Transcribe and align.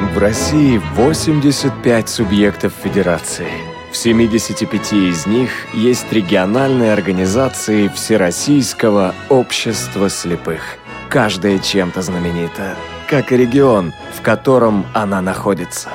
В 0.00 0.18
России 0.18 0.80
85 0.94 2.08
субъектов 2.08 2.72
федерации. 2.82 3.50
В 3.92 3.96
75 3.96 4.94
из 4.94 5.26
них 5.26 5.50
есть 5.74 6.10
региональные 6.10 6.94
организации 6.94 7.88
Всероссийского 7.88 9.14
общества 9.28 10.08
слепых. 10.08 10.78
Каждая 11.10 11.58
чем-то 11.58 12.00
знаменита, 12.00 12.76
как 13.08 13.30
и 13.30 13.36
регион, 13.36 13.92
в 14.16 14.22
котором 14.22 14.86
она 14.94 15.20
находится. 15.20 15.90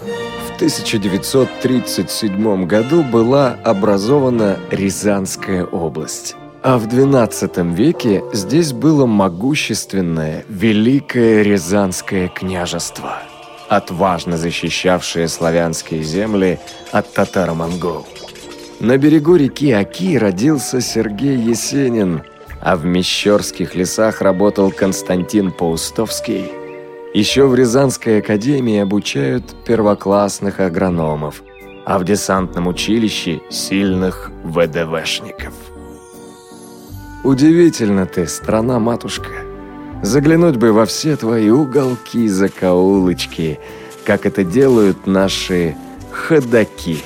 В 0.00 0.56
1937 0.56 2.66
году 2.66 3.04
была 3.04 3.58
образована 3.64 4.58
Рязанская 4.70 5.66
область. 5.66 6.36
А 6.64 6.78
в 6.78 6.86
XII 6.86 7.74
веке 7.74 8.22
здесь 8.32 8.72
было 8.72 9.04
могущественное 9.04 10.44
Великое 10.48 11.42
Рязанское 11.42 12.28
княжество, 12.28 13.18
отважно 13.68 14.36
защищавшее 14.36 15.26
славянские 15.26 16.04
земли 16.04 16.60
от 16.92 17.12
татаро-монгол. 17.12 18.06
На 18.78 18.96
берегу 18.96 19.34
реки 19.34 19.72
Аки 19.72 20.16
родился 20.16 20.80
Сергей 20.80 21.36
Есенин, 21.36 22.22
а 22.60 22.76
в 22.76 22.84
Мещерских 22.84 23.74
лесах 23.74 24.20
работал 24.20 24.70
Константин 24.70 25.50
Паустовский. 25.50 26.44
Еще 27.12 27.48
в 27.48 27.56
Рязанской 27.56 28.20
академии 28.20 28.78
обучают 28.78 29.64
первоклассных 29.66 30.60
агрономов, 30.60 31.42
а 31.84 31.98
в 31.98 32.04
десантном 32.04 32.68
училище– 32.68 33.40
сильных 33.50 34.30
ВДВшников. 34.44 35.71
Удивительно 37.24 38.04
ты, 38.06 38.26
страна-матушка. 38.26 39.30
Заглянуть 40.02 40.56
бы 40.56 40.72
во 40.72 40.86
все 40.86 41.16
твои 41.16 41.50
уголки, 41.50 42.26
закоулочки, 42.26 43.60
как 44.04 44.26
это 44.26 44.42
делают 44.42 45.06
наши 45.06 45.76
ходаки. 46.10 46.98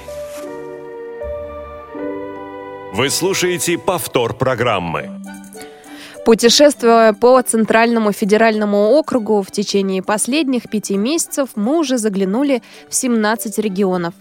Вы 2.94 3.10
слушаете 3.10 3.76
повтор 3.76 4.32
программы. 4.32 5.10
Путешествуя 6.24 7.12
по 7.12 7.40
Центральному 7.42 8.10
федеральному 8.10 8.88
округу 8.98 9.42
в 9.42 9.50
течение 9.52 10.02
последних 10.02 10.68
пяти 10.70 10.96
месяцев, 10.96 11.50
мы 11.54 11.78
уже 11.78 11.98
заглянули 11.98 12.62
в 12.88 12.94
17 12.94 13.58
регионов. 13.58 14.14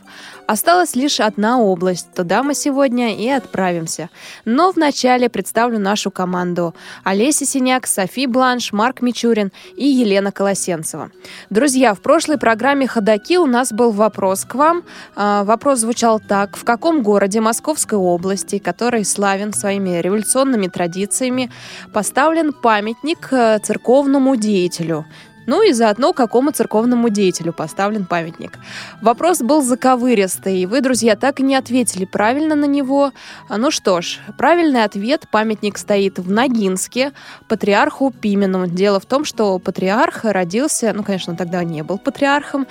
Осталась 0.47 0.95
лишь 0.95 1.19
одна 1.19 1.59
область. 1.59 2.13
Туда 2.13 2.43
мы 2.43 2.53
сегодня 2.53 3.15
и 3.15 3.27
отправимся. 3.27 4.09
Но 4.45 4.71
вначале 4.71 5.27
представлю 5.27 5.79
нашу 5.79 6.11
команду. 6.11 6.75
Олеся 7.03 7.45
Синяк, 7.45 7.87
Софи 7.87 8.27
Бланш, 8.27 8.71
Марк 8.71 9.01
Мичурин 9.01 9.51
и 9.75 9.87
Елена 9.87 10.31
Колосенцева. 10.31 11.11
Друзья, 11.49 11.95
в 11.95 12.01
прошлой 12.01 12.37
программе 12.37 12.87
«Ходоки» 12.87 13.37
у 13.37 13.47
нас 13.47 13.71
был 13.71 13.91
вопрос 13.91 14.45
к 14.45 14.53
вам. 14.55 14.83
А, 15.15 15.43
вопрос 15.43 15.79
звучал 15.79 16.19
так. 16.19 16.57
В 16.57 16.63
каком 16.63 17.01
городе 17.01 17.41
Московской 17.41 17.97
области, 17.97 18.59
который 18.59 19.03
славен 19.03 19.51
своими 19.51 19.99
революционными 19.99 20.67
традициями, 20.67 21.51
поставлен 21.91 22.53
памятник 22.53 23.29
э, 23.31 23.59
церковному 23.59 24.35
деятелю? 24.35 25.05
Ну 25.45 25.61
и 25.61 25.73
заодно 25.73 26.13
какому 26.13 26.51
церковному 26.51 27.09
деятелю 27.09 27.53
поставлен 27.53 28.05
памятник. 28.05 28.53
Вопрос 29.01 29.41
был 29.41 29.61
заковыристый, 29.61 30.59
и 30.59 30.65
вы, 30.65 30.81
друзья, 30.81 31.15
так 31.15 31.39
и 31.39 31.43
не 31.43 31.55
ответили 31.55 32.05
правильно 32.05 32.55
на 32.55 32.65
него. 32.65 33.11
Ну 33.49 33.71
что 33.71 34.01
ж, 34.01 34.19
правильный 34.37 34.83
ответ– 34.83 35.27
памятник 35.31 35.77
стоит 35.77 36.17
в 36.17 36.31
Ногинске, 36.31 37.11
патриарху 37.47 38.11
Пимену. 38.11 38.67
Дело 38.67 38.99
в 38.99 39.05
том, 39.05 39.25
что 39.25 39.59
патриарх 39.59 40.23
родился, 40.23 40.93
ну, 40.93 41.03
конечно, 41.03 41.35
тогда 41.35 41.63
не 41.63 41.83
был 41.83 41.97
патриархом, 41.97 42.67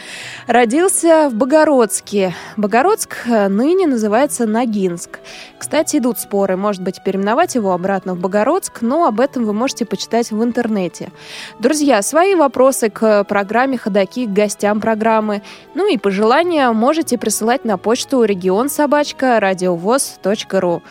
родился 0.47 1.28
в 1.30 1.34
Богородске. 1.34 2.34
Богородск 2.56 3.17
ныне 3.27 3.86
называется 3.86 4.46
Ногинск. 4.46 5.20
Кстати, 5.58 5.98
идут 5.98 6.18
споры, 6.18 6.57
может 6.57 6.83
быть, 6.83 7.02
переименовать 7.05 7.55
его 7.55 7.73
обратно 7.73 8.14
в 8.14 8.18
Богородск, 8.18 8.83
но 8.83 9.07
об 9.07 9.20
этом 9.20 9.45
вы 9.45 9.52
можете 9.52 9.84
почитать 9.84 10.30
в 10.30 10.42
интернете. 10.42 11.13
Друзья, 11.58 12.02
свои 12.02 12.34
вопросы 12.34 12.64
вопросы 12.64 12.89
к 12.89 13.25
программе 13.25 13.77
«Ходоки», 13.77 14.25
к 14.25 14.30
гостям 14.30 14.80
программы. 14.80 15.42
Ну 15.75 15.86
и 15.86 15.98
пожелания 15.98 16.73
можете 16.73 17.19
присылать 17.19 17.67
на 17.67 17.77
почту 17.77 18.25
регион 18.25 18.70
собачка 18.70 19.39
радиовоз.ру. 19.39 20.83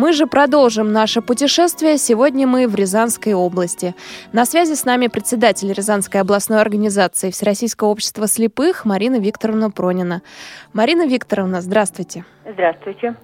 Мы 0.00 0.14
же 0.14 0.26
продолжим 0.26 0.92
наше 0.92 1.20
путешествие. 1.20 1.98
Сегодня 1.98 2.46
мы 2.46 2.66
в 2.66 2.74
Рязанской 2.74 3.34
области. 3.34 3.94
На 4.32 4.46
связи 4.46 4.72
с 4.72 4.86
нами 4.86 5.08
председатель 5.08 5.70
Рязанской 5.70 6.22
областной 6.22 6.62
организации 6.62 7.30
Всероссийского 7.30 7.88
общества 7.88 8.26
слепых 8.26 8.86
Марина 8.86 9.16
Викторовна 9.16 9.70
Пронина. 9.70 10.22
Марина 10.72 11.06
Викторовна, 11.06 11.60
здравствуйте. 11.60 12.24
Здравствуйте. 12.50 13.14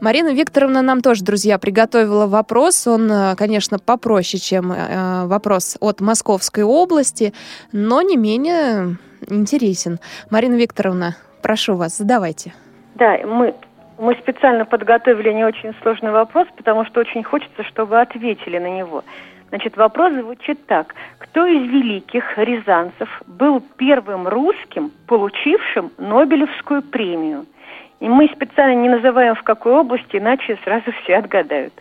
Марина 0.00 0.34
Викторовна 0.34 0.82
нам 0.82 1.00
тоже, 1.00 1.24
друзья, 1.24 1.56
приготовила 1.56 2.26
вопрос. 2.26 2.86
Он, 2.86 3.10
э, 3.10 3.34
конечно, 3.34 3.78
попроще, 3.78 4.38
чем 4.38 4.70
э, 4.70 5.24
вопрос 5.24 5.78
от 5.80 6.02
Московской 6.02 6.62
области, 6.62 7.32
но 7.72 8.02
не 8.02 8.18
менее 8.18 8.98
интересен. 9.30 9.98
Марина 10.28 10.56
Викторовна, 10.56 11.16
прошу 11.40 11.76
вас, 11.76 11.96
задавайте. 11.96 12.52
Да, 12.96 13.16
мы, 13.24 13.54
мы 13.98 14.14
специально 14.14 14.64
подготовили 14.64 15.32
не 15.32 15.44
очень 15.44 15.74
сложный 15.82 16.10
вопрос, 16.10 16.46
потому 16.56 16.84
что 16.84 17.00
очень 17.00 17.22
хочется, 17.22 17.64
чтобы 17.64 18.00
ответили 18.00 18.58
на 18.58 18.70
него. 18.70 19.04
Значит, 19.48 19.76
вопрос 19.76 20.12
звучит 20.12 20.66
так. 20.66 20.94
Кто 21.18 21.46
из 21.46 21.62
великих 21.62 22.36
рязанцев 22.36 23.22
был 23.26 23.62
первым 23.76 24.28
русским, 24.28 24.90
получившим 25.06 25.90
Нобелевскую 25.98 26.82
премию– 26.82 27.46
и 28.00 28.08
мы 28.08 28.28
специально 28.28 28.80
не 28.80 28.88
называем 28.88 29.34
в 29.34 29.42
какой 29.42 29.72
области, 29.72 30.16
иначе 30.16 30.58
сразу 30.64 30.92
все 31.02 31.16
отгадают. 31.16 31.72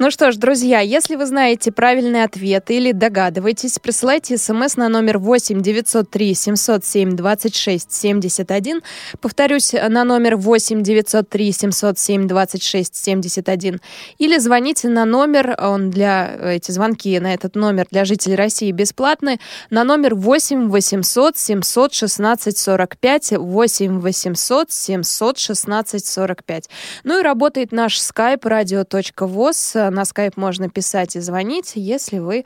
Ну 0.00 0.12
что 0.12 0.30
ж, 0.30 0.36
друзья, 0.36 0.78
если 0.78 1.16
вы 1.16 1.26
знаете 1.26 1.72
правильный 1.72 2.22
ответ 2.22 2.70
или 2.70 2.92
догадываетесь, 2.92 3.80
присылайте 3.80 4.38
смс 4.38 4.76
на 4.76 4.88
номер 4.88 5.18
8 5.18 5.60
903 5.60 6.34
707 6.34 7.16
26 7.16 7.92
71. 7.92 8.82
Повторюсь, 9.20 9.72
на 9.72 10.04
номер 10.04 10.36
8 10.36 10.84
903 10.84 11.50
707 11.50 12.28
26 12.28 12.94
71. 12.94 13.80
Или 14.18 14.38
звоните 14.38 14.88
на 14.88 15.04
номер, 15.04 15.56
он 15.60 15.90
для, 15.90 16.32
эти 16.44 16.70
звонки 16.70 17.18
на 17.18 17.34
этот 17.34 17.56
номер 17.56 17.88
для 17.90 18.04
жителей 18.04 18.36
России 18.36 18.70
бесплатны, 18.70 19.40
на 19.70 19.82
номер 19.82 20.14
8 20.14 20.68
800 20.68 21.36
716 21.36 22.56
45 22.56 23.32
8 23.32 23.98
800 23.98 24.70
716 24.70 26.06
45. 26.06 26.70
Ну 27.02 27.18
и 27.18 27.22
работает 27.22 27.72
наш 27.72 27.98
skype 27.98 28.42
radio.voz 28.42 29.87
на 29.90 30.04
скайп 30.04 30.36
можно 30.36 30.68
писать 30.68 31.16
и 31.16 31.20
звонить, 31.20 31.72
если 31.74 32.18
вы 32.18 32.44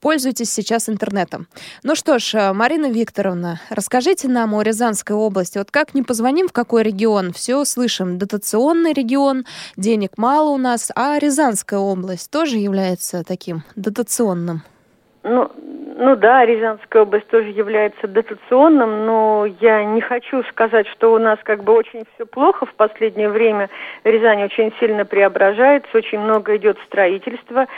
пользуетесь 0.00 0.52
сейчас 0.52 0.88
интернетом. 0.88 1.46
Ну 1.82 1.94
что 1.94 2.18
ж, 2.18 2.34
э, 2.34 2.52
Марина 2.52 2.90
Викторовна, 2.90 3.60
расскажите 3.70 4.28
нам 4.28 4.54
о 4.54 4.62
Рязанской 4.62 5.16
области. 5.16 5.58
Вот 5.58 5.70
как 5.70 5.94
не 5.94 6.02
позвоним 6.02 6.48
в 6.48 6.52
какой 6.52 6.82
регион, 6.82 7.32
все 7.32 7.56
услышим. 7.56 8.18
Дотационный 8.18 8.92
регион, 8.92 9.46
денег 9.76 10.12
мало 10.16 10.50
у 10.50 10.58
нас, 10.58 10.90
а 10.94 11.18
Рязанская 11.18 11.78
область 11.78 12.30
тоже 12.30 12.58
является 12.58 13.22
таким 13.24 13.62
дотационным. 13.76 14.62
Ну, 15.24 15.50
ну 15.96 16.16
да, 16.16 16.44
Рязанская 16.44 17.02
область 17.02 17.28
тоже 17.28 17.48
является 17.48 18.06
дотационным, 18.06 19.06
но 19.06 19.46
я 19.58 19.82
не 19.82 20.02
хочу 20.02 20.42
сказать, 20.44 20.86
что 20.88 21.14
у 21.14 21.18
нас 21.18 21.38
как 21.44 21.64
бы 21.64 21.72
очень 21.72 22.04
все 22.14 22.26
плохо 22.26 22.66
в 22.66 22.74
последнее 22.74 23.30
время. 23.30 23.70
Рязань 24.04 24.44
очень 24.44 24.70
сильно 24.78 25.06
преображается, 25.06 25.96
очень 25.96 26.18
много 26.18 26.56
идет 26.56 26.76
строительства. 26.84 27.68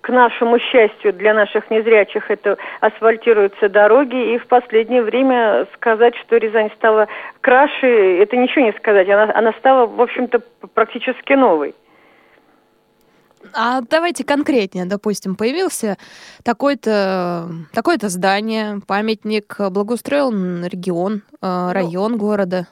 К 0.00 0.08
нашему 0.08 0.58
счастью, 0.58 1.12
для 1.12 1.34
наших 1.34 1.70
незрячих 1.70 2.30
это 2.30 2.56
асфальтируются 2.80 3.68
дороги, 3.68 4.32
и 4.32 4.38
в 4.38 4.46
последнее 4.46 5.02
время 5.02 5.66
сказать, 5.74 6.16
что 6.16 6.38
Рязань 6.38 6.70
стала 6.76 7.08
краше, 7.42 8.16
это 8.22 8.34
ничего 8.38 8.64
не 8.64 8.72
сказать. 8.72 9.10
Она, 9.10 9.30
она 9.34 9.52
стала, 9.58 9.86
в 9.86 10.00
общем-то, 10.00 10.40
практически 10.72 11.34
новой. 11.34 11.74
А 13.56 13.80
давайте 13.88 14.24
конкретнее, 14.24 14.84
допустим, 14.84 15.36
появился 15.36 15.96
такой-то 16.44 17.48
такое 17.72 17.98
здание, 18.02 18.80
памятник, 18.86 19.56
благоустроил 19.70 20.30
регион, 20.66 21.14
э, 21.16 21.20
ну, 21.42 21.72
район 21.72 22.16
города. 22.16 22.66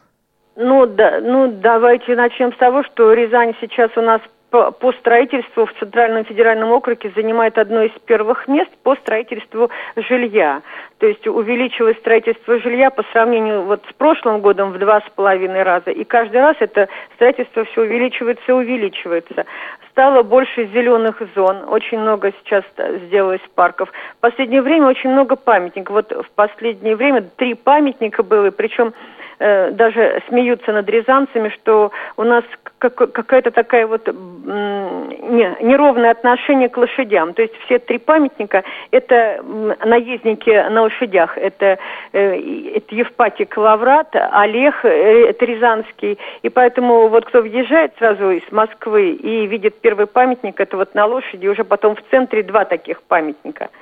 Ну, 0.57 0.87
да, 0.87 1.21
ну, 1.21 1.53
давайте 1.63 2.15
начнем 2.15 2.53
с 2.53 2.57
того, 2.57 2.83
что 2.85 3.13
Рязань 3.13 3.55
сейчас 3.61 3.91
у 3.97 4.03
нас 4.03 4.21
по, 4.53 4.93
строительству 4.93 5.65
в 5.65 5.73
Центральном 5.81 6.25
федеральном 6.27 6.73
округе 6.73 7.11
занимает 7.17 7.57
одно 7.57 7.83
из 7.83 7.93
первых 8.05 8.47
мест 8.49 8.71
по 8.83 8.95
строительству 8.97 9.71
жилья. 9.97 10.61
То 10.99 11.07
есть 11.07 11.27
увеличилось 11.27 11.97
строительство 11.99 12.59
жилья 12.59 12.91
по 12.91 13.03
сравнению 13.13 13.63
вот 13.63 13.83
с 13.89 13.93
прошлым 13.95 14.43
годом 14.43 14.73
в 14.73 14.79
два 14.79 15.01
с 15.01 15.11
половиной 15.17 15.63
раза. 15.63 15.91
И 15.91 16.05
каждый 16.05 16.43
раз 16.43 16.57
это 16.61 16.89
строительство 17.15 17.65
все 17.65 17.81
увеличивается 17.81 18.45
и 18.47 18.53
увеличивается. 18.53 19.47
стало 19.91 20.23
больше 20.23 20.67
зеленых 20.67 21.23
зон, 21.35 21.65
очень 21.69 21.99
много 21.99 22.33
сейчас 22.45 22.65
сделалось 23.07 23.41
парков. 23.55 23.91
В 24.19 24.21
последнее 24.21 24.61
время 24.61 24.87
очень 24.87 25.11
много 25.11 25.37
памятников. 25.37 25.95
Вот 25.95 26.13
в 26.13 26.31
последнее 26.35 26.95
время 26.95 27.23
три 27.37 27.55
памятника 27.55 28.23
было, 28.23 28.51
причем 28.51 28.93
э, 29.43 29.71
даже 29.73 30.23
смеются 30.29 30.73
над 30.73 30.89
рязанцами, 30.89 31.49
что 31.49 31.91
у 32.17 32.23
нас 32.23 32.45
какая-то 32.79 33.51
такая 33.51 33.87
вот 33.87 34.07
не, 34.07 35.57
неровное 35.61 36.11
отношение 36.11 36.69
к 36.69 36.77
лошадям. 36.77 37.35
То 37.35 37.43
есть 37.43 37.55
все 37.65 37.79
три 37.79 37.99
памятника– 37.99 38.65
это 38.91 39.43
наездники 39.85 40.51
на 40.71 40.83
лошадях. 40.83 41.37
Это, 41.39 41.79
э, 42.13 42.77
это 42.77 42.95
Евпатик 42.95 43.57
Лаврат, 43.57 44.15
Олег, 44.15 44.85
э, 44.85 45.29
это 45.31 45.45
Рязанский. 45.45 46.19
И 46.43 46.49
поэтому 46.49 47.09
вот 47.09 47.25
кто 47.27 47.43
въезжает 47.43 47.93
сразу 47.99 48.31
из 48.31 48.53
Москвы 48.53 49.13
и 49.13 49.47
видит 49.47 49.81
первый 49.81 50.07
памятник, 50.07 50.61
это 50.61 50.77
вот 50.77 50.95
на 50.95 51.07
лошади, 51.07 51.47
уже 51.47 51.65
потом 51.65 51.97
в 51.97 52.03
центре 52.11 52.43
два 52.43 52.65
таких 52.65 53.03
памятника– 53.03 53.69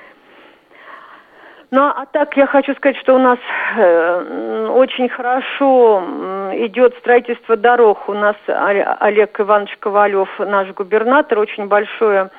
ну, 1.71 1.83
а 1.83 2.05
так 2.11 2.35
я 2.35 2.47
хочу 2.47 2.75
сказать, 2.75 2.97
что 2.97 3.15
у 3.15 3.17
нас 3.17 3.39
э, 3.77 4.67
очень 4.73 5.07
хорошо 5.07 6.03
идет 6.53 6.93
строительство 6.99 7.55
дорог. 7.55 8.09
У 8.09 8.13
нас 8.13 8.35
Олег 8.45 9.39
Иванович 9.39 9.77
Ковалев, 9.79 10.27
наш 10.39 10.67
губернатор, 10.73 11.39
очень 11.39 11.67
большое 11.67 12.29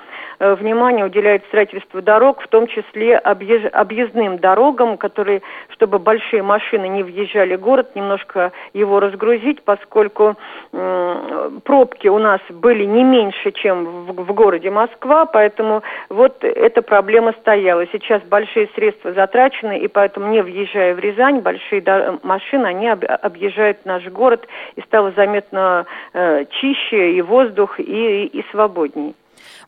внимание 0.43 1.05
уделяет 1.05 1.45
строительству 1.47 2.03
дорог, 2.03 2.43
в 2.43 2.49
том 2.49 2.67
числе 2.67 3.17
объезж... 3.17 3.67
объездным 3.73 4.39
дорогам, 4.39 4.97
которые, 4.97 5.43
чтобы 5.69 5.99
большие 5.99 6.43
машины 6.43 6.89
не 6.89 7.03
въезжали 7.03 7.57
в 7.57 7.61
город, 7.61 7.95
немножко 7.95 8.53
его 8.73 8.99
разгрузить, 9.01 9.63
поскольку 9.63 10.35
э, 10.73 11.51
пробки 11.65 12.09
у 12.09 12.19
нас 12.19 12.41
были 12.51 12.85
не 12.85 13.05
меньше, 13.05 13.53
чем 13.53 13.85
в, 13.85 14.25
в 14.25 14.33
городе 14.33 14.71
Москва, 14.71 15.27
поэтому 15.27 15.83
вот 16.09 16.43
эта 16.43 16.83
проблема 16.83 17.33
стояла. 17.41 17.87
Сейчас 17.93 18.23
большие 18.23 18.69
средства 18.75 19.13
затрачены, 19.13 19.79
и 19.79 19.89
поэтому, 19.89 20.29
не 20.29 20.43
въезжая 20.43 20.95
в 20.95 20.99
Рязань, 20.99 21.41
большие 21.41 21.81
до... 21.81 22.19
машины, 22.23 22.67
они 22.67 22.89
об... 22.89 23.05
объезжают 23.05 23.85
наш 23.85 24.05
город, 24.09 24.47
и 24.77 24.81
стало 24.83 25.13
заметно 25.13 25.87
э, 26.13 26.45
чище 26.51 27.13
и 27.13 27.23
воздух, 27.23 27.79
и, 27.79 28.27
и 28.27 28.45
свободней. 28.51 29.15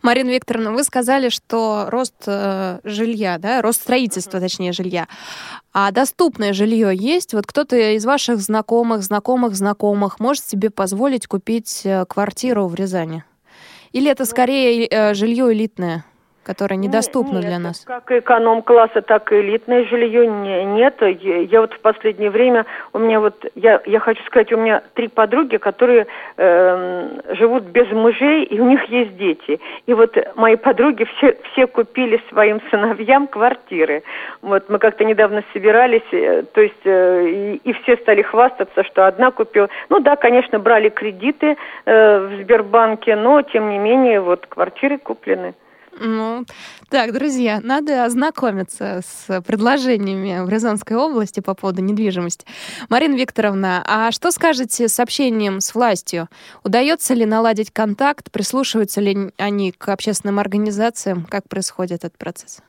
Марина 0.04 0.28
Викторовна, 0.28 0.70
вы 0.70 0.84
сказали, 0.84 1.30
что 1.30 1.86
рост 1.88 2.14
э, 2.26 2.80
жилья, 2.84 3.38
да, 3.38 3.62
рост 3.62 3.80
строительства, 3.80 4.38
точнее, 4.38 4.72
жилья. 4.72 5.08
А 5.72 5.90
доступное 5.92 6.52
жилье 6.52 6.94
есть? 6.94 7.32
Вот 7.32 7.46
кто-то 7.46 7.74
из 7.74 8.04
ваших 8.04 8.38
знакомых, 8.40 9.02
знакомых, 9.02 9.54
знакомых 9.54 10.20
может 10.20 10.44
себе 10.44 10.68
позволить 10.68 11.26
купить 11.26 11.80
э, 11.84 12.04
квартиру 12.04 12.66
в 12.66 12.74
Рязани? 12.74 13.24
Или 13.92 14.10
это 14.10 14.26
скорее 14.26 14.86
э, 14.86 15.14
жилье 15.14 15.50
элитное? 15.50 16.04
Которое 16.44 16.76
недоступно 16.76 17.38
нет, 17.38 17.46
для 17.46 17.58
нас? 17.58 17.85
Как 17.85 18.11
эконом-класса, 18.11 19.02
так 19.02 19.32
и 19.32 19.41
элитное 19.41 19.85
жилье 19.85 20.26
нет. 20.26 21.00
Я 21.00 21.61
вот 21.61 21.73
в 21.73 21.81
последнее 21.81 22.31
время, 22.31 22.67
у 22.93 22.99
меня 22.99 23.20
вот, 23.20 23.44
я, 23.55 23.81
я 23.87 23.99
хочу 23.99 24.23
сказать, 24.25 24.52
у 24.52 24.56
меня 24.56 24.82
три 24.94 25.08
подруги, 25.08 25.56
которые 25.56 26.06
э, 26.37 27.35
живут 27.35 27.64
без 27.64 27.91
мужей, 27.91 28.44
и 28.44 28.61
у 28.61 28.69
них 28.69 28.85
есть 28.85 29.17
дети. 29.17 29.61
И 29.87 29.94
вот 29.94 30.17
мои 30.37 30.56
подруги 30.56 31.05
все, 31.17 31.37
все 31.52 31.67
купили 31.67 32.23
своим 32.29 32.61
сыновьям 32.70 33.26
квартиры. 33.26 34.02
Вот 34.43 34.69
мы 34.69 34.79
как-то 34.79 35.05
недавно 35.05 35.43
собирались, 35.52 36.02
э, 36.12 36.44
то 36.52 36.61
есть 36.61 36.85
э, 36.85 37.26
и, 37.26 37.56
и 37.56 37.73
все 37.73 37.96
стали 37.96 38.23
хвастаться, 38.23 38.85
что 38.85 39.06
одна 39.06 39.31
купила. 39.31 39.69
Ну 39.88 40.00
да, 40.00 40.17
конечно, 40.17 40.58
брали 40.58 40.88
кредиты 40.88 41.56
э, 41.85 42.19
в 42.19 42.43
Сбербанке, 42.43 43.17
но 43.17 43.43
тем 43.43 43.70
не 43.70 43.79
менее 43.79 44.20
вот 44.20 44.46
квартиры 44.46 44.99
куплены. 44.99 45.55
Ну, 46.00 46.44
так, 46.88 47.12
друзья, 47.12 47.61
надо 47.62 48.05
ознакомиться 48.05 49.00
с 49.06 49.41
предложениями 49.43 50.44
в 50.44 50.49
Рязанской 50.49 50.96
области 50.96 51.41
по 51.41 51.55
поводу 51.55 51.82
недвижимости. 51.82 52.46
Марина 52.88 53.14
Викторовна, 53.14 53.82
а 53.87 54.11
что 54.11 54.31
скажете 54.31 54.88
с 54.88 54.99
общением 54.99 55.61
с 55.61 55.75
властью? 55.75 56.29
Удается 56.64 57.14
ли 57.14 57.26
наладить 57.26 57.70
контакт? 57.70 58.31
Прислушиваются 58.31 59.00
ли 59.00 59.32
они 59.37 59.73
к 59.73 59.88
общественным 59.88 60.38
организациям? 60.38 61.25
Как 61.25 61.49
происходит 61.49 62.05
этот 62.05 62.19
процесс? 62.19 62.61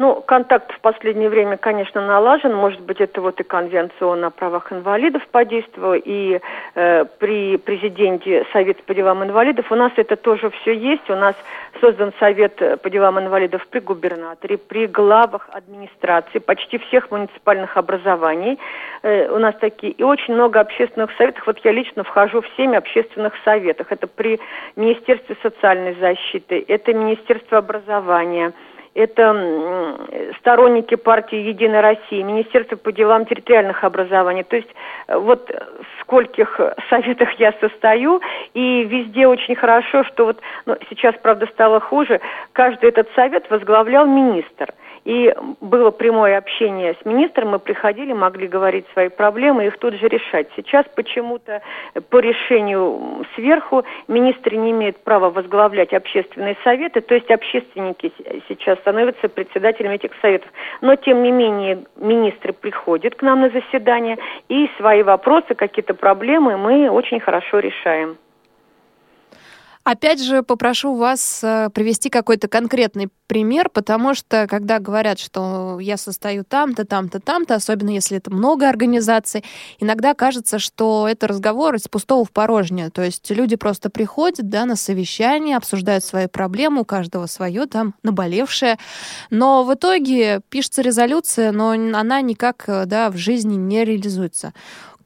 Ну, 0.00 0.22
контакт 0.22 0.70
в 0.72 0.80
последнее 0.80 1.28
время, 1.28 1.56
конечно, 1.56 2.06
налажен. 2.06 2.54
Может 2.54 2.80
быть, 2.82 3.00
это 3.00 3.20
вот 3.20 3.40
и 3.40 3.42
конвенция 3.42 4.06
о 4.06 4.30
правах 4.30 4.72
инвалидов 4.72 5.26
подействовала, 5.32 5.94
и 5.94 6.40
э, 6.76 7.04
при 7.18 7.56
президенте 7.56 8.46
Совет 8.52 8.80
по 8.84 8.94
делам 8.94 9.24
инвалидов 9.24 9.72
у 9.72 9.74
нас 9.74 9.90
это 9.96 10.14
тоже 10.14 10.50
все 10.50 10.72
есть. 10.72 11.10
У 11.10 11.16
нас 11.16 11.34
создан 11.80 12.12
Совет 12.20 12.80
по 12.80 12.90
делам 12.90 13.18
инвалидов 13.18 13.66
при 13.70 13.80
губернаторе, 13.80 14.56
при 14.56 14.86
главах 14.86 15.48
администрации 15.52 16.38
почти 16.38 16.78
всех 16.78 17.10
муниципальных 17.10 17.76
образований. 17.76 18.56
Э, 19.02 19.28
у 19.30 19.40
нас 19.40 19.56
такие. 19.56 19.94
И 19.94 20.04
очень 20.04 20.34
много 20.34 20.60
общественных 20.60 21.10
советов. 21.18 21.42
Вот 21.44 21.58
я 21.64 21.72
лично 21.72 22.04
вхожу 22.04 22.40
в 22.40 22.46
семь 22.56 22.76
общественных 22.76 23.32
советах. 23.44 23.88
Это 23.90 24.06
при 24.06 24.38
Министерстве 24.76 25.36
социальной 25.42 25.94
защиты, 25.94 26.64
это 26.68 26.94
Министерство 26.94 27.58
образования– 27.58 28.52
это 28.98 29.96
сторонники 30.40 30.96
партии 30.96 31.38
«Единая 31.38 31.82
Россия», 31.82 32.24
Министерство 32.24 32.76
по 32.76 32.92
делам 32.92 33.26
территориальных 33.26 33.84
образований. 33.84 34.42
То 34.42 34.56
есть 34.56 34.68
э, 35.06 35.16
вот 35.16 35.48
в 35.50 36.02
скольких 36.02 36.60
советах 36.90 37.30
я 37.38 37.52
состою, 37.60 38.20
и 38.54 38.84
везде 38.84 39.26
очень 39.26 39.54
хорошо, 39.54 40.04
что 40.04 40.26
вот 40.26 40.40
ну, 40.66 40.76
сейчас, 40.90 41.14
правда, 41.22 41.46
стало 41.46 41.80
хуже, 41.80 42.20
каждый 42.52 42.88
этот 42.88 43.08
совет 43.14 43.48
возглавлял 43.50 44.06
министр– 44.06 44.72
и 45.08 45.34
было 45.62 45.90
прямое 45.90 46.36
общение 46.36 46.94
с 47.00 47.04
министром, 47.06 47.48
мы 47.52 47.58
приходили, 47.58 48.12
могли 48.12 48.46
говорить 48.46 48.84
свои 48.92 49.08
проблемы, 49.08 49.64
их 49.64 49.78
тут 49.78 49.94
же 49.94 50.06
решать. 50.06 50.48
Сейчас 50.54 50.84
почему-то 50.94 51.62
по 52.10 52.18
решению 52.18 53.24
сверху 53.34 53.84
министры 54.06 54.58
не 54.58 54.72
имеют 54.72 55.02
права 55.02 55.30
возглавлять 55.30 55.94
общественные 55.94 56.58
советы, 56.62 57.00
то 57.00 57.14
есть 57.14 57.30
общественники 57.30 58.12
сейчас 58.50 58.78
становятся 58.80 59.30
председателями 59.30 59.94
этих 59.94 60.10
советов. 60.20 60.50
Но, 60.82 60.94
тем 60.96 61.22
не 61.22 61.30
менее, 61.30 61.84
министры 61.96 62.52
приходят 62.52 63.14
к 63.14 63.22
нам 63.22 63.40
на 63.40 63.48
заседание, 63.48 64.18
и 64.50 64.68
свои 64.76 65.02
вопросы, 65.02 65.54
какие-то 65.54 65.94
проблемы 65.94 66.58
мы 66.58 66.90
очень 66.90 67.18
хорошо 67.18 67.60
решаем. 67.60 68.18
Опять 69.90 70.22
же, 70.22 70.42
попрошу 70.42 70.96
вас 70.96 71.40
э, 71.42 71.70
привести 71.72 72.10
какой-то 72.10 72.46
конкретный 72.46 73.08
пример, 73.26 73.70
потому 73.70 74.12
что, 74.12 74.46
когда 74.46 74.80
говорят, 74.80 75.18
что 75.18 75.78
я 75.80 75.96
состою 75.96 76.44
там-то, 76.44 76.84
там-то, 76.84 77.20
там-то, 77.20 77.54
особенно 77.54 77.88
если 77.88 78.18
это 78.18 78.30
много 78.30 78.68
организаций, 78.68 79.42
иногда 79.80 80.12
кажется, 80.12 80.58
что 80.58 81.08
это 81.08 81.26
разговор 81.26 81.76
из 81.76 81.88
пустого 81.88 82.26
в 82.26 82.32
порожнее. 82.32 82.90
То 82.90 83.02
есть 83.02 83.30
люди 83.30 83.56
просто 83.56 83.88
приходят 83.88 84.46
да, 84.50 84.66
на 84.66 84.76
совещание, 84.76 85.56
обсуждают 85.56 86.04
свои 86.04 86.26
проблемы, 86.26 86.82
у 86.82 86.84
каждого 86.84 87.24
свое 87.24 87.64
там 87.64 87.94
наболевшее. 88.02 88.76
Но 89.30 89.64
в 89.64 89.72
итоге 89.72 90.42
пишется 90.50 90.82
резолюция, 90.82 91.50
но 91.50 91.70
она 91.70 92.20
никак 92.20 92.64
э, 92.66 92.84
да, 92.84 93.10
в 93.10 93.16
жизни 93.16 93.54
не 93.54 93.86
реализуется. 93.86 94.52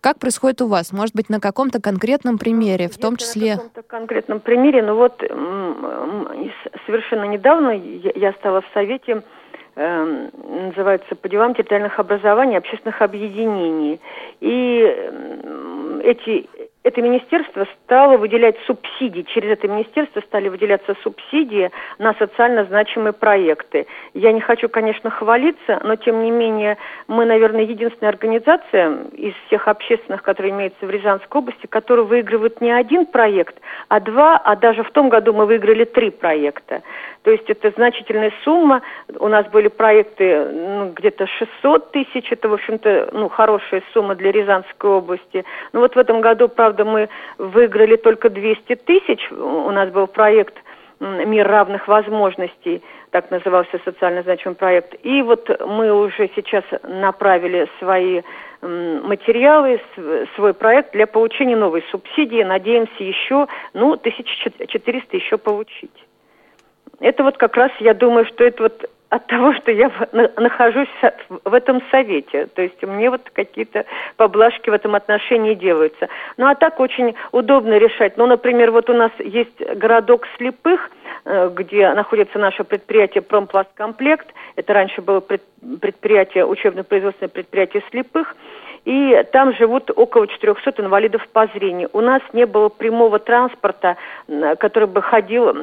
Как 0.02 0.18
происходит 0.18 0.60
у 0.60 0.66
вас? 0.66 0.92
Может 0.92 1.14
быть, 1.14 1.30
на 1.30 1.38
каком-то 1.38 1.80
конкретном 1.80 2.36
примере, 2.36 2.88
в 2.88 2.98
том 2.98 3.16
числе... 3.16 3.52
На 3.52 3.56
каком-то 3.58 3.82
конкретном 3.82 4.40
примере, 4.40 4.82
ну 4.82 4.96
вот 4.96 5.22
совершенно 6.86 7.24
недавно 7.24 7.70
я 7.70 8.32
стала 8.32 8.62
в 8.62 8.64
Совете 8.74 9.22
эм, 9.76 10.30
называется 10.66 11.14
по 11.14 11.28
делам 11.28 11.54
территориальных 11.54 12.00
образований 12.00 12.56
общественных 12.58 13.00
объединений. 13.00 14.00
И 14.40 14.82
эти 16.02 16.48
это 16.84 17.00
министерство 17.00 17.66
стало 17.84 18.16
выделять 18.16 18.56
субсидии, 18.66 19.22
через 19.22 19.50
это 19.50 19.68
министерство 19.68 20.20
стали 20.22 20.48
выделяться 20.48 20.96
субсидии 21.02 21.70
на 21.98 22.14
социально 22.14 22.64
значимые 22.64 23.12
проекты. 23.12 23.86
Я 24.14 24.32
не 24.32 24.40
хочу, 24.40 24.68
конечно, 24.68 25.10
хвалиться, 25.10 25.80
но 25.84 25.96
тем 25.96 26.24
не 26.24 26.30
менее 26.30 26.78
мы, 27.06 27.24
наверное, 27.24 27.62
единственная 27.62 28.10
организация 28.10 29.06
из 29.22 29.34
всех 29.46 29.68
общественных, 29.68 30.22
которые 30.22 30.50
имеются 30.50 30.84
в 30.84 30.90
Рязанской 30.90 31.40
области, 31.40 31.66
которые 31.68 32.04
выигрывают 32.04 32.60
не 32.60 32.72
один 32.72 33.06
проект, 33.06 33.54
а 33.86 34.00
два, 34.00 34.36
а 34.36 34.56
даже 34.56 34.82
в 34.82 34.90
том 34.90 35.08
году 35.08 35.32
мы 35.32 35.46
выиграли 35.46 35.84
три 35.84 36.10
проекта. 36.10 36.82
То 37.22 37.30
есть 37.30 37.48
это 37.48 37.70
значительная 37.76 38.32
сумма. 38.42 38.82
У 39.20 39.28
нас 39.28 39.46
были 39.46 39.68
проекты 39.68 40.44
ну, 40.44 40.92
где-то 40.92 41.28
600 41.28 41.92
тысяч. 41.92 42.32
Это, 42.32 42.48
в 42.48 42.54
общем-то, 42.54 43.10
ну, 43.12 43.28
хорошая 43.28 43.84
сумма 43.92 44.16
для 44.16 44.32
Рязанской 44.32 44.90
области. 44.90 45.44
Но 45.72 45.80
вот 45.80 45.94
в 45.94 45.98
этом 45.98 46.20
году, 46.20 46.48
правда, 46.48 46.84
мы 46.84 47.08
выиграли 47.38 47.94
только 47.94 48.28
200 48.28 48.74
тысяч. 48.74 49.30
У 49.30 49.70
нас 49.70 49.88
был 49.90 50.08
проект 50.08 50.56
мир 51.02 51.48
равных 51.48 51.88
возможностей, 51.88 52.82
так 53.10 53.30
назывался 53.30 53.80
социально 53.84 54.22
значимый 54.22 54.56
проект. 54.56 54.94
И 55.02 55.22
вот 55.22 55.48
мы 55.66 55.92
уже 55.92 56.30
сейчас 56.34 56.64
направили 56.84 57.68
свои 57.78 58.22
материалы, 58.62 59.80
свой 60.36 60.54
проект 60.54 60.92
для 60.92 61.06
получения 61.06 61.56
новой 61.56 61.82
субсидии. 61.90 62.42
Надеемся 62.42 63.02
еще, 63.02 63.48
ну, 63.74 63.92
1400 63.94 65.16
еще 65.16 65.36
получить. 65.36 66.06
Это 67.00 67.24
вот 67.24 67.36
как 67.36 67.56
раз, 67.56 67.72
я 67.80 67.94
думаю, 67.94 68.24
что 68.26 68.44
это 68.44 68.62
вот 68.62 68.88
от 69.12 69.26
того, 69.26 69.52
что 69.52 69.70
я 69.70 69.90
нахожусь 70.38 70.88
в 71.44 71.52
этом 71.52 71.82
совете. 71.90 72.46
То 72.46 72.62
есть 72.62 72.82
мне 72.82 73.10
вот 73.10 73.20
какие-то 73.34 73.84
поблажки 74.16 74.70
в 74.70 74.72
этом 74.72 74.94
отношении 74.94 75.52
делаются. 75.52 76.08
Ну 76.38 76.46
а 76.46 76.54
так 76.54 76.80
очень 76.80 77.14
удобно 77.30 77.76
решать. 77.76 78.16
Ну, 78.16 78.24
например, 78.24 78.70
вот 78.70 78.88
у 78.88 78.94
нас 78.94 79.12
есть 79.18 79.60
городок 79.76 80.26
слепых, 80.38 80.90
э, 81.26 81.50
где 81.54 81.92
находится 81.92 82.38
наше 82.38 82.64
предприятие 82.64 83.20
«Промпласткомплект». 83.20 84.28
Это 84.56 84.72
раньше 84.72 85.02
было 85.02 85.20
предприятие, 85.20 86.46
учебно-производственное 86.46 87.28
предприятие 87.28 87.82
слепых. 87.90 88.34
И 88.86 89.22
там 89.30 89.54
живут 89.56 89.90
около 89.94 90.26
400 90.26 90.82
инвалидов 90.82 91.28
по 91.34 91.46
зрению. 91.48 91.90
У 91.92 92.00
нас 92.00 92.22
не 92.32 92.46
было 92.46 92.70
прямого 92.70 93.18
транспорта, 93.18 93.98
который 94.58 94.88
бы 94.88 95.02
ходил 95.02 95.54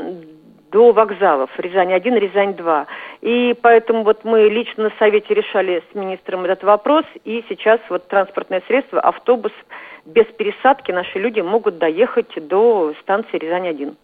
до 0.72 0.92
вокзалов 0.92 1.50
Рязань-1, 1.58 2.20
Рязань-2. 2.20 2.86
И 3.22 3.56
поэтому 3.62 4.04
вот 4.04 4.24
мы 4.24 4.50
лично 4.50 4.86
на 4.86 4.92
совете 5.00 5.34
решали 5.34 5.84
с 5.92 5.96
министром 5.96 6.46
этот 6.46 6.64
вопрос, 6.64 7.06
и 7.26 7.44
сейчас 7.50 7.80
вот 7.90 8.08
транспортное 8.08 8.62
средство, 8.68 9.00
автобус 9.00 9.52
без 10.06 10.26
пересадки 10.38 10.92
наши 10.92 11.20
люди 11.20 11.42
могут 11.42 11.78
доехать 11.78 12.48
до 12.48 12.94
станции 13.02 13.38
Рязань-1. 13.38 13.96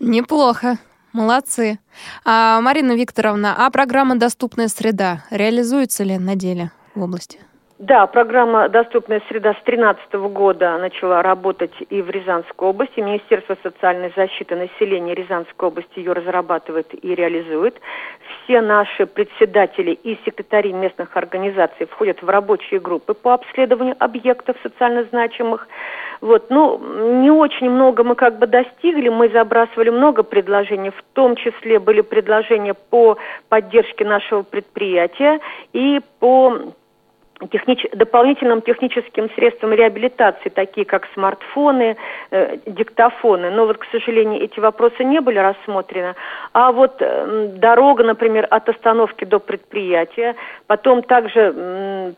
Неплохо. 0.00 0.78
Молодцы. 1.12 1.78
А, 2.24 2.60
Марина 2.62 2.92
Викторовна, 2.92 3.54
а 3.58 3.70
программа 3.70 4.16
«Доступная 4.16 4.68
среда» 4.68 5.24
реализуется 5.30 6.04
ли 6.04 6.18
на 6.18 6.36
деле 6.36 6.70
в 6.94 7.02
области? 7.02 7.38
Да, 7.82 8.06
программа 8.06 8.68
«Доступная 8.68 9.20
среда» 9.28 9.54
с 9.54 9.64
2013 9.64 10.14
года 10.32 10.78
начала 10.78 11.20
работать 11.20 11.72
и 11.90 12.00
в 12.00 12.10
Рязанской 12.10 12.68
области. 12.68 13.00
Министерство 13.00 13.56
социальной 13.60 14.12
защиты 14.14 14.54
населения 14.54 15.16
Рязанской 15.16 15.66
области 15.66 15.98
ее 15.98 16.12
разрабатывает 16.12 16.86
и 16.92 17.12
реализует. 17.12 17.80
Все 18.44 18.60
наши 18.60 19.06
председатели 19.06 19.90
и 19.90 20.16
секретари 20.24 20.72
местных 20.72 21.16
организаций 21.16 21.86
входят 21.86 22.22
в 22.22 22.28
рабочие 22.28 22.78
группы 22.78 23.14
по 23.14 23.34
обследованию 23.34 23.96
объектов 23.98 24.56
социально 24.62 25.02
значимых. 25.02 25.66
Вот, 26.20 26.50
ну, 26.50 26.78
не 27.20 27.32
очень 27.32 27.68
много 27.68 28.04
мы 28.04 28.14
как 28.14 28.38
бы 28.38 28.46
достигли, 28.46 29.08
мы 29.08 29.28
забрасывали 29.30 29.90
много 29.90 30.22
предложений, 30.22 30.90
в 30.90 31.02
том 31.14 31.34
числе 31.34 31.80
были 31.80 32.02
предложения 32.02 32.74
по 32.74 33.18
поддержке 33.48 34.04
нашего 34.04 34.42
предприятия 34.42 35.40
и 35.72 36.00
по 36.20 36.74
технич... 37.50 37.86
дополнительным 37.92 38.62
техническим 38.62 39.30
средствам 39.30 39.72
реабилитации, 39.72 40.48
такие 40.48 40.86
как 40.86 41.08
смартфоны, 41.14 41.96
э, 42.30 42.56
диктофоны. 42.66 43.50
Но 43.50 43.66
вот, 43.66 43.78
к 43.78 43.86
сожалению, 43.90 44.42
эти 44.42 44.60
вопросы 44.60 45.04
не 45.04 45.20
были 45.20 45.38
рассмотрены. 45.38 46.14
А 46.52 46.72
вот 46.72 46.96
э, 47.00 47.48
дорога, 47.56 48.04
например, 48.04 48.46
от 48.50 48.68
остановки 48.68 49.24
до 49.24 49.38
предприятия, 49.38 50.36
потом 50.66 51.02
также 51.02 51.52
э, 51.54 52.12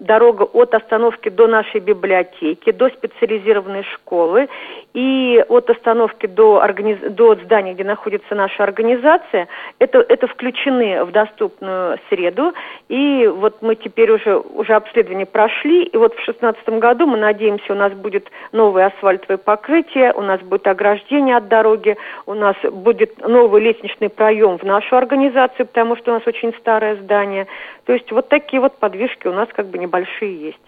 дорога 0.00 0.44
от 0.44 0.74
остановки 0.74 1.28
до 1.28 1.46
нашей 1.46 1.80
библиотеки, 1.80 2.72
до 2.72 2.88
специализированной 2.88 3.84
школы 3.94 4.48
и 4.94 5.44
от 5.48 5.70
остановки 5.70 6.26
до, 6.26 6.60
организ... 6.60 6.98
до 7.00 7.34
здания, 7.36 7.74
где 7.74 7.84
находится 7.84 8.34
наша 8.34 8.62
организация, 8.62 9.48
это, 9.78 10.04
это 10.08 10.26
включены 10.26 11.04
в 11.04 11.12
доступную 11.12 11.98
среду. 12.08 12.52
И 12.88 13.26
вот 13.26 13.62
мы 13.62 13.74
теперь 13.74 14.10
уже, 14.10 14.36
уже 14.36 14.69
уже 14.70 14.76
обследования 14.76 15.26
прошли, 15.26 15.84
и 15.84 15.96
вот 15.96 16.12
в 16.12 16.24
2016 16.24 16.68
году 16.80 17.06
мы 17.06 17.16
надеемся, 17.18 17.72
у 17.72 17.76
нас 17.76 17.92
будет 17.92 18.30
новое 18.52 18.86
асфальтовое 18.86 19.36
покрытие, 19.36 20.12
у 20.12 20.22
нас 20.22 20.40
будет 20.40 20.66
ограждение 20.66 21.36
от 21.36 21.48
дороги, 21.48 21.96
у 22.26 22.34
нас 22.34 22.56
будет 22.62 23.18
новый 23.26 23.62
лестничный 23.62 24.08
проем 24.08 24.58
в 24.58 24.62
нашу 24.62 24.96
организацию, 24.96 25.66
потому 25.66 25.96
что 25.96 26.12
у 26.12 26.14
нас 26.14 26.26
очень 26.26 26.54
старое 26.60 26.96
здание. 27.02 27.46
То 27.84 27.92
есть 27.92 28.10
вот 28.12 28.28
такие 28.28 28.60
вот 28.60 28.76
подвижки 28.78 29.26
у 29.26 29.32
нас 29.32 29.48
как 29.54 29.66
бы 29.66 29.78
небольшие 29.78 30.40
есть. 30.40 30.58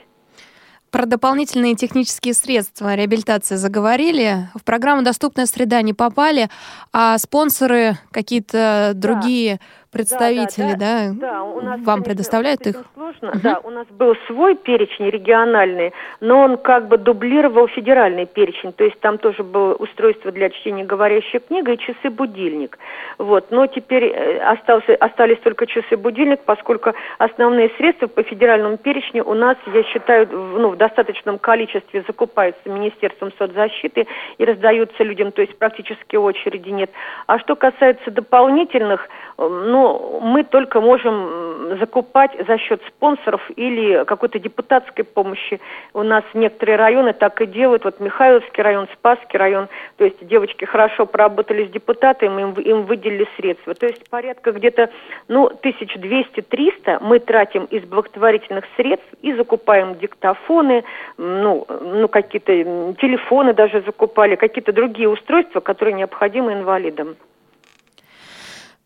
Про 0.91 1.07
дополнительные 1.07 1.75
технические 1.75 2.35
средства 2.35 2.95
реабилитации 2.95 3.55
заговорили. 3.55 4.51
В 4.55 4.63
программу 4.63 5.03
«Доступная 5.03 5.47
среда» 5.47 5.81
не 5.81 5.95
попали, 5.95 6.49
а 6.93 7.17
спонсоры 7.17 7.93
какие-то 8.11 8.93
другие 8.95 9.55
да 9.55 9.67
представители, 9.93 10.73
да, 10.73 10.79
да, 10.79 11.13
да, 11.13 11.33
да 11.33 11.43
у 11.43 11.61
нас, 11.61 11.81
вам 11.83 12.03
предоставляют 12.03 12.67
их? 12.67 12.77
Сложно. 12.95 13.29
Угу. 13.31 13.39
Да, 13.43 13.61
у 13.63 13.71
нас 13.71 13.87
был 13.89 14.17
свой 14.27 14.57
перечень 14.57 15.11
региональный, 15.11 15.93
но 16.21 16.41
он 16.41 16.57
как 16.57 16.89
бы 16.89 16.97
дублировал 16.97 17.69
федеральный 17.69 18.27
перечень, 18.27 18.73
то 18.73 18.85
есть 18.85 18.99
там 19.01 19.19
тоже 19.19 19.43
было 19.43 19.75
устройство 19.75 20.33
для 20.33 20.49
чтения 20.51 20.85
говорящей 20.85 21.41
книги 21.41 21.73
и 21.73 21.79
часы-будильник. 21.79 22.79
Вот, 23.19 23.51
но 23.51 23.67
теперь 23.67 24.05
э, 24.05 24.39
остался, 24.39 24.95
остались 24.97 25.39
только 25.41 25.67
часы-будильник, 25.67 26.41
поскольку 26.45 26.95
основные 27.19 27.71
средства 27.77 28.07
по 28.07 28.23
федеральному 28.23 28.79
перечню 28.79 29.25
у 29.29 29.35
нас, 29.35 29.57
я 29.67 29.83
считаю, 29.85 30.29
ну, 30.33 30.71
в 30.71 30.77
достаточном 30.77 31.39
количестве 31.39 32.03
закупаются 32.07 32.69
Министерством 32.69 33.33
соцзащиты 33.39 34.07
и 34.39 34.45
раздаются 34.45 35.03
людям, 35.05 35.33
то 35.33 35.43
есть 35.43 35.57
практически 35.59 36.17
очереди 36.17 36.71
нет. 36.71 36.91
А 37.27 37.39
что 37.39 37.57
касается 37.57 38.11
дополнительных, 38.11 39.09
ну, 39.39 40.21
мы 40.21 40.45
только 40.45 40.81
можем 40.81 41.79
закупать 41.79 42.33
за 42.47 42.59
счет 42.59 42.83
спонсоров 42.89 43.41
или 43.57 44.05
какой-то 44.05 44.39
депутатской 44.39 45.05
помощи. 45.05 45.61
У 45.95 46.03
нас 46.03 46.25
некоторые 46.35 46.77
районы 46.77 47.13
так 47.13 47.41
и 47.41 47.47
делают. 47.47 47.85
Вот 47.85 48.01
Михайловский 48.01 48.63
район, 48.63 48.89
Спасский 48.93 49.39
район. 49.39 49.69
То 49.97 50.05
есть 50.05 50.27
девочки 50.27 50.65
хорошо 50.65 51.07
поработали 51.07 51.67
с 51.67 51.71
депутатами, 51.71 52.43
им, 52.43 52.53
им 52.55 52.83
выделили 52.85 53.27
средства. 53.37 53.75
То 53.75 53.87
есть 53.87 54.09
порядка 54.11 54.53
где-то, 54.53 54.91
ну, 55.29 55.51
1200-300 55.63 56.99
мы 57.01 57.19
тратим 57.19 57.65
из 57.65 57.83
благотворительных 57.85 58.65
средств 58.77 59.09
и 59.23 59.33
закупаем 59.33 59.99
диктофоны, 59.99 60.85
ну, 61.17 61.67
ну 61.69 62.09
какие-то 62.09 62.53
телефоны 63.01 63.55
даже 63.55 63.83
закупали, 63.83 64.37
какие-то 64.37 64.73
другие 64.73 65.09
устройства, 65.09 65.61
которые 65.61 65.95
необходимы 65.95 66.53
инвалидам. 66.53 67.17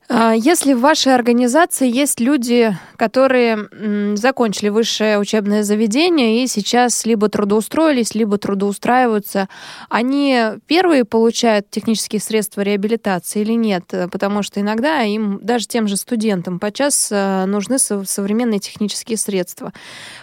А, 0.08 0.34
если 0.34 0.72
в 0.72 0.80
вашей 0.80 1.14
организации 1.14 1.90
есть 1.90 2.20
люди, 2.20 2.76
которые 2.96 4.16
закончили 4.16 4.68
высшее 4.68 5.18
учебное 5.18 5.62
заведение 5.64 6.44
и 6.44 6.46
сейчас 6.46 7.04
либо 7.06 7.28
трудоустроились, 7.28 8.14
либо 8.14 8.38
трудоустраиваются, 8.38 9.48
они 9.88 10.38
первые 10.66 11.04
получают 11.04 11.70
технические 11.70 12.20
средства 12.20 12.60
реабилитации 12.60 13.40
или 13.40 13.54
нет? 13.54 13.84
Потому 14.12 14.42
что 14.42 14.60
иногда 14.60 15.02
им, 15.02 15.40
даже 15.42 15.66
тем 15.66 15.88
же 15.88 15.96
студентам, 15.96 16.60
подчас 16.60 17.08
а, 17.12 17.46
нужны 17.46 17.78
современные 17.78 18.60
технические 18.60 19.18
средства. 19.18 19.72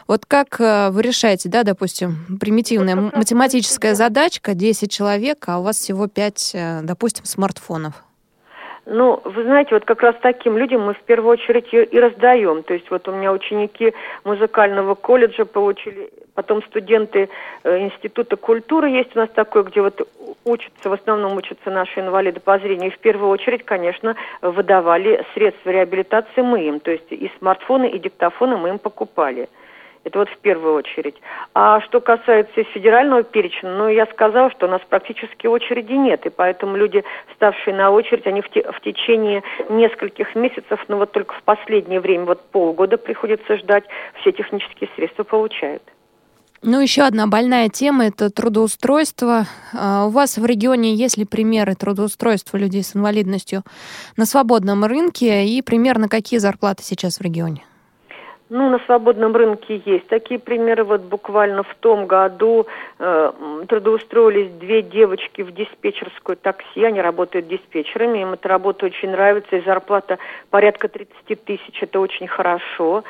Вот 0.08 0.26
как 0.26 0.56
а, 0.60 0.92
вы 0.92 1.02
решаете, 1.02 1.50
да, 1.50 1.64
допустим, 1.64 2.38
примитивная 2.40 2.96
математическая 2.96 3.96
задачка, 3.96 4.54
10 4.54 4.90
человек, 4.90 5.44
а 5.48 5.60
у 5.60 5.64
вас 5.64 5.78
всего 5.78 6.08
5, 6.08 6.56
допустим, 6.84 7.26
смартфонов? 7.26 8.04
Ну, 8.86 9.22
вы 9.24 9.44
знаете, 9.44 9.76
вот 9.76 9.86
как 9.86 10.02
раз 10.02 10.16
таким 10.22 10.58
людям 10.58 10.82
мы 10.82 10.94
в 10.94 11.02
первую 11.04 11.32
очередь 11.32 11.74
и, 11.74 12.00
раздаем. 12.00 12.64
То 12.64 12.74
есть 12.74 12.92
вот 12.92 13.08
у 13.08 13.14
меня 13.14 13.32
ученики 13.32 13.94
музыкального 14.26 14.96
колледжа 14.96 15.46
получили, 15.46 16.10
потом 16.36 16.62
студенты 16.64 17.30
э, 17.64 17.80
Института 17.80 18.36
культуры 18.36 18.90
есть 18.90 19.16
у 19.16 19.20
нас 19.20 19.30
такой, 19.30 19.64
где 19.64 19.82
вот 19.82 20.06
учатся, 20.44 20.90
в 20.90 20.94
основном 20.94 21.38
учатся 21.38 21.70
наши 21.70 22.02
инвалиды 22.02 22.42
по 22.42 22.60
зрению. 22.60 22.92
И 22.92 22.94
в 22.94 23.00
первую 23.00 23.30
очередь, 23.30 23.64
конечно, 23.64 24.18
выдавали 24.42 25.26
средства 25.34 25.70
реабилитации 25.70 26.42
мы 26.42 26.68
им. 26.68 26.82
То 26.82 26.92
есть 26.92 27.10
и 27.10 27.32
смартфоны, 27.40 27.90
и 27.90 28.00
диктофоны 28.00 28.58
мы 28.58 28.70
им 28.70 28.80
покупали. 28.80 29.48
Это 30.04 30.20
вот 30.20 30.30
в 30.30 30.38
первую 30.40 30.76
очередь. 30.76 31.16
А 31.54 31.80
что 31.82 32.02
касается 32.02 32.64
федерального 32.74 33.24
перечня, 33.24 33.70
ну, 33.72 33.88
я 33.88 34.06
сказала, 34.08 34.52
что 34.52 34.68
у 34.68 34.70
нас 34.70 34.82
практически 34.90 35.48
очереди 35.48 35.94
нет, 35.94 36.26
и 36.26 36.30
поэтому 36.30 36.76
люди, 36.76 37.04
ставшие 37.36 37.76
на 37.76 37.90
очередь, 37.90 38.28
они 38.28 38.42
в, 38.42 38.50
те, 38.50 38.64
в 38.70 38.82
течение 38.82 39.44
нескольких 39.70 40.36
месяцев, 40.36 40.84
ну, 40.90 40.98
вот 40.98 41.12
только 41.14 41.34
в 41.36 41.44
последнее 41.44 42.02
время, 42.02 42.26
вот 42.26 42.42
полгода 42.52 42.98
приходится 42.98 43.58
ждать, 43.58 43.86
все 44.22 44.34
технические 44.34 44.90
средства 44.96 45.24
получают. 45.24 45.84
Ну, 46.66 46.80
еще 46.80 47.02
одна 47.02 47.28
больная 47.28 47.68
тема– 47.68 48.06
это 48.08 48.30
трудоустройство. 48.30 49.46
А 49.74 50.06
у 50.06 50.10
вас 50.10 50.38
в 50.38 50.46
регионе 50.46 50.96
есть 50.96 51.18
ли 51.18 51.26
примеры 51.26 51.76
трудоустройства 51.76 52.56
людей 52.56 52.84
с 52.84 52.96
инвалидностью 52.96 53.64
на 54.16 54.26
свободном 54.26 54.86
рынке 54.86 55.46
и 55.46 55.62
примерно 55.62 56.08
какие 56.08 56.40
зарплаты 56.40 56.82
сейчас 56.84 57.20
в 57.20 57.22
регионе? 57.22 57.66
Ну, 58.56 58.70
на 58.70 58.78
свободном 58.86 59.36
рынке 59.36 59.82
есть 59.84 60.06
такие 60.10 60.40
примеры. 60.40 60.84
Вот 60.84 61.02
буквально 61.02 61.64
в 61.64 61.74
том 61.80 62.06
году 62.06 62.68
э, 63.00 63.32
трудоустроились 63.68 64.52
две 64.52 64.84
девочки 64.84 65.42
в 65.42 65.52
диспетчерскую 65.52 66.38
такси. 66.38 66.84
Они 66.84 67.02
работают 67.02 67.48
диспетчерами. 67.48 68.20
Им 68.20 68.34
эта 68.34 68.48
работа 68.50 68.86
очень 68.86 69.10
нравится. 69.10 69.56
И 69.56 69.66
зарплата 69.66 70.20
порядка 70.52 70.88
30 70.88 71.44
тысяч. 71.44 71.82
Это 71.82 72.00
очень 72.00 72.28
хорошо. 72.28 73.04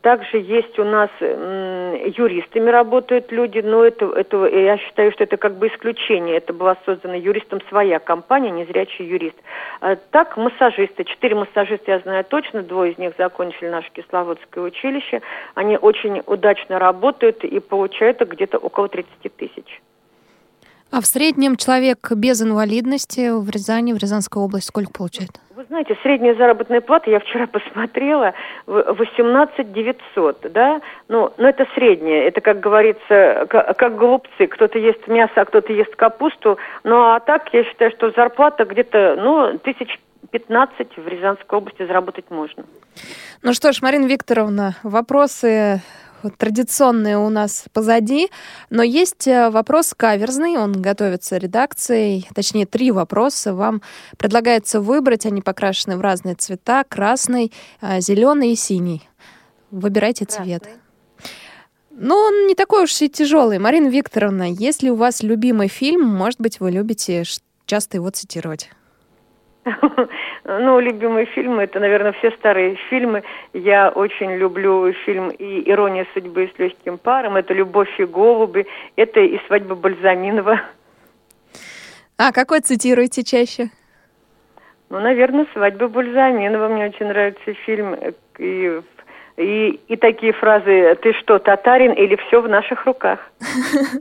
Также 0.00 0.38
есть 0.38 0.78
у 0.78 0.84
нас 0.84 1.10
юристами 1.20 2.70
работают 2.70 3.30
люди, 3.30 3.58
но 3.58 3.84
это, 3.84 4.06
это, 4.06 4.46
я 4.46 4.78
считаю, 4.78 5.12
что 5.12 5.24
это 5.24 5.36
как 5.36 5.56
бы 5.56 5.68
исключение. 5.68 6.36
Это 6.36 6.52
была 6.54 6.76
создана 6.86 7.14
юристом 7.14 7.60
своя 7.68 7.98
компания, 7.98 8.50
незрячий 8.50 9.04
юрист. 9.04 9.36
А 9.80 9.96
так, 9.96 10.36
массажисты, 10.36 11.04
четыре 11.04 11.34
массажиста 11.34 11.90
я 11.90 11.98
знаю 11.98 12.24
точно, 12.24 12.62
двое 12.62 12.92
из 12.92 12.98
них 12.98 13.12
закончили 13.18 13.68
наше 13.68 13.90
Кисловодское 13.92 14.64
училище. 14.64 15.20
Они 15.54 15.76
очень 15.76 16.22
удачно 16.24 16.78
работают 16.78 17.44
и 17.44 17.60
получают 17.60 18.20
где-то 18.20 18.58
около 18.58 18.88
30 18.88 19.36
тысяч. 19.36 19.82
А 20.90 21.00
в 21.00 21.06
среднем 21.06 21.56
человек 21.56 22.10
без 22.12 22.40
инвалидности 22.40 23.30
в 23.36 23.50
Рязани, 23.50 23.92
в 23.92 23.98
Рязанской 23.98 24.40
области 24.40 24.68
сколько 24.68 24.92
получает? 24.92 25.40
Вы 25.56 25.64
знаете, 25.66 25.96
средняя 26.02 26.34
заработная 26.34 26.80
плата, 26.80 27.10
я 27.10 27.20
вчера 27.20 27.46
посмотрела, 27.52 28.34
18 28.66 29.72
900, 29.72 30.52
да? 30.52 30.80
Ну, 31.08 31.32
но 31.38 31.48
это 31.48 31.66
средняя, 31.74 32.26
это, 32.26 32.40
как 32.40 32.58
говорится, 32.58 33.46
как, 33.48 33.76
как 33.76 33.96
голубцы. 33.96 34.48
Кто-то 34.48 34.78
ест 34.78 35.06
мясо, 35.06 35.32
а 35.36 35.44
кто-то 35.44 35.72
ест 35.72 35.94
капусту. 35.94 36.58
Ну, 36.82 36.96
а 36.96 37.20
так, 37.20 37.52
я 37.52 37.62
считаю, 37.64 37.92
что 37.92 38.10
зарплата 38.10 38.64
где-то, 38.64 39.16
ну, 39.16 39.58
тысяч 39.58 40.00
15 40.32 40.96
в 40.96 41.06
Рязанской 41.06 41.58
области 41.58 41.86
заработать 41.86 42.30
можно. 42.30 42.64
Ну 43.42 43.54
что 43.54 43.72
ж, 43.72 43.80
Марина 43.82 44.06
Викторовна, 44.06 44.74
вопросы 44.82 45.82
традиционные 46.30 47.18
у 47.18 47.28
нас 47.28 47.64
позади, 47.72 48.30
но 48.70 48.82
есть 48.82 49.26
э, 49.26 49.50
вопрос 49.50 49.94
каверзный, 49.96 50.56
он 50.56 50.80
готовится 50.80 51.36
редакцией, 51.36 52.28
точнее 52.34 52.66
три 52.66 52.90
вопроса. 52.90 53.54
Вам 53.54 53.82
предлагается 54.16 54.80
выбрать, 54.80 55.26
они 55.26 55.42
покрашены 55.42 55.96
в 55.96 56.00
разные 56.00 56.34
цвета, 56.34 56.84
красный, 56.84 57.52
э, 57.80 58.00
зеленый 58.00 58.52
и 58.52 58.56
синий. 58.56 59.08
Выбирайте 59.70 60.24
цвет. 60.24 60.68
Ну, 61.90 62.16
он 62.16 62.46
не 62.46 62.54
такой 62.54 62.84
уж 62.84 63.02
и 63.02 63.08
тяжелый. 63.08 63.58
Марина 63.58 63.88
Викторовна, 63.88 64.50
если 64.50 64.90
у 64.90 64.96
вас 64.96 65.22
любимый 65.22 65.68
фильм, 65.68 66.04
может 66.04 66.40
быть, 66.40 66.58
вы 66.58 66.72
любите 66.72 67.22
часто 67.66 67.98
его 67.98 68.10
цитировать? 68.10 68.70
Ну, 70.44 70.78
любимые 70.78 71.26
фильмы, 71.26 71.62
это, 71.62 71.80
наверное, 71.80 72.12
все 72.12 72.30
старые 72.32 72.76
фильмы. 72.90 73.22
Я 73.54 73.88
очень 73.88 74.32
люблю 74.32 74.92
фильм 75.04 75.30
и 75.30 75.70
«Ирония 75.70 76.06
судьбы» 76.12 76.50
с 76.54 76.58
легким 76.58 76.98
паром, 76.98 77.36
это 77.36 77.54
«Любовь 77.54 77.88
и 77.98 78.04
голуби», 78.04 78.66
это 78.96 79.20
и 79.20 79.40
«Свадьба 79.46 79.74
Бальзаминова». 79.74 80.60
А 82.18 82.32
какой 82.32 82.60
цитируете 82.60 83.24
чаще? 83.24 83.70
Ну, 84.90 85.00
наверное, 85.00 85.46
«Свадьба 85.54 85.88
Бальзаминова». 85.88 86.68
Мне 86.68 86.86
очень 86.86 87.06
нравится 87.06 87.54
фильм. 87.66 87.96
И 88.38 88.80
и, 89.36 89.80
и 89.88 89.96
такие 89.96 90.32
фразы 90.32 90.96
«ты 91.02 91.12
что, 91.14 91.38
татарин?» 91.38 91.92
или 91.92 92.16
«все 92.26 92.40
в 92.40 92.48
наших 92.48 92.86
руках». 92.86 93.18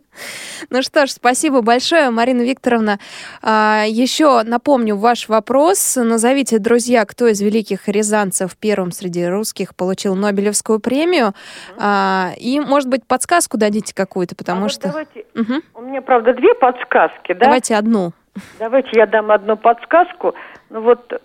Ну 0.70 0.82
что 0.82 1.06
ж, 1.06 1.10
спасибо 1.10 1.62
большое, 1.62 2.10
Марина 2.10 2.42
Викторовна. 2.42 2.98
А, 3.42 3.84
еще 3.86 4.44
напомню 4.44 4.96
ваш 4.96 5.28
вопрос. 5.28 5.98
Назовите, 5.98 6.58
друзья, 6.58 7.04
кто 7.06 7.28
из 7.28 7.42
великих 7.42 7.90
рязанцев 7.90 8.56
первым 8.58 8.92
среди 8.92 9.26
русских 9.26 9.76
получил 9.76 10.16
Нобелевскую 10.16 10.80
премию. 10.80 11.34
А, 11.78 12.30
и, 12.38 12.62
может 12.62 12.90
быть, 12.90 13.06
подсказку 13.06 13.58
дадите 13.58 13.94
какую-то, 13.94 14.38
потому 14.38 14.68
а 14.68 14.70
что... 14.70 14.88
Вот 14.88 15.08
давайте... 15.14 15.26
угу. 15.36 15.62
У 15.74 15.82
меня, 15.82 16.02
правда, 16.02 16.34
две 16.34 16.54
подсказки, 16.56 17.34
да? 17.34 17.46
Давайте 17.46 17.76
одну. 17.76 18.14
Давайте 18.58 18.90
я 18.94 19.06
дам 19.06 19.32
одну 19.32 19.58
подсказку. 19.58 20.34
Ну 20.70 20.82
вот, 20.82 21.22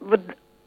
вот 0.00 0.20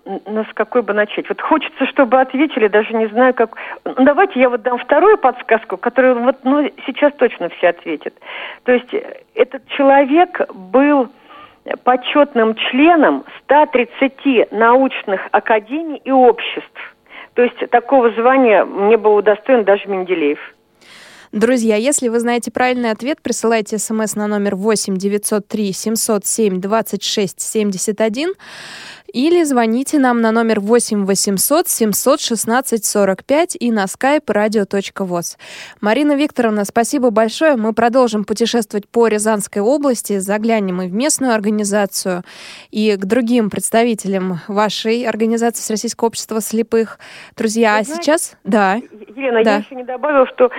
ну, 0.06 0.46
с 0.46 0.54
какой 0.54 0.82
бы 0.84 0.94
начать? 0.94 1.28
Вот 1.30 1.42
хочется, 1.42 1.86
чтобы 1.88 2.22
ответили, 2.22 2.68
даже 2.68 2.94
не 2.94 3.08
знаю, 3.08 3.34
как... 3.34 3.56
Ну, 3.84 3.96
давайте 4.06 4.40
я 4.40 4.50
вот 4.50 4.62
дам 4.62 4.78
вторую 4.78 5.18
подсказку, 5.18 5.78
которую 5.78 6.24
вот, 6.24 6.38
ну, 6.44 6.70
сейчас 6.86 7.14
точно 7.14 7.50
все 7.50 7.70
ответят. 7.70 8.14
То 8.64 8.74
есть 8.74 8.94
э, 8.94 9.22
этот 9.34 9.68
человек 9.70 10.42
был 10.54 11.10
почетным 11.84 12.56
членом 12.56 13.24
130 13.46 14.52
научных 14.52 15.22
академий 15.32 15.98
и 16.04 16.12
обществ. 16.12 16.96
То 17.34 17.42
есть 17.42 17.58
такого 17.72 18.12
звания 18.12 18.64
не 18.64 18.98
был 18.98 19.16
удостоен 19.16 19.64
даже 19.64 19.88
Менделеев. 19.88 20.40
Друзья, 21.32 21.76
если 21.76 22.08
вы 22.08 22.20
знаете 22.20 22.50
правильный 22.50 22.92
ответ, 22.92 23.22
присылайте 23.22 23.78
смс 23.78 24.16
на 24.16 24.28
номер 24.28 24.56
8 24.56 24.96
903 24.96 25.74
707 25.74 26.62
26 26.62 27.42
71 27.42 28.34
или 29.16 29.44
звоните 29.44 29.98
нам 29.98 30.20
на 30.20 30.32
номер 30.32 30.60
8 30.60 31.06
800 31.06 31.70
716 31.70 32.86
45 32.86 33.58
и 33.58 33.72
на 33.72 33.86
skype 33.86 34.26
radio.voz. 34.26 35.38
Марина 35.80 36.16
Викторовна, 36.18 36.66
спасибо 36.66 37.12
большое. 37.12 37.56
Мы 37.56 37.72
продолжим 37.72 38.26
путешествовать 38.26 38.90
по 38.90 39.08
Рязанской 39.08 39.62
области, 39.62 40.18
заглянем 40.20 40.82
и 40.82 40.88
в 40.88 40.94
местную 40.94 41.34
организацию, 41.34 42.24
и 42.72 42.98
к 42.98 43.06
другим 43.06 43.50
представителям 43.50 44.40
вашей 44.50 45.04
организации 45.04 45.62
Всероссийского 45.62 46.08
общества 46.08 46.42
слепых. 46.42 47.00
Друзья, 47.38 47.76
Вы 47.76 47.80
а 47.80 47.84
знаете, 47.84 48.04
сейчас... 48.04 48.38
Да. 48.44 48.82
Елена, 49.16 49.44
да. 49.46 49.52
я 49.52 49.58
еще 49.60 49.76
не 49.76 49.86
добавила, 49.86 50.28
что 50.28 50.52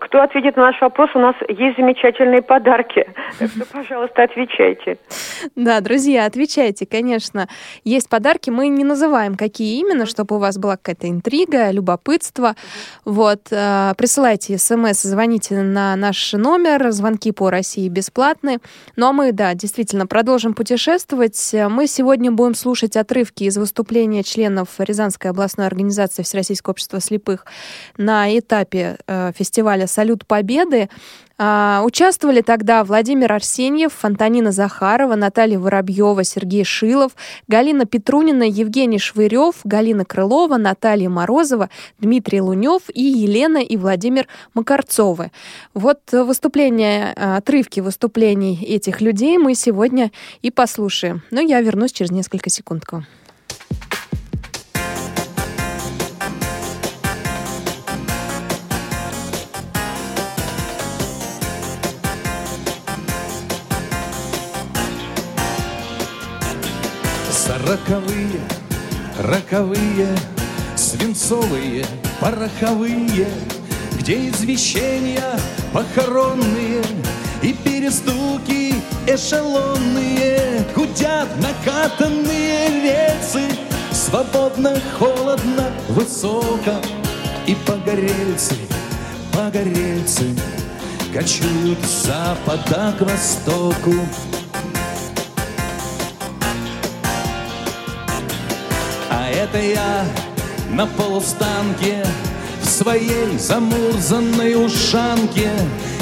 кто 0.00 0.22
ответит 0.22 0.56
на 0.56 0.64
наш 0.64 0.80
вопрос, 0.80 1.10
у 1.14 1.20
нас 1.20 1.36
есть 1.48 1.76
замечательные 1.76 2.42
подарки. 2.42 3.06
Так 3.38 3.50
что, 3.50 3.64
пожалуйста, 3.66 4.24
отвечайте. 4.24 4.98
Да, 5.54 5.80
друзья, 5.80 6.24
отвечайте, 6.24 6.86
конечно. 6.86 7.46
Есть 7.84 8.08
подарки, 8.08 8.50
мы 8.50 8.68
не 8.68 8.84
называем, 8.84 9.36
какие 9.36 9.78
именно, 9.80 10.06
чтобы 10.06 10.36
у 10.36 10.38
вас 10.38 10.58
была 10.58 10.76
какая-то 10.76 11.08
интрига, 11.08 11.70
любопытство. 11.70 12.56
Вот, 13.04 13.48
э, 13.50 13.94
присылайте 13.96 14.58
смс, 14.58 15.02
звоните 15.02 15.62
на 15.62 15.96
наш 15.96 16.32
номер, 16.32 16.90
звонки 16.92 17.32
по 17.32 17.50
России 17.50 17.88
бесплатны. 17.88 18.58
Ну 18.96 19.06
а 19.08 19.12
мы, 19.12 19.32
да, 19.32 19.54
действительно, 19.54 20.06
продолжим 20.06 20.54
путешествовать. 20.54 21.54
Мы 21.68 21.86
сегодня 21.86 22.30
будем 22.30 22.54
слушать 22.54 22.96
отрывки 22.96 23.44
из 23.44 23.56
выступления 23.56 24.22
членов 24.22 24.68
Рязанской 24.78 25.30
областной 25.30 25.66
организации 25.66 26.22
Всероссийского 26.22 26.72
общества 26.72 27.00
слепых 27.00 27.46
на 27.96 28.36
этапе 28.38 28.98
э, 29.06 29.32
фестиваля 29.36 29.86
«Салют 29.86 30.26
Победы». 30.26 30.88
А, 31.40 31.82
участвовали 31.84 32.40
тогда 32.40 32.82
Владимир 32.82 33.32
Арсеньев, 33.32 33.92
Фонтанина 33.92 34.50
Захарова, 34.50 35.14
Наталья 35.14 35.58
Воробьева, 35.58 36.24
Сергей 36.24 36.64
Шилов, 36.64 37.12
Галина 37.46 37.86
Петрунина, 37.86 38.42
Евгений 38.42 38.98
Швырев, 38.98 39.54
Галина 39.62 40.04
Крылова, 40.04 40.56
Наталья 40.56 41.08
Морозова, 41.08 41.70
Дмитрий 42.00 42.40
Лунев 42.40 42.82
и 42.92 43.02
Елена 43.02 43.58
и 43.58 43.76
Владимир 43.76 44.26
Макарцовы. 44.54 45.30
Вот 45.74 46.00
выступления, 46.10 47.12
отрывки 47.12 47.78
выступлений 47.78 48.58
этих 48.64 49.00
людей 49.00 49.38
мы 49.38 49.54
сегодня 49.54 50.10
и 50.42 50.50
послушаем. 50.50 51.22
Но 51.30 51.40
я 51.40 51.60
вернусь 51.60 51.92
через 51.92 52.10
несколько 52.10 52.50
секунд 52.50 52.84
к 52.84 52.92
вам. 52.92 53.06
Роковые, 67.48 68.40
роковые, 69.18 70.08
свинцовые, 70.76 71.82
пороховые, 72.20 73.26
Где 73.98 74.28
извещения 74.28 75.40
похоронные 75.72 76.82
И 77.42 77.54
перестуки 77.54 78.74
эшелонные 79.06 80.62
Гудят 80.76 81.28
накатанные 81.40 82.82
рельсы 82.82 83.48
Свободно, 83.92 84.78
холодно, 84.98 85.70
высоко 85.88 86.82
И 87.46 87.56
погорельцы, 87.66 88.56
погорельцы 89.32 90.36
Кочуют 91.14 91.82
с 91.82 92.06
запада 92.08 92.94
к 92.98 93.00
востоку 93.00 93.94
это 99.38 99.60
я 99.60 100.04
на 100.70 100.86
полустанке 100.86 102.04
В 102.60 102.66
своей 102.66 103.38
замурзанной 103.38 104.54
ушанке 104.54 105.50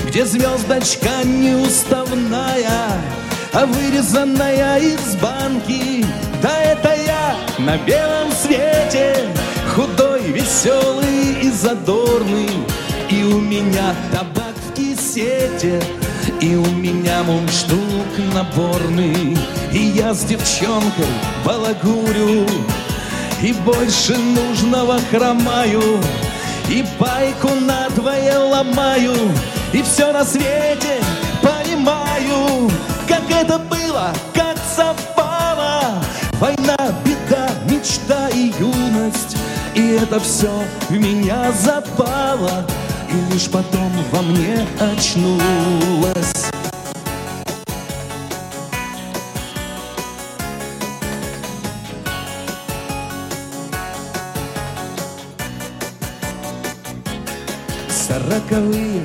Где 0.06 0.24
звездочка 0.24 1.22
неуставная 1.24 2.88
А 3.52 3.66
вырезанная 3.66 4.78
из 4.78 5.16
банки. 5.16 6.04
Да 6.42 6.62
это 6.62 6.94
я 7.06 7.36
на 7.58 7.76
белом 7.78 8.32
свете 8.32 9.28
Худой 9.74 10.22
веселый 10.32 11.40
и 11.42 11.50
задорный, 11.50 12.48
и 13.10 13.22
у 13.24 13.40
меня 13.40 13.94
табак 14.10 14.54
в 14.66 14.72
кисете, 14.72 15.82
и 16.40 16.54
у 16.54 16.64
меня 16.64 17.22
мундштук 17.24 17.80
наборный, 18.32 19.36
и 19.72 19.78
я 19.78 20.14
с 20.14 20.24
девчонкой 20.24 21.04
балагурю, 21.44 22.46
и 23.42 23.52
больше 23.52 24.16
нужного 24.16 24.98
хромаю, 25.10 25.82
и 26.68 26.84
байку 26.98 27.48
надвое 27.60 28.38
ломаю, 28.38 29.14
и 29.72 29.82
все 29.82 30.12
на 30.12 30.24
свете 30.24 31.00
понимаю, 31.42 32.70
как 33.06 33.22
это 33.30 33.58
было, 33.58 34.12
как 34.34 34.56
совпало. 34.74 36.02
Война, 36.40 36.76
беда, 37.04 37.50
мечта 37.70 38.28
и 38.30 38.52
юность, 38.58 39.36
и 39.74 39.98
это 40.02 40.18
все 40.20 40.50
в 40.88 40.92
меня 40.92 41.52
запало, 41.52 42.66
и 43.10 43.32
лишь 43.32 43.48
потом 43.48 43.92
во 44.12 44.22
мне 44.22 44.66
очнулась. 44.80 46.15
Сороковые, 58.48 59.02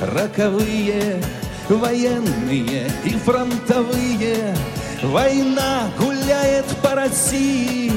роковые, 0.00 1.22
военные 1.68 2.90
и 3.04 3.10
фронтовые. 3.10 4.56
Война 5.02 5.88
гуляет 5.96 6.64
по 6.82 6.96
России, 6.96 7.92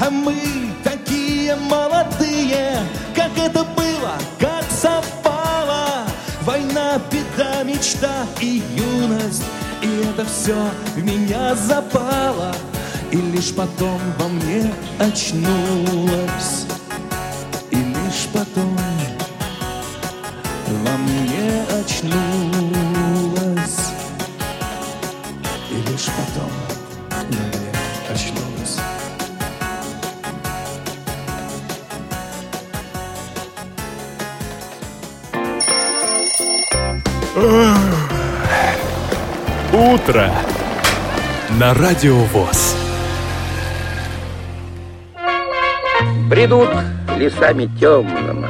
а 0.00 0.10
мы 0.10 0.34
такие 0.82 1.54
молодые, 1.54 2.78
как 3.14 3.30
это 3.38 3.62
было, 3.76 4.14
как 4.40 4.64
совпало. 4.70 6.04
Война, 6.42 7.00
беда, 7.12 7.62
мечта 7.62 8.26
и 8.40 8.62
юность, 8.74 9.44
и 9.82 10.02
это 10.10 10.24
все 10.24 10.56
в 10.96 11.04
меня 11.04 11.54
запало, 11.54 12.52
и 13.12 13.16
лишь 13.18 13.54
потом 13.54 14.00
во 14.18 14.26
мне 14.26 14.72
очнулась, 14.98 16.66
на 41.58 41.74
Радио 41.74 42.14
ВОЗ. 42.14 42.76
Бредут 46.28 46.68
лесами 47.16 47.68
темными, 47.80 48.46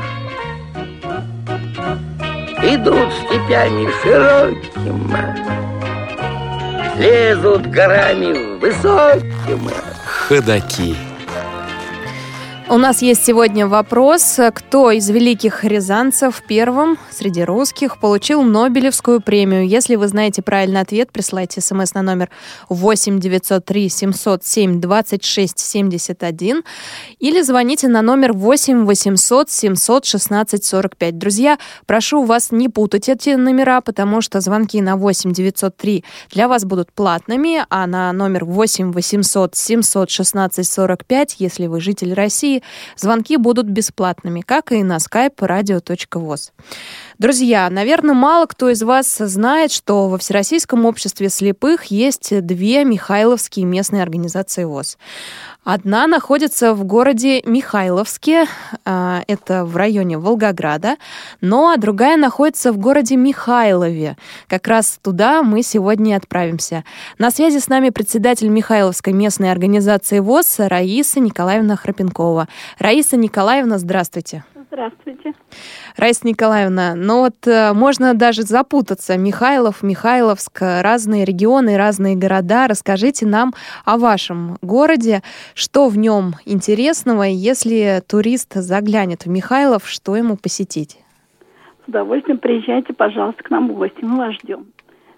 Идут 2.62 3.10
степями 3.14 3.88
широкими, 4.02 5.24
Лезут 6.98 7.66
горами 7.68 8.58
высокими. 8.58 9.72
Ходаки. 10.28 10.94
У 12.70 12.76
нас 12.76 13.00
есть 13.00 13.24
сегодня 13.24 13.66
вопрос, 13.66 14.38
кто 14.52 14.90
из 14.90 15.08
великих 15.08 15.64
рязанцев 15.64 16.42
первым 16.46 16.98
среди 17.10 17.42
русских 17.42 17.98
получил 17.98 18.42
Нобелевскую 18.42 19.22
премию. 19.22 19.66
Если 19.66 19.94
вы 19.94 20.06
знаете 20.06 20.42
правильный 20.42 20.82
ответ, 20.82 21.10
присылайте 21.10 21.62
смс 21.62 21.94
на 21.94 22.02
номер 22.02 22.28
8 22.68 23.20
903 23.20 23.88
707 23.88 24.80
26 24.82 25.58
71 25.58 26.62
или 27.18 27.40
звоните 27.40 27.88
на 27.88 28.02
номер 28.02 28.34
8 28.34 28.84
800 28.84 29.48
716 29.48 30.62
45. 30.62 31.16
Друзья, 31.18 31.58
прошу 31.86 32.24
вас 32.24 32.50
не 32.50 32.68
путать 32.68 33.08
эти 33.08 33.30
номера, 33.30 33.80
потому 33.80 34.20
что 34.20 34.42
звонки 34.42 34.82
на 34.82 34.98
8 34.98 35.32
903 35.32 36.04
для 36.32 36.48
вас 36.48 36.66
будут 36.66 36.92
платными, 36.92 37.64
а 37.70 37.86
на 37.86 38.12
номер 38.12 38.44
8 38.44 38.92
800 38.92 39.56
716 39.56 40.68
45, 40.68 41.36
если 41.38 41.66
вы 41.66 41.80
житель 41.80 42.12
России, 42.12 42.57
звонки 42.96 43.36
будут 43.36 43.66
бесплатными, 43.66 44.40
как 44.40 44.72
и 44.72 44.82
на 44.82 44.96
skype 44.96 45.36
radio.voz. 45.36 46.52
Друзья, 47.18 47.68
наверное, 47.68 48.14
мало 48.14 48.46
кто 48.46 48.70
из 48.70 48.80
вас 48.80 49.16
знает, 49.18 49.72
что 49.72 50.08
во 50.08 50.18
Всероссийском 50.18 50.86
обществе 50.86 51.28
слепых 51.28 51.86
есть 51.86 52.46
две 52.46 52.84
Михайловские 52.84 53.66
местные 53.66 54.04
организации 54.04 54.62
ВОЗ. 54.62 54.98
Одна 55.64 56.06
находится 56.06 56.74
в 56.74 56.84
городе 56.84 57.42
Михайловске, 57.42 58.46
а, 58.84 59.24
это 59.26 59.64
в 59.64 59.76
районе 59.76 60.16
Волгограда, 60.16 60.94
ну 61.40 61.72
а 61.72 61.76
другая 61.76 62.16
находится 62.16 62.72
в 62.72 62.78
городе 62.78 63.16
Михайлове. 63.16 64.16
Как 64.46 64.68
раз 64.68 65.00
туда 65.02 65.42
мы 65.42 65.64
сегодня 65.64 66.14
отправимся. 66.14 66.84
На 67.18 67.32
связи 67.32 67.58
с 67.58 67.68
нами 67.68 67.90
председатель 67.90 68.48
Михайловской 68.48 69.12
местной 69.12 69.50
организации 69.50 70.20
ВОЗ 70.20 70.54
Раиса 70.60 71.18
Николаевна 71.18 71.74
Храпенкова. 71.74 72.46
Раиса 72.78 73.16
Николаевна, 73.16 73.78
здравствуйте. 73.78 74.44
Здравствуйте. 74.78 75.32
Раиса 75.96 76.24
Николаевна, 76.24 76.94
ну 76.94 77.22
вот 77.22 77.48
э, 77.48 77.72
можно 77.72 78.14
даже 78.14 78.42
запутаться. 78.42 79.18
Михайлов, 79.18 79.82
Михайловск, 79.82 80.60
разные 80.60 81.24
регионы, 81.24 81.76
разные 81.76 82.14
города. 82.14 82.68
Расскажите 82.68 83.26
нам 83.26 83.54
о 83.84 83.98
вашем 83.98 84.56
городе, 84.62 85.22
что 85.54 85.88
в 85.88 85.98
нем 85.98 86.34
интересного, 86.46 87.24
если 87.24 88.04
турист 88.08 88.54
заглянет 88.54 89.26
в 89.26 89.28
Михайлов, 89.28 89.88
что 89.88 90.14
ему 90.14 90.36
посетить? 90.36 90.98
С 91.84 91.88
удовольствием 91.88 92.38
приезжайте, 92.38 92.92
пожалуйста, 92.92 93.42
к 93.42 93.50
нам 93.50 93.70
в 93.70 93.74
гости. 93.74 93.98
Мы 94.02 94.16
вас 94.16 94.34
ждем. 94.34 94.66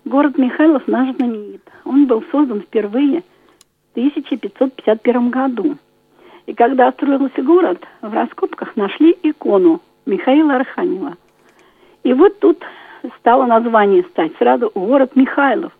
Город 0.06 0.38
Михайлов 0.38 0.88
наш 0.88 1.14
знаменит. 1.16 1.70
Он 1.84 2.06
был 2.06 2.24
создан 2.32 2.62
впервые 2.62 3.20
в 3.20 3.98
1551 3.98 5.28
году. 5.28 5.76
И 6.50 6.52
когда 6.52 6.90
строился 6.90 7.42
город, 7.42 7.78
в 8.02 8.12
раскопках 8.12 8.74
нашли 8.74 9.16
икону 9.22 9.80
Михаила 10.04 10.56
Архангела. 10.56 11.14
И 12.02 12.12
вот 12.12 12.40
тут 12.40 12.60
стало 13.20 13.46
название 13.46 14.02
стать 14.10 14.32
сразу 14.36 14.68
город 14.74 15.14
Михайлов. 15.14 15.72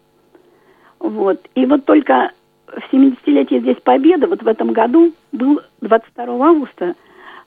Вот. 1.01 1.41
И 1.57 1.67
вот 1.67 1.87
только 1.87 2.31
в 2.69 2.95
70-летие 2.95 3.63
здесь 3.63 3.79
Победы, 3.83 4.29
вот 4.29 4.45
в 4.45 4.47
этом 4.47 4.73
году, 4.73 5.13
был 5.33 5.61
22 5.81 6.47
августа 6.47 6.95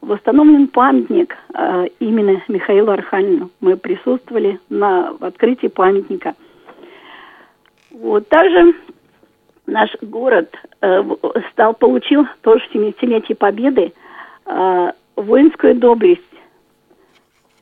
восстановлен 0.01 0.67
памятник 0.67 1.33
э, 1.53 1.85
именно 2.01 2.41
Михаилу 2.49 2.91
Архангелу. 2.91 3.51
Мы 3.61 3.77
присутствовали 3.77 4.59
на 4.67 5.15
открытии 5.21 5.67
памятника. 5.67 6.35
Вот. 7.89 8.27
Также 8.27 8.73
наш 9.65 9.89
город 10.01 10.53
э, 10.81 11.03
стал, 11.51 11.73
получил 11.73 12.25
тоже 12.41 12.65
в 12.67 12.75
70-летие 12.75 13.35
Победы 13.35 13.93
э, 14.45 14.91
воинскую 15.15 15.75
доблесть 15.75 16.21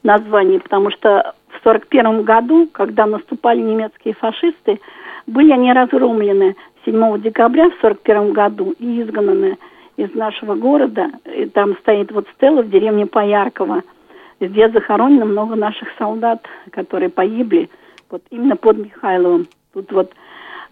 название, 0.04 0.60
потому 0.60 0.92
что 0.92 1.34
в 1.50 1.64
41 1.64 2.24
году, 2.24 2.68
когда 2.72 3.06
наступали 3.06 3.62
немецкие 3.62 4.14
фашисты, 4.16 4.80
были 5.28 5.52
они 5.52 5.72
разгромлены 5.72 6.56
7 6.86 7.22
декабря 7.22 7.70
в 7.70 7.76
41 7.82 8.34
году 8.34 8.74
и 8.80 9.02
изгнаны 9.02 9.58
из 9.98 10.14
нашего 10.16 10.56
города. 10.56 11.12
И 11.36 11.46
там 11.46 11.78
стоит 11.78 12.12
вот 12.12 12.28
стела 12.36 12.64
в 12.64 12.70
деревне 12.70 13.06
Поярково, 13.06 13.84
где 14.40 14.70
захоронено 14.70 15.26
много 15.26 15.56
наших 15.56 15.90
солдат, 16.00 16.44
которые 16.72 17.10
погибли 17.10 17.70
вот 18.10 18.24
именно 18.32 18.56
под 18.56 18.78
Михайловым. 18.78 19.48
Тут 19.74 19.92
вот 19.92 20.12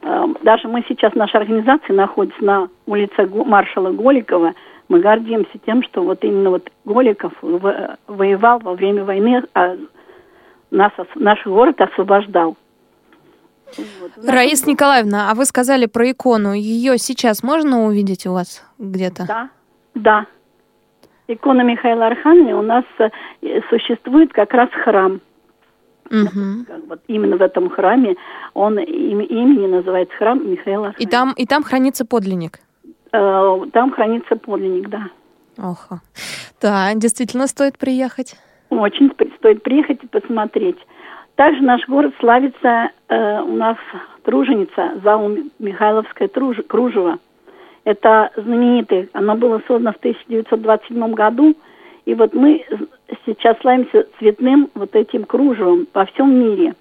даже 0.02 0.68
мы 0.68 0.84
сейчас, 0.88 1.14
наша 1.16 1.38
организация 1.38 1.96
находится 1.96 2.44
на 2.44 2.70
улице 2.86 3.28
маршала 3.46 3.92
Голикова, 3.92 4.54
мы 4.88 5.00
гордимся 5.02 5.58
тем, 5.66 5.84
что 5.84 6.04
вот 6.04 6.24
именно 6.24 6.50
вот 6.50 6.70
Голиков 6.86 7.34
воевал 7.42 8.60
во 8.60 8.74
время 8.74 9.04
войны, 9.04 9.44
а 9.54 9.76
нас, 10.72 10.92
наш 11.16 11.46
город 11.46 11.80
освобождал. 11.82 12.56
Вот. 13.78 14.12
Раиса 14.28 14.68
Николаевна, 14.68 15.30
а 15.30 15.36
вы 15.36 15.46
сказали 15.46 15.86
про 15.86 16.10
икону. 16.10 16.54
Ее 16.54 16.98
сейчас 16.98 17.44
можно 17.44 17.86
увидеть 17.86 18.26
у 18.26 18.34
вас 18.34 18.66
где-то? 18.80 19.26
Да, 19.28 19.50
да. 19.94 20.26
Икона 21.28 21.62
Михаила 21.62 22.08
Архангела 22.08 22.60
у 22.60 22.64
нас 22.64 22.84
э, 22.98 23.10
существует 23.70 24.34
как 24.34 24.52
раз 24.54 24.70
храм. 24.84 25.22
Угу. 26.10 26.88
Вот 26.88 27.00
именно 27.08 27.38
в 27.38 27.42
этом 27.42 27.70
храме 27.70 28.16
он 28.54 28.80
им, 28.80 29.20
имени 29.20 29.68
называется 29.68 30.16
храм 30.18 30.50
Михаила. 30.50 30.94
И 30.98 31.06
там, 31.06 31.34
и 31.34 31.46
там 31.46 31.64
хранится 31.64 32.06
подлинник? 32.06 32.60
Э, 33.12 33.60
там 33.74 33.92
хранится 33.92 34.36
подлинник, 34.36 34.90
да. 34.90 35.10
Ох. 35.58 35.90
Да, 36.62 36.94
действительно 36.96 37.48
стоит 37.48 37.78
приехать. 37.78 38.36
Очень 38.70 39.12
стоит 39.38 39.64
приехать 39.64 40.04
и 40.04 40.08
посмотреть. 40.08 40.78
Также 41.36 41.62
наш 41.64 41.88
город 41.88 42.14
славится, 42.20 42.92
э, 43.08 43.42
у 43.42 43.56
нас 43.56 43.78
труженица, 44.24 45.00
зал 45.04 45.32
Михайловское 45.58 46.28
труж, 46.28 46.58
кружево. 46.68 47.18
Это 47.86 48.30
знаменитое, 48.36 49.08
оно 49.14 49.36
было 49.36 49.62
создано 49.68 49.94
в 49.94 49.98
1927 49.98 51.14
году, 51.14 51.56
и 52.10 52.16
вот 52.16 52.34
мы 52.34 52.66
сейчас 53.28 53.56
славимся 53.62 54.08
цветным 54.18 54.70
вот 54.74 54.96
этим 54.96 55.26
кружевом 55.26 55.86
во 55.94 56.06
всем 56.08 56.34
мире. 56.34 56.74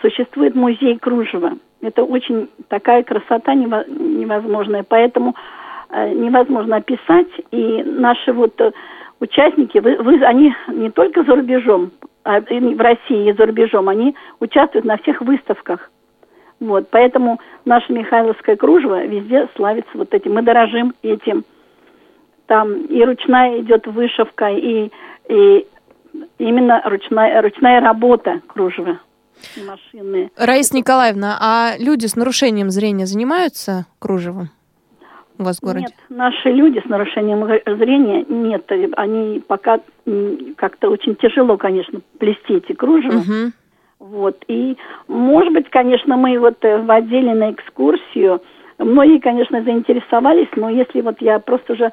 Существует 0.00 0.54
музей 0.54 0.96
кружева. 0.98 1.58
Это 1.82 2.04
очень 2.04 2.48
такая 2.68 3.02
красота 3.02 3.52
невозможная, 3.52 4.82
поэтому 4.82 5.34
э, 5.90 6.14
невозможно 6.14 6.76
описать. 6.76 7.28
И 7.50 7.82
наши 7.82 8.32
вот 8.32 8.58
э, 8.62 8.72
участники, 9.20 9.76
вы, 9.76 9.96
вы, 9.96 10.24
они 10.24 10.54
не 10.68 10.90
только 10.90 11.22
за 11.22 11.36
рубежом, 11.36 11.90
а 12.22 12.40
в 12.40 12.80
России 12.80 13.28
и 13.28 13.34
за 13.34 13.44
рубежом, 13.44 13.90
они 13.90 14.14
участвуют 14.40 14.86
на 14.86 14.96
всех 14.96 15.20
выставках. 15.20 15.90
Вот, 16.60 16.88
поэтому 16.90 17.40
наше 17.66 17.92
Михайловское 17.92 18.56
кружево 18.56 19.04
везде 19.04 19.48
славится 19.54 19.90
вот 19.92 20.14
этим. 20.14 20.32
Мы 20.32 20.40
дорожим 20.40 20.94
этим. 21.02 21.44
Там 22.46 22.82
и 22.86 23.02
ручная 23.04 23.60
идет 23.60 23.86
вышивка, 23.86 24.50
и, 24.50 24.90
и 25.28 25.66
именно 26.38 26.82
ручная, 26.84 27.40
ручная 27.40 27.80
работа 27.80 28.40
кружева 28.46 28.98
и 29.56 29.62
машинные. 29.62 30.30
Раиса 30.36 30.76
Николаевна, 30.76 31.38
а 31.40 31.72
люди 31.78 32.06
с 32.06 32.16
нарушением 32.16 32.70
зрения 32.70 33.06
занимаются 33.06 33.86
кружевом? 33.98 34.50
у 35.38 35.42
вас 35.42 35.58
в 35.58 35.62
городе? 35.62 35.86
Нет, 35.86 35.94
наши 36.08 36.50
люди 36.50 36.80
с 36.84 36.88
нарушением 36.88 37.44
зрения 37.78 38.24
нет. 38.28 38.70
Они 38.96 39.42
пока 39.46 39.80
как-то 40.56 40.90
очень 40.90 41.16
тяжело, 41.16 41.56
конечно, 41.56 42.00
плести 42.18 42.54
эти 42.54 42.72
кружева. 42.72 43.18
Угу. 43.18 43.52
Вот. 44.00 44.44
И, 44.48 44.76
может 45.08 45.52
быть, 45.52 45.68
конечно, 45.70 46.16
мы 46.16 46.38
вот 46.38 46.64
э, 46.64 46.78
водили 46.82 47.30
на 47.30 47.52
экскурсию. 47.52 48.42
Многие, 48.78 49.18
конечно, 49.18 49.62
заинтересовались, 49.62 50.48
но 50.56 50.68
если 50.68 51.00
вот 51.00 51.20
я 51.20 51.38
просто 51.38 51.74
же 51.74 51.92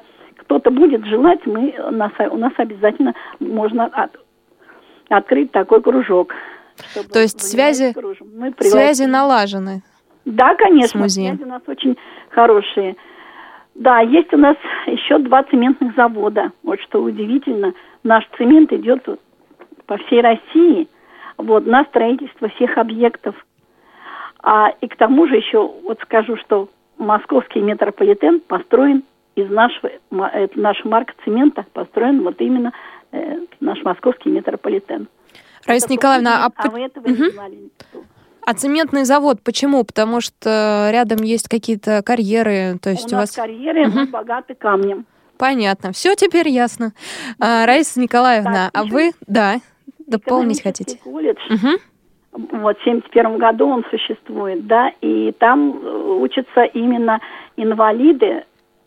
кто-то 0.52 0.70
будет 0.70 1.06
желать, 1.06 1.46
мы, 1.46 1.74
у, 1.88 1.92
нас, 1.92 2.12
у 2.30 2.36
нас 2.36 2.52
обязательно 2.58 3.14
можно 3.40 3.86
от, 3.86 4.10
открыть 5.08 5.50
такой 5.50 5.80
кружок. 5.80 6.34
То 7.10 7.20
есть 7.20 7.40
связи, 7.40 7.94
связи 8.60 9.04
налажены? 9.04 9.82
Да, 10.26 10.54
конечно, 10.56 11.08
связи 11.08 11.42
у 11.42 11.46
нас 11.46 11.62
очень 11.66 11.96
хорошие. 12.28 12.96
Да, 13.74 14.00
есть 14.00 14.30
у 14.34 14.36
нас 14.36 14.56
еще 14.86 15.18
два 15.20 15.42
цементных 15.44 15.94
завода. 15.96 16.52
Вот 16.62 16.78
что 16.82 17.02
удивительно, 17.02 17.72
наш 18.04 18.28
цемент 18.36 18.74
идет 18.74 19.02
по 19.86 19.96
всей 19.96 20.20
России, 20.20 20.86
вот, 21.38 21.64
на 21.64 21.84
строительство 21.84 22.48
всех 22.50 22.76
объектов. 22.76 23.34
А 24.42 24.68
и 24.82 24.86
к 24.86 24.96
тому 24.96 25.26
же 25.28 25.36
еще, 25.36 25.66
вот 25.82 25.98
скажу, 26.02 26.36
что 26.36 26.68
московский 26.98 27.60
метрополитен 27.60 28.40
построен 28.40 29.02
из 29.34 29.50
нашего, 29.50 29.90
это 30.26 30.58
наша 30.58 30.86
марка 30.86 31.14
цемента 31.24 31.64
построен 31.72 32.22
вот 32.22 32.40
именно 32.40 32.72
э, 33.12 33.38
наш 33.60 33.82
московский 33.82 34.30
метрополитен. 34.30 35.08
Раиса 35.66 35.90
Николаевна, 35.90 36.46
а, 36.46 36.50
а 36.54 36.70
вы 36.70 36.80
этого 36.80 37.04
угу. 37.04 37.24
не 37.24 37.30
знали? 37.30 37.58
А 38.44 38.54
цементный 38.54 39.04
завод 39.04 39.40
почему? 39.42 39.84
Потому 39.84 40.20
что 40.20 40.88
рядом 40.92 41.18
есть 41.22 41.48
какие-то 41.48 42.02
карьеры, 42.02 42.78
то 42.82 42.90
есть 42.90 43.12
у, 43.12 43.16
у 43.16 43.18
нас 43.18 43.36
вас 43.36 43.46
карьеры, 43.46 43.88
угу. 43.88 43.98
мы 43.98 44.06
богаты 44.06 44.54
камнем. 44.54 45.06
Понятно. 45.38 45.92
Все 45.92 46.14
теперь 46.14 46.48
ясно. 46.48 46.92
А, 47.40 47.66
Раиса 47.66 48.00
Николаевна, 48.00 48.70
так, 48.70 48.82
а 48.82 48.84
вы, 48.84 49.12
да, 49.26 49.56
дополнить 50.06 50.62
хотите? 50.62 50.98
колледж. 51.02 51.40
Угу. 51.50 52.48
Вот 52.60 52.78
в 52.78 52.84
71 52.84 53.38
году 53.38 53.68
он 53.68 53.84
существует, 53.90 54.66
да, 54.66 54.90
и 55.00 55.32
там 55.32 55.78
э, 55.82 56.16
учатся 56.20 56.62
именно 56.62 57.20
инвалиды, 57.56 58.44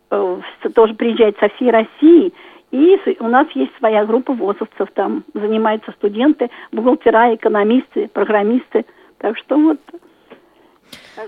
тоже 0.08 0.94
приезжают 0.94 1.36
со 1.38 1.48
всей 1.50 1.70
России, 1.70 2.32
и 2.72 2.98
у 3.20 3.28
нас 3.28 3.46
есть 3.54 3.72
своя 3.78 4.04
группа 4.04 4.32
ВОЗовцев, 4.32 4.88
там 4.94 5.24
занимаются 5.34 5.92
студенты, 5.92 6.50
бухгалтера, 6.72 7.34
экономисты, 7.34 8.08
программисты– 8.08 8.84
так 9.18 9.36
что 9.38 9.56
вот 9.56 9.78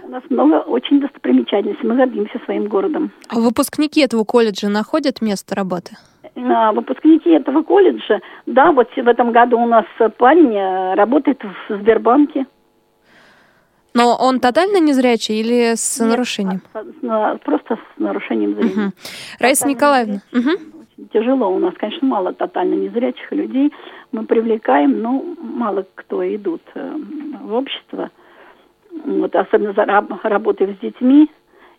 у 0.04 0.08
нас 0.08 0.22
много 0.28 0.56
очень 0.56 1.00
достопримечательностей. 1.00 1.88
Мы 1.88 1.96
гордимся 1.96 2.38
своим 2.44 2.66
городом. 2.68 3.10
А 3.28 3.40
выпускники 3.40 4.00
этого 4.00 4.24
колледжа 4.24 4.68
находят 4.68 5.20
место 5.22 5.54
работы? 5.54 5.96
А, 6.36 6.72
выпускники 6.72 7.30
этого 7.30 7.62
колледжа, 7.62 8.20
да, 8.46 8.70
вот 8.70 8.88
в 8.94 9.08
этом 9.08 9.32
году 9.32 9.58
у 9.58 9.66
нас 9.66 9.84
парень 10.18 10.54
э, 10.54 10.94
работает 10.94 11.42
в 11.42 11.76
Сбербанке. 11.78 12.46
Но 13.94 14.16
он 14.16 14.40
тотально 14.40 14.80
незрячий 14.80 15.40
или 15.40 15.74
с 15.74 15.98
Нет, 15.98 16.10
нарушением? 16.10 16.62
просто 17.44 17.76
с 17.76 17.98
нарушением 17.98 18.54
зрения. 18.54 18.86
Угу. 18.86 18.92
Раиса 19.40 19.68
Николаевна. 19.68 20.22
Угу. 20.32 20.50
Очень 20.50 21.08
тяжело. 21.12 21.48
У 21.48 21.58
нас, 21.58 21.74
конечно, 21.76 22.06
мало 22.06 22.32
тотально 22.32 22.74
незрячих 22.74 23.30
людей. 23.32 23.72
Мы 24.12 24.24
привлекаем, 24.24 25.00
но 25.00 25.24
мало 25.40 25.86
кто 25.94 26.22
идут 26.34 26.62
э, 26.74 26.96
в 27.42 27.54
общество. 27.54 28.10
Вот, 29.04 29.34
особенно 29.34 29.72
за 29.72 29.84
работой 29.84 30.74
с 30.74 30.78
детьми. 30.80 31.30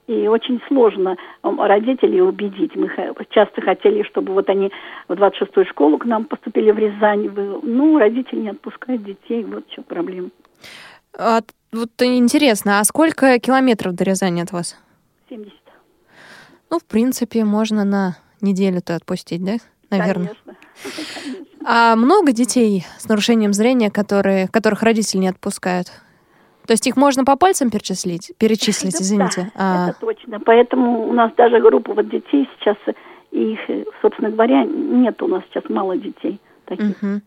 И 0.07 0.27
очень 0.27 0.59
сложно 0.67 1.17
родителей 1.43 2.21
убедить. 2.21 2.75
Мы 2.75 2.89
часто 3.29 3.61
хотели, 3.61 4.01
чтобы 4.01 4.33
вот 4.33 4.49
они 4.49 4.71
в 5.07 5.13
26-ю 5.13 5.65
школу 5.65 5.99
к 5.99 6.05
нам 6.05 6.25
поступили 6.25 6.71
в 6.71 6.79
Рязань. 6.79 7.29
Ну, 7.61 7.99
родители 7.99 8.39
не 8.39 8.49
отпускают 8.49 9.03
детей. 9.03 9.43
Вот 9.43 9.65
что 9.71 9.83
проблема. 9.83 10.29
А, 11.17 11.41
вот 11.71 11.89
интересно, 12.01 12.79
а 12.79 12.83
сколько 12.83 13.39
километров 13.39 13.93
до 13.93 14.03
Рязани 14.03 14.41
от 14.41 14.51
вас? 14.51 14.77
70. 15.29 15.53
Ну, 16.69 16.79
в 16.79 16.85
принципе, 16.85 17.43
можно 17.43 17.83
на 17.83 18.17
неделю-то 18.41 18.95
отпустить, 18.95 19.43
да? 19.43 19.57
Наверное. 19.89 20.33
Конечно. 20.45 20.55
А 21.65 21.97
много 21.97 22.31
детей 22.31 22.85
с 22.97 23.09
нарушением 23.09 23.51
зрения, 23.51 23.91
которые, 23.91 24.47
которых 24.47 24.81
родители 24.81 25.19
не 25.19 25.27
отпускают? 25.27 25.87
То 26.65 26.71
есть 26.71 26.87
их 26.87 26.95
можно 26.95 27.25
по 27.25 27.35
пальцам 27.35 27.69
перечислить? 27.69 28.31
Перечислить, 28.39 28.93
это 28.95 29.03
извините. 29.03 29.51
Да, 29.55 29.85
а... 29.85 29.89
это 29.89 29.99
точно. 29.99 30.39
Поэтому 30.39 31.09
у 31.09 31.11
нас 31.11 31.33
даже 31.35 31.59
группа 31.59 31.93
вот 31.93 32.09
детей 32.09 32.49
сейчас, 32.57 32.77
их, 33.31 33.59
собственно 34.01 34.29
говоря, 34.31 34.63
нет 34.63 35.21
у 35.21 35.27
нас 35.27 35.43
сейчас 35.51 35.65
мало 35.69 35.97
детей 35.97 36.39
таких. 36.69 37.01
Угу. 37.01 37.21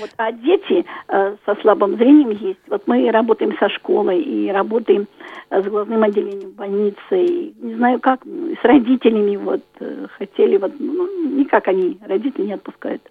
Вот, 0.00 0.10
а 0.16 0.32
дети 0.32 0.84
э, 1.08 1.36
со 1.44 1.54
слабым 1.60 1.96
зрением 1.96 2.30
есть. 2.30 2.60
Вот 2.68 2.82
мы 2.86 3.10
работаем 3.10 3.56
со 3.58 3.68
школой 3.68 4.20
и 4.20 4.50
работаем 4.50 5.06
э, 5.50 5.62
с 5.62 5.66
глазным 5.66 6.02
отделением 6.02 6.50
больницы. 6.52 6.96
И, 7.12 7.54
не 7.60 7.74
знаю 7.74 8.00
как, 8.00 8.24
с 8.24 8.64
родителями 8.64 9.36
вот 9.36 9.62
э, 9.80 10.06
хотели, 10.16 10.56
вот, 10.56 10.72
ну, 10.78 11.06
никак 11.36 11.68
они, 11.68 11.98
родители 12.06 12.46
не 12.46 12.54
отпускают. 12.54 13.02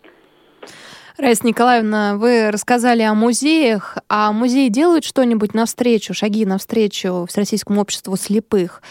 Раиса 1.18 1.48
Николаевна, 1.48 2.16
вы 2.16 2.52
рассказали 2.52 3.02
о 3.02 3.16
музеях, 3.16 3.98
а 4.08 4.32
музеи 4.32 4.68
делают 4.68 5.04
что-нибудь 5.04 5.56
навстречу, 5.56 6.13
шаги 6.13 6.46
навстречу 6.46 7.26
Всероссийскому 7.28 7.82
обществу 7.82 8.16
слепых? 8.16 8.84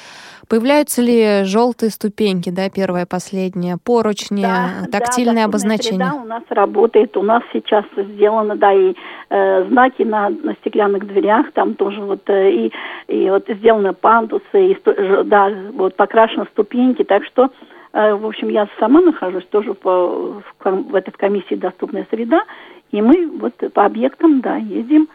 Появляются 0.49 1.03
ли 1.03 1.45
желтые 1.45 1.91
ступеньки, 1.91 2.51
да, 2.51 2.71
первое, 2.71 3.05
последнее, 3.05 3.79
поручни, 3.83 4.43
да, 4.43 4.87
тактильное 4.93 5.43
да, 5.43 5.45
обозначение? 5.45 6.09
Да, 6.09 6.15
у 6.15 6.25
нас 6.25 6.43
работает, 6.51 7.17
у 7.17 7.23
нас 7.23 7.43
сейчас 7.53 7.85
сделано, 7.97 8.55
да, 8.55 8.73
и 8.73 8.95
э, 9.31 9.65
знаки 9.69 10.03
на, 10.03 10.29
на 10.29 10.55
стеклянных 10.61 11.05
дверях, 11.07 11.51
там 11.53 11.75
тоже 11.75 12.01
вот, 12.01 12.23
э, 12.29 12.51
и, 12.53 12.73
и 13.09 13.29
вот 13.29 13.45
сделаны 13.49 13.93
пандусы, 13.93 14.43
и, 14.55 14.79
да, 15.25 15.51
вот 15.73 15.97
покрашены 15.97 16.47
ступеньки, 16.53 17.03
так 17.03 17.25
что 17.25 17.51
э, 17.93 18.15
в 18.15 18.25
общем, 18.25 18.49
я 18.49 18.69
сама 18.79 19.01
нахожусь 19.01 19.47
тоже 19.47 19.75
по, 19.75 20.41
в, 20.61 20.65
в 20.65 20.95
этой 20.95 21.11
комиссии 21.11 21.57
«Доступная 21.57 22.07
среда», 22.09 22.43
и 22.93 23.03
мы 23.03 23.29
вот 23.41 23.55
по 23.73 23.85
объектам, 23.85 24.43
да, 24.43 24.57
ездим, 24.57 25.09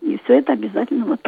и 0.00 0.18
все 0.24 0.38
это 0.38 0.54
обязательно 0.54 1.04
вот 1.04 1.20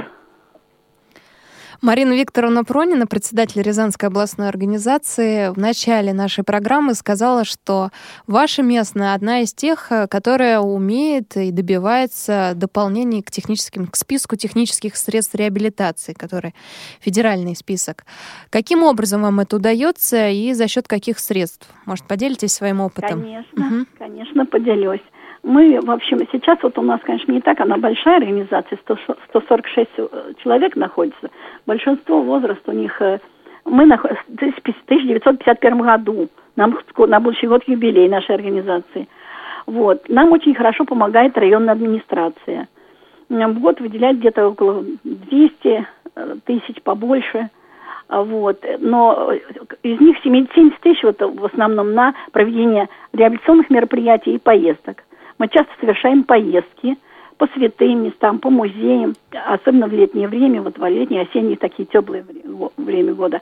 Марина 1.85 2.14
Викторовна 2.14 2.64
Пронина, 2.64 3.07
председатель 3.07 3.61
Рязанской 3.61 4.09
областной 4.09 4.49
организации, 4.49 5.51
в 5.51 5.59
начале 5.59 6.14
нашей 6.14 6.42
программы 6.42 6.94
сказала, 6.94 7.44
что 7.44 7.90
ваша 8.27 8.62
местная 8.62 9.12
одна 9.12 9.40
из 9.40 9.53
тех, 9.53 9.92
которая 10.09 10.61
умеет 10.61 11.37
и 11.37 11.51
добивается 11.51 12.55
дополнений 12.57 13.20
к 13.20 13.31
техническим, 13.31 13.87
к 13.87 13.97
списку 13.97 14.35
технических 14.37 14.97
средств 14.97 15.35
реабилитации, 15.35 16.14
который 16.14 16.55
федеральный 17.01 17.55
список. 17.55 18.07
Каким 18.49 18.83
образом 18.83 19.20
вам 19.20 19.40
это 19.40 19.57
удается 19.57 20.31
и 20.31 20.55
за 20.55 20.68
счет 20.68 20.88
каких 20.88 21.18
средств? 21.18 21.68
Может, 21.85 22.07
поделитесь 22.07 22.55
своим 22.55 22.81
опытом? 22.81 23.20
Конечно, 23.20 23.66
угу. 23.66 23.87
конечно, 23.99 24.47
поделюсь. 24.47 25.03
Мы, 25.44 25.78
в 25.80 25.90
общем, 25.90 26.18
сейчас 26.33 26.59
вот 26.62 26.78
у 26.78 26.83
нас, 26.83 27.00
конечно, 27.04 27.30
не 27.30 27.40
так, 27.40 27.61
она 27.61 27.76
большая 27.76 28.16
организация, 28.16 28.78
100, 28.83 28.96
146 29.28 29.90
э, 29.98 30.09
человек 30.42 30.74
находится. 30.74 31.30
Большинство 31.66 32.22
возраст 32.22 32.62
у 32.66 32.72
них 32.72 33.00
мы 33.64 33.87
на, 33.87 33.96
в 33.96 34.02
1951 34.02 35.78
году, 35.78 36.28
нам 36.57 36.78
на 36.96 37.20
будущий 37.20 37.46
год 37.46 37.62
юбилей 37.66 38.09
нашей 38.09 38.35
организации. 38.35 39.09
Вот. 39.66 40.09
Нам 40.09 40.33
очень 40.33 40.54
хорошо 40.54 40.85
помогает 40.85 41.37
районная 41.37 41.74
администрация. 41.74 42.68
В 43.28 43.61
год 43.61 43.80
выделяет 43.80 44.18
где-то 44.18 44.48
около 44.48 44.85
200 45.02 45.87
э, 46.14 46.37
тысяч, 46.44 46.83
побольше. 46.83 47.48
Вот. 48.09 48.62
Но 48.80 49.33
из 49.83 50.00
них 50.00 50.18
70 50.22 50.78
тысяч 50.80 51.02
вот, 51.02 51.20
в 51.20 51.44
основном 51.46 51.94
на 51.94 52.14
проведение 52.33 52.88
реабилитационных 53.12 53.70
мероприятий 53.70 54.35
и 54.35 54.38
поездок. 54.38 55.02
Мы 55.38 55.49
часто 55.49 55.70
совершаем 55.81 56.25
поездки 56.25 56.97
по 57.38 57.47
святым 57.49 58.05
местам, 58.05 58.38
по 58.38 58.51
музеям, 58.51 59.14
особенно 59.47 59.88
в 59.88 59.92
летнее 59.92 60.29
время, 60.29 60.62
вот 60.62 60.79
в 60.79 60.87
летние, 60.87 61.23
осенние 61.23 61.57
такие 61.57 61.87
теплые 61.87 62.25
время 62.77 63.14
года. 63.14 63.40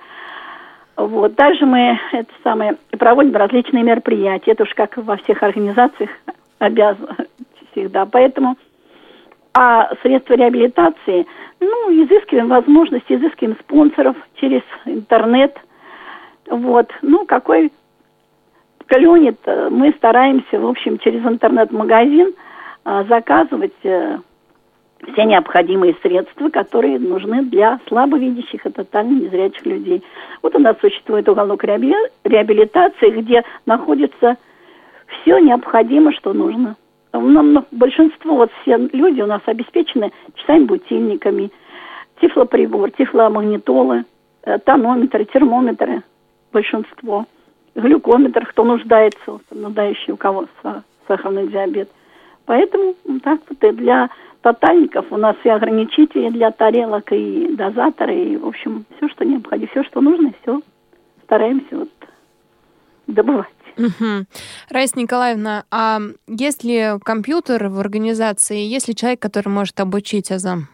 Вот. 0.97 1.37
Также 1.37 1.67
мы 1.67 1.99
это 2.13 2.31
самое, 2.43 2.77
проводим 2.91 3.37
различные 3.37 3.83
мероприятия. 3.83 4.53
Это 4.53 4.65
уж 4.65 4.75
как 4.75 4.97
во 4.97 5.17
всех 5.17 5.43
организациях 5.43 6.11
обязаны 6.59 7.27
всегда. 7.73 8.07
Поэтому 8.07 8.57
а 9.55 9.95
средства 10.03 10.35
реабилитации, 10.35 11.27
ну, 11.61 12.05
изыскиваем 12.05 12.49
возможности, 12.49 13.13
изыскиваем 13.13 13.57
спонсоров 13.61 14.17
через 14.37 14.63
интернет. 14.87 15.55
Вот. 16.47 16.91
Ну, 17.03 17.27
какой 17.27 17.71
клюнет, 18.93 19.39
мы 19.71 19.93
стараемся, 19.97 20.61
в 20.61 20.67
общем, 20.67 20.99
через 20.99 21.25
интернет-магазин 21.25 22.35
а, 22.85 23.05
заказывать 23.05 23.73
э, 23.85 24.19
все 25.13 25.25
необходимые 25.25 25.97
средства, 26.03 26.51
которые 26.51 26.99
нужны 26.99 27.43
для 27.45 27.81
слабовидящих 27.89 28.67
и 28.67 28.71
тотально 28.71 29.21
незрячих 29.21 29.65
людей. 29.65 30.03
Вот 30.43 30.55
у 30.55 30.59
нас 30.59 30.77
существует 30.81 31.29
уголок 31.29 31.65
реабилитации, 31.65 33.11
где 33.11 33.45
находится 33.65 34.37
все 35.07 35.39
необходимое, 35.39 36.13
что 36.13 36.35
нужно. 36.35 36.77
Нам, 37.13 37.65
большинство, 37.71 38.37
вот 38.37 38.51
все 38.63 38.77
люди 38.93 39.23
у 39.23 39.27
нас 39.27 39.43
обеспечены 39.47 40.13
часами-будильниками, 40.35 41.51
тифлоприбор, 42.21 42.91
тифломагнитолы, 42.91 44.05
э, 44.45 44.59
тонометры, 44.59 45.25
термометры, 45.25 46.03
большинство, 46.53 47.27
глюкометр, 47.75 48.47
кто 48.47 48.65
нуждается, 48.65 49.41
нуждающий 49.51 50.13
у 50.13 50.17
кого 50.17 50.47
сахарный 51.09 51.49
диабет. 51.49 51.89
Поэтому 52.45 52.95
так 53.23 53.41
вот 53.49 53.63
и 53.63 53.73
для 53.73 54.11
тотальников 54.43 55.07
у 55.11 55.17
нас 55.17 55.37
и 55.45 55.49
ограничители 55.49 56.29
для 56.31 56.51
тарелок, 56.51 57.13
и 57.13 57.55
дозаторы, 57.55 58.15
и, 58.15 58.37
в 58.37 58.47
общем, 58.47 58.85
все, 58.97 59.09
что 59.09 59.25
необходимо, 59.25 59.71
все, 59.71 59.85
что 59.85 60.01
нужно, 60.01 60.33
все 60.43 60.61
стараемся 61.25 61.77
вот 61.77 61.91
добывать. 63.07 63.47
Угу. 63.79 64.27
Раиса 64.71 64.99
Николаевна, 64.99 65.65
а 65.71 66.01
есть 66.27 66.65
ли 66.65 66.99
компьютер 67.03 67.69
в 67.69 67.79
организации, 67.81 68.59
есть 68.59 68.89
ли 68.89 68.95
человек, 68.95 69.21
который 69.21 69.49
может 69.49 69.81
обучить 69.81 70.31
Азам? 70.31 70.69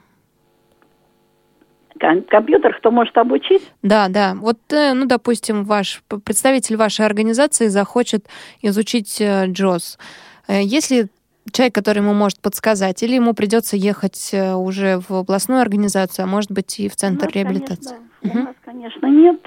Компьютер, 1.98 2.74
кто 2.78 2.90
может 2.90 3.16
обучить? 3.16 3.70
Да, 3.82 4.08
да. 4.08 4.34
Вот, 4.34 4.58
э, 4.70 4.92
ну, 4.94 5.06
допустим, 5.06 5.64
ваш 5.64 6.02
представитель 6.24 6.76
вашей 6.76 7.06
организации 7.06 7.68
захочет 7.68 8.26
изучить 8.62 9.20
э, 9.20 9.46
Джоз. 9.46 9.98
Э, 10.46 10.62
есть 10.62 10.90
ли 10.90 11.06
человек, 11.52 11.74
который 11.74 11.98
ему 11.98 12.14
может 12.14 12.40
подсказать, 12.40 13.02
или 13.02 13.14
ему 13.14 13.34
придется 13.34 13.76
ехать 13.76 14.34
уже 14.34 15.00
в 15.08 15.14
областную 15.14 15.62
организацию, 15.62 16.24
а 16.24 16.28
может 16.28 16.50
быть 16.50 16.78
и 16.78 16.88
в 16.88 16.96
центр 16.96 17.28
у 17.28 17.30
реабилитации? 17.30 17.96
Конечно, 18.20 18.40
угу. 18.40 18.40
У 18.40 18.44
нас, 18.44 18.54
конечно, 18.64 19.06
нет 19.06 19.40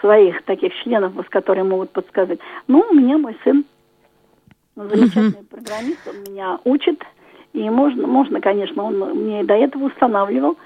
своих 0.00 0.44
таких 0.44 0.72
членов, 0.82 1.14
с 1.26 1.30
которыми 1.30 1.68
могут 1.68 1.90
подсказать. 1.90 2.38
Ну, 2.68 2.84
у 2.90 2.94
меня 2.94 3.18
мой 3.18 3.36
сын 3.42 3.64
замечательный 4.76 5.28
угу. 5.28 5.44
программист, 5.50 6.00
он 6.06 6.32
меня 6.32 6.58
учит, 6.64 7.02
и 7.52 7.70
можно, 7.70 8.06
можно, 8.06 8.40
конечно, 8.40 8.82
он 8.82 8.98
мне 8.98 9.44
до 9.44 9.54
этого 9.54 9.84
устанавливал 9.84 10.58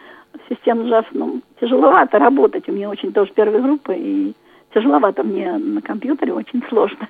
систему 0.48 0.84
JAS, 0.88 1.06
но 1.12 1.40
тяжеловато 1.60 2.18
работать, 2.18 2.68
у 2.68 2.72
меня 2.72 2.88
очень 2.88 3.12
тоже 3.12 3.32
первая 3.34 3.60
группа, 3.60 3.92
и 3.92 4.32
тяжеловато 4.74 5.22
мне 5.22 5.52
на 5.56 5.80
компьютере, 5.82 6.32
очень 6.32 6.62
сложно. 6.68 7.08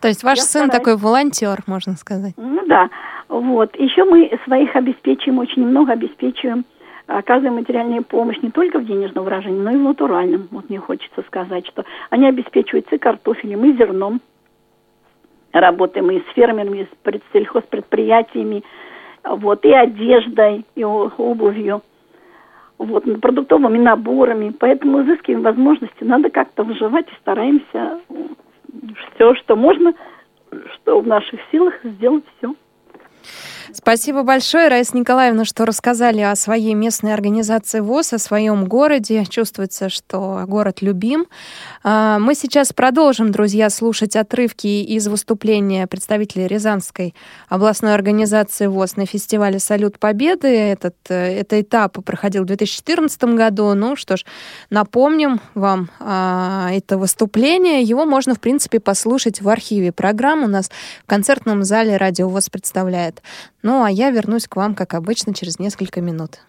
То 0.00 0.08
есть 0.08 0.22
ваш 0.24 0.38
Я 0.38 0.44
сын 0.44 0.66
стараюсь. 0.66 0.72
такой 0.72 0.96
волонтер, 0.96 1.62
можно 1.66 1.94
сказать. 1.94 2.34
Ну 2.36 2.66
да. 2.66 2.90
Вот. 3.28 3.74
Еще 3.76 4.04
мы 4.04 4.30
своих 4.44 4.76
обеспечиваем, 4.76 5.38
очень 5.38 5.66
много 5.66 5.92
обеспечиваем, 5.92 6.64
оказываем 7.06 7.54
материальную 7.54 8.04
помощь 8.04 8.38
не 8.42 8.50
только 8.50 8.78
в 8.78 8.84
денежном 8.84 9.24
выражении, 9.24 9.60
но 9.60 9.70
и 9.70 9.76
в 9.76 9.82
натуральном. 9.82 10.48
Вот 10.50 10.68
мне 10.68 10.78
хочется 10.78 11.22
сказать, 11.26 11.66
что 11.66 11.84
они 12.10 12.26
обеспечиваются 12.26 12.96
и 12.96 12.98
картофелем, 12.98 13.64
и 13.64 13.76
зерном. 13.76 14.20
Работаем 15.52 16.10
и 16.10 16.20
с 16.20 16.34
фермерами, 16.34 16.80
и 16.80 16.84
с 16.84 17.22
сельхозпредприятиями, 17.32 18.62
вот, 19.24 19.64
и 19.64 19.72
одеждой, 19.72 20.66
и 20.74 20.84
обувью 20.84 21.82
вот, 22.78 23.04
продуктовыми 23.20 23.78
наборами. 23.78 24.54
Поэтому 24.58 25.02
изыскиваем 25.02 25.42
возможности. 25.42 26.04
Надо 26.04 26.30
как-то 26.30 26.64
выживать 26.64 27.08
и 27.08 27.16
стараемся 27.20 28.00
все, 29.14 29.34
что 29.34 29.56
можно, 29.56 29.94
что 30.74 31.00
в 31.00 31.06
наших 31.06 31.40
силах, 31.50 31.74
сделать 31.82 32.24
все. 32.38 32.54
Спасибо 33.72 34.22
большое, 34.22 34.68
Раиса 34.68 34.96
Николаевна, 34.96 35.44
что 35.44 35.64
рассказали 35.64 36.20
о 36.20 36.36
своей 36.36 36.74
местной 36.74 37.12
организации 37.12 37.80
ВОЗ, 37.80 38.14
о 38.14 38.18
своем 38.18 38.66
городе. 38.66 39.24
Чувствуется, 39.28 39.88
что 39.88 40.44
город 40.46 40.82
любим. 40.82 41.26
А, 41.82 42.18
мы 42.18 42.34
сейчас 42.34 42.72
продолжим, 42.72 43.32
друзья, 43.32 43.68
слушать 43.70 44.14
отрывки 44.14 44.66
из 44.66 45.08
выступления 45.08 45.86
представителей 45.86 46.46
Рязанской 46.46 47.14
областной 47.48 47.94
организации 47.94 48.66
ВОЗ 48.66 48.96
на 48.96 49.06
фестивале 49.06 49.58
«Салют 49.58 49.98
Победы». 49.98 50.48
Этот, 50.48 50.94
э, 51.08 51.40
этот 51.40 51.60
этап 51.60 52.04
проходил 52.04 52.44
в 52.44 52.46
2014 52.46 53.36
году. 53.36 53.74
Ну 53.74 53.96
что 53.96 54.16
ж, 54.16 54.24
напомним 54.70 55.40
вам 55.54 55.90
а, 55.98 56.70
это 56.72 56.98
выступление. 56.98 57.82
Его 57.82 58.04
можно, 58.04 58.34
в 58.34 58.40
принципе, 58.40 58.78
послушать 58.78 59.40
в 59.40 59.48
архиве 59.48 59.90
программ. 59.92 60.44
У 60.44 60.48
нас 60.48 60.70
в 61.02 61.06
концертном 61.06 61.64
зале 61.64 61.96
«Радио 61.96 62.28
ВОЗ» 62.28 62.48
представляет. 62.50 63.22
Ну, 63.62 63.82
а 63.82 63.90
я 63.90 64.10
вернусь 64.10 64.46
к 64.46 64.56
вам, 64.56 64.74
как 64.74 64.94
обычно, 64.94 65.34
через 65.34 65.58
несколько 65.58 66.00
минут. 66.00 66.40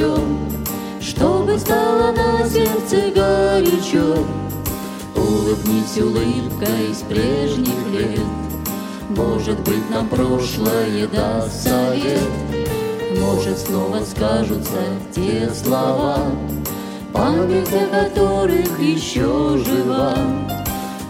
Плечо, 0.00 0.18
Чтобы 1.00 1.58
стало 1.58 2.12
на 2.12 2.48
сердце 2.48 3.10
горячо. 3.14 4.24
Улыбнись 5.16 5.98
улыбкой 5.98 6.90
из 6.90 6.98
прежних 6.98 7.86
лет, 7.92 8.20
Может 9.10 9.60
быть, 9.60 9.90
нам 9.90 10.08
прошлое 10.08 11.06
даст 11.08 11.64
совет, 11.64 12.20
Может, 13.18 13.58
снова 13.58 14.02
скажутся 14.04 14.82
те 15.14 15.50
слова, 15.52 16.18
Память 17.12 17.72
о 17.72 18.08
которых 18.08 18.78
еще 18.80 19.58
жива. 19.58 20.16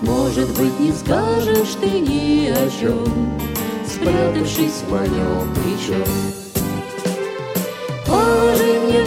Может 0.03 0.49
быть, 0.59 0.81
не 0.81 0.93
скажешь 0.93 1.77
ты 1.81 2.01
ни 2.01 2.49
о 2.49 2.71
чем, 2.71 3.39
Спрятавшись 3.87 4.83
в 4.87 4.91
моем 4.91 5.55
плечо. 5.55 6.50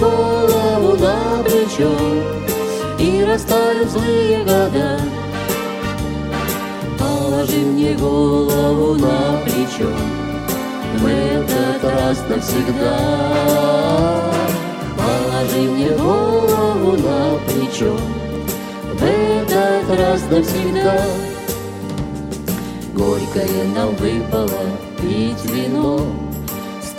Голову 0.04 0.98
на 0.98 1.44
плечо 1.44 1.92
И 3.00 3.24
растают 3.24 3.90
злые 3.90 4.40
года. 4.40 5.00
Положи 7.00 7.58
мне 7.58 7.94
голову 7.94 8.96
на 8.96 9.40
плечо 9.46 9.90
В 10.98 11.06
этот 11.06 11.84
раз 11.84 12.18
навсегда. 12.30 13.00
Положи 14.98 15.70
мне 15.72 15.90
голову 15.92 16.98
на 16.98 17.40
плечо 17.48 17.96
В 18.94 19.04
этот 19.04 20.00
раз 20.00 20.22
навсегда. 20.30 21.02
Горькое 22.94 23.64
нам 23.76 23.96
выпало 23.96 24.64
пить 25.02 25.46
вино 25.46 26.23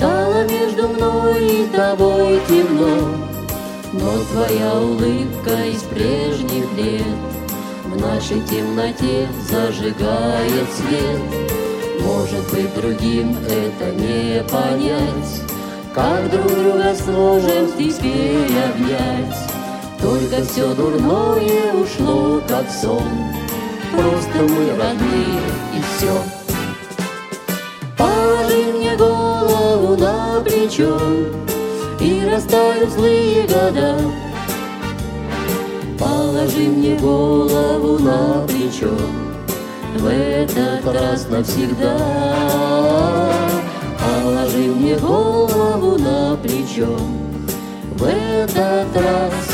Стало 0.04 0.44
между 0.44 0.88
мной 0.88 1.62
и 1.62 1.66
тобой 1.68 2.38
темно, 2.46 3.08
Но 3.94 4.12
твоя 4.32 4.74
улыбка 4.74 5.64
из 5.64 5.82
прежних 5.84 6.70
лет 6.76 7.16
в 7.86 7.98
нашей 7.98 8.40
темноте 8.40 9.26
зажигает 9.48 10.68
свет. 10.74 11.22
Может 12.02 12.52
быть, 12.52 12.74
другим 12.74 13.34
это 13.48 13.92
не 13.92 14.42
понять, 14.42 15.40
Как 15.94 16.30
друг 16.30 16.48
друга 16.48 16.94
сможем 16.94 17.72
теперь 17.72 18.58
обнять. 18.62 19.38
Только 20.02 20.44
все 20.44 20.74
дурное 20.74 21.72
ушло, 21.82 22.42
как 22.46 22.70
сон, 22.70 23.08
Просто 23.90 24.52
мы 24.52 24.68
родные 24.76 25.40
и 25.72 25.96
все. 25.96 26.33
Плечо, 30.64 30.98
И 32.00 32.24
растают 32.24 32.90
злые 32.90 33.42
года, 33.42 33.98
Положи 35.98 36.68
мне 36.68 36.96
голову 36.96 37.98
на 37.98 38.46
плечо 38.46 38.94
В 39.98 40.06
этот 40.06 40.84
раз 40.94 41.28
навсегда. 41.28 41.96
Положи 43.98 44.58
мне 44.58 44.96
голову 44.96 45.98
на 45.98 46.36
плечо 46.36 46.98
В 47.96 48.04
этот 48.04 48.96
раз 48.96 49.53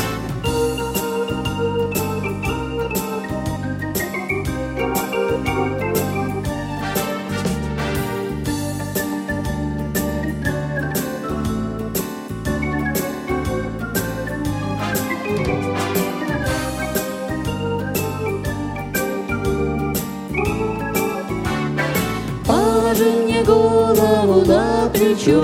плечо 25.11 25.43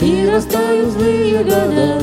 И 0.00 0.28
растают 0.28 0.90
злые 0.90 1.44
года. 1.44 2.02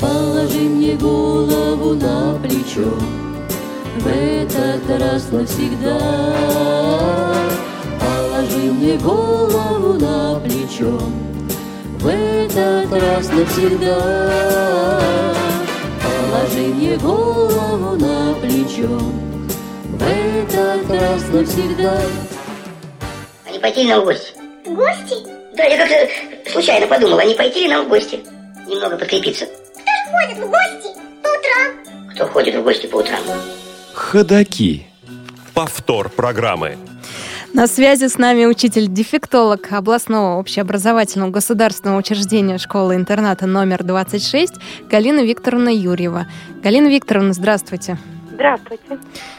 Положи 0.00 0.60
мне 0.60 0.94
голову 0.94 1.94
на 1.94 2.38
плечо 2.42 2.92
В 4.00 4.06
этот 4.06 5.00
раз 5.00 5.30
навсегда. 5.30 5.98
Положи 8.00 8.72
мне 8.72 8.96
голову 8.98 9.94
на 9.94 10.40
плечо 10.40 10.98
В 11.98 12.06
этот 12.08 12.92
раз 12.92 13.28
навсегда. 13.30 15.00
Положи 16.02 16.74
мне 16.74 16.96
голову 16.96 17.96
на 17.96 18.34
плечо 18.40 18.98
В 19.84 20.02
этот 20.02 20.90
раз 20.90 21.22
навсегда. 21.32 22.00
А 23.46 23.50
не 23.50 23.58
пойти 23.58 23.88
на 23.88 24.00
гости? 24.00 24.25
Да, 25.56 25.64
я 25.64 25.78
как-то 25.78 26.50
случайно 26.50 26.86
подумала, 26.86 27.24
не 27.24 27.34
пойти 27.34 27.62
ли 27.62 27.68
нам 27.68 27.86
в 27.86 27.88
гости? 27.88 28.20
Немного 28.68 28.98
подкрепиться. 28.98 29.46
Кто 29.46 30.26
же 30.26 30.36
ходит 30.36 30.38
в 30.38 30.50
гости 30.50 31.00
по 31.22 31.28
утрам? 31.28 32.10
Кто 32.14 32.26
ходит 32.26 32.54
в 32.56 32.62
гости 32.62 32.86
по 32.86 32.96
утрам? 32.96 33.20
Ходаки. 33.94 34.86
Повтор 35.54 36.10
программы. 36.10 36.76
На 37.54 37.66
связи 37.66 38.08
с 38.08 38.18
нами 38.18 38.44
учитель-дефектолог 38.44 39.72
областного 39.72 40.38
общеобразовательного 40.38 41.30
государственного 41.30 41.98
учреждения 41.98 42.58
школы-интерната 42.58 43.46
номер 43.46 43.82
26 43.82 44.52
Галина 44.90 45.20
Викторовна 45.20 45.70
Юрьева. 45.70 46.26
Галина 46.62 46.88
Викторовна, 46.88 47.32
здравствуйте. 47.32 47.96
Здравствуйте. 48.36 48.98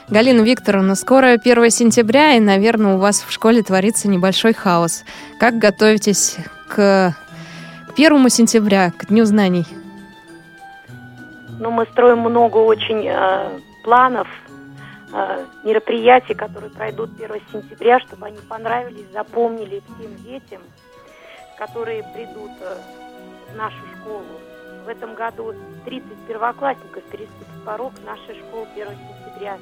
Галина 0.09 0.41
Викторовна, 0.41 0.95
скоро 0.95 1.33
1 1.33 1.69
сентября, 1.69 2.33
и, 2.33 2.39
наверное, 2.39 2.95
у 2.95 2.97
вас 2.97 3.21
в 3.21 3.31
школе 3.31 3.61
творится 3.61 4.09
небольшой 4.09 4.53
хаос. 4.53 5.03
Как 5.39 5.59
готовитесь 5.59 6.37
к 6.67 7.15
1 7.95 8.29
сентября, 8.29 8.91
к 8.97 9.05
Дню 9.05 9.25
знаний? 9.25 9.67
Ну, 11.59 11.69
мы 11.69 11.85
строим 11.91 12.21
много 12.21 12.57
очень 12.57 13.07
э, 13.07 13.59
планов, 13.83 14.27
э, 15.13 15.45
мероприятий, 15.63 16.33
которые 16.33 16.71
пройдут 16.71 17.11
1 17.19 17.39
сентября, 17.51 17.99
чтобы 17.99 18.25
они 18.25 18.39
понравились, 18.49 19.05
запомнили 19.13 19.83
всем 19.85 20.15
детям, 20.23 20.61
которые 21.59 22.03
придут 22.15 22.51
э, 22.61 22.77
в 23.53 23.55
нашу 23.55 23.77
школу. 23.95 24.25
В 24.85 24.89
этом 24.89 25.13
году 25.13 25.53
30 25.85 26.07
первоклассников 26.27 27.03
переступят 27.11 27.56
порог 27.67 27.91
нашей 28.05 28.39
школы 28.39 28.65
1 28.75 28.87
сентября 28.87 29.57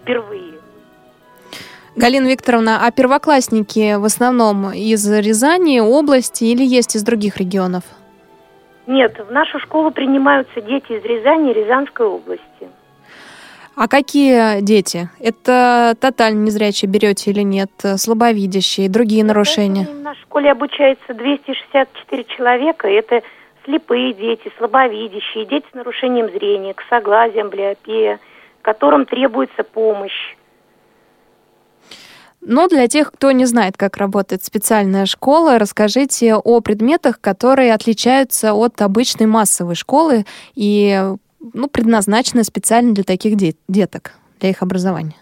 впервые. 0.00 0.52
Галина 1.96 2.28
Викторовна, 2.28 2.86
а 2.86 2.92
первоклассники 2.92 3.96
в 3.96 4.04
основном 4.04 4.72
из 4.72 5.10
Рязани, 5.10 5.80
области 5.80 6.44
или 6.44 6.64
есть 6.64 6.94
из 6.94 7.02
других 7.02 7.38
регионов? 7.38 7.82
Нет, 8.86 9.18
в 9.18 9.32
нашу 9.32 9.58
школу 9.58 9.90
принимаются 9.90 10.60
дети 10.60 10.92
из 10.92 11.04
Рязани 11.04 11.50
и 11.50 11.54
Рязанской 11.54 12.06
области. 12.06 12.68
А 13.74 13.88
какие 13.88 14.60
дети? 14.60 15.10
Это 15.18 15.96
тотально 16.00 16.44
незрячие 16.44 16.88
берете 16.88 17.32
или 17.32 17.42
нет? 17.42 17.70
Слабовидящие, 17.96 18.88
другие 18.88 19.24
нарушения? 19.24 19.88
В 19.88 20.02
нашей 20.02 20.22
школе 20.22 20.52
обучается 20.52 21.14
264 21.14 22.24
человека. 22.24 22.86
Это 22.86 23.22
слепые 23.64 24.12
дети, 24.12 24.52
слабовидящие, 24.58 25.46
дети 25.46 25.66
с 25.70 25.74
нарушением 25.74 26.30
зрения, 26.30 26.74
косоглазие, 26.74 27.42
амблиопия– 27.42 28.18
которым 28.62 29.04
требуется 29.04 29.64
помощь. 29.64 30.36
Но 32.40 32.66
для 32.66 32.88
тех, 32.88 33.12
кто 33.12 33.30
не 33.30 33.44
знает, 33.44 33.76
как 33.76 33.98
работает 33.98 34.42
специальная 34.42 35.06
школа, 35.06 35.58
расскажите 35.58 36.34
о 36.34 36.60
предметах, 36.60 37.20
которые 37.20 37.72
отличаются 37.72 38.52
от 38.54 38.80
обычной 38.82 39.26
массовой 39.26 39.76
школы 39.76 40.24
и 40.54 41.00
ну, 41.52 41.68
предназначены 41.68 42.42
специально 42.42 42.94
для 42.94 43.04
таких 43.04 43.36
де- 43.36 43.54
деток, 43.68 44.12
для 44.40 44.50
их 44.50 44.62
образования. 44.62 45.14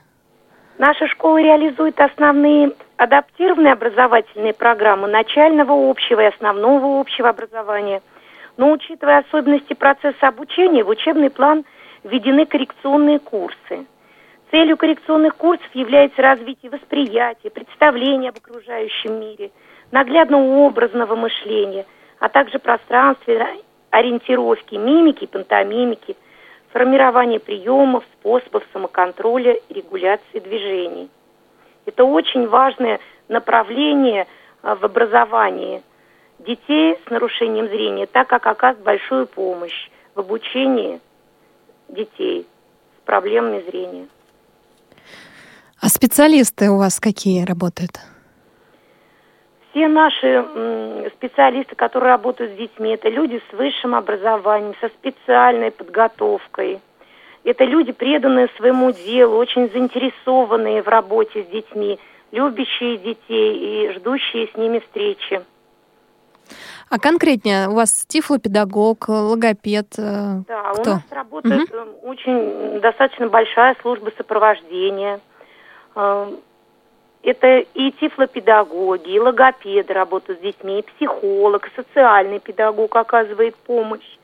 Наша 0.78 1.06
школа 1.08 1.42
реализует 1.42 2.00
основные 2.00 2.72
адаптированные 2.96 3.74
образовательные 3.74 4.54
программы 4.54 5.06
начального 5.08 5.90
общего 5.90 6.20
и 6.20 6.26
основного 6.34 7.00
общего 7.00 7.28
образования. 7.28 8.00
Но 8.60 8.72
учитывая 8.72 9.20
особенности 9.20 9.72
процесса 9.72 10.28
обучения, 10.28 10.84
в 10.84 10.90
учебный 10.90 11.30
план– 11.30 11.64
введены 12.04 12.44
коррекционные 12.44 13.18
курсы. 13.18 13.86
Целью 14.50 14.76
коррекционных 14.76 15.34
курсов 15.36 15.66
является 15.72 16.20
развитие 16.20 16.70
восприятия, 16.70 17.48
представления 17.48 18.28
об 18.28 18.36
окружающем 18.36 19.18
мире, 19.18 19.50
наглядного 19.92 20.66
образного 20.66 21.16
мышления, 21.16 21.86
а 22.18 22.28
также 22.28 22.58
пространственной 22.58 23.64
ориентировки, 23.88 24.74
мимики 24.74 25.24
пантомимики, 25.24 26.14
формирование 26.70 27.40
приемов, 27.40 28.04
способов 28.18 28.62
самоконтроля 28.74 29.56
регуляции 29.70 30.38
движений. 30.38 31.08
Это 31.86 32.04
очень 32.04 32.46
важное 32.46 33.00
направление 33.28 34.26
а, 34.60 34.74
в 34.74 34.84
образовании 34.84 35.82
детей 36.46 36.98
с 37.06 37.10
нарушением 37.10 37.68
зрения, 37.68 38.06
так 38.06 38.28
как 38.28 38.46
оказывает 38.46 38.84
большую 38.84 39.26
помощь 39.26 39.88
в 40.14 40.20
обучении 40.20 41.00
детей 41.88 42.46
с 42.96 43.06
проблемами 43.06 43.62
зрения. 43.62 44.06
А 45.80 45.88
специалисты 45.88 46.70
у 46.70 46.76
вас 46.76 47.00
какие 47.00 47.44
работают? 47.44 47.92
Все 49.70 49.86
наши 49.86 51.08
специалисты, 51.16 51.76
которые 51.76 52.10
работают 52.10 52.52
с 52.52 52.56
детьми, 52.56 52.90
это 52.90 53.08
люди 53.08 53.40
с 53.50 53.52
высшим 53.52 53.94
образованием, 53.94 54.74
со 54.80 54.88
специальной 54.88 55.70
подготовкой. 55.70 56.80
Это 57.44 57.64
люди, 57.64 57.92
преданные 57.92 58.48
своему 58.56 58.92
делу, 58.92 59.36
очень 59.36 59.70
заинтересованные 59.70 60.82
в 60.82 60.88
работе 60.88 61.44
с 61.44 61.46
детьми, 61.46 61.98
любящие 62.32 62.98
детей 62.98 63.88
и 63.88 63.92
ждущие 63.92 64.48
с 64.48 64.56
ними 64.56 64.80
встречи. 64.80 65.42
А 66.90 66.98
конкретнее, 66.98 67.68
у 67.68 67.74
вас 67.74 68.04
тифлопедагог, 68.06 69.08
логопед? 69.08 69.94
Э, 69.96 70.42
да, 70.48 70.72
кто? 70.72 70.90
у 70.90 70.94
нас 70.94 71.02
работает 71.10 71.70
угу. 71.70 72.08
очень 72.08 72.80
достаточно 72.80 73.28
большая 73.28 73.76
служба 73.80 74.10
сопровождения. 74.16 75.20
Э, 75.94 76.32
это 77.22 77.58
и 77.74 77.92
тифлопедагоги, 77.92 79.10
и 79.10 79.20
логопеды 79.20 79.92
работают 79.92 80.40
с 80.40 80.42
детьми, 80.42 80.80
и 80.80 80.82
психолог, 80.82 81.68
и 81.68 81.80
социальный 81.80 82.40
педагог 82.40 82.96
оказывает 82.96 83.54
помощь. 83.54 84.18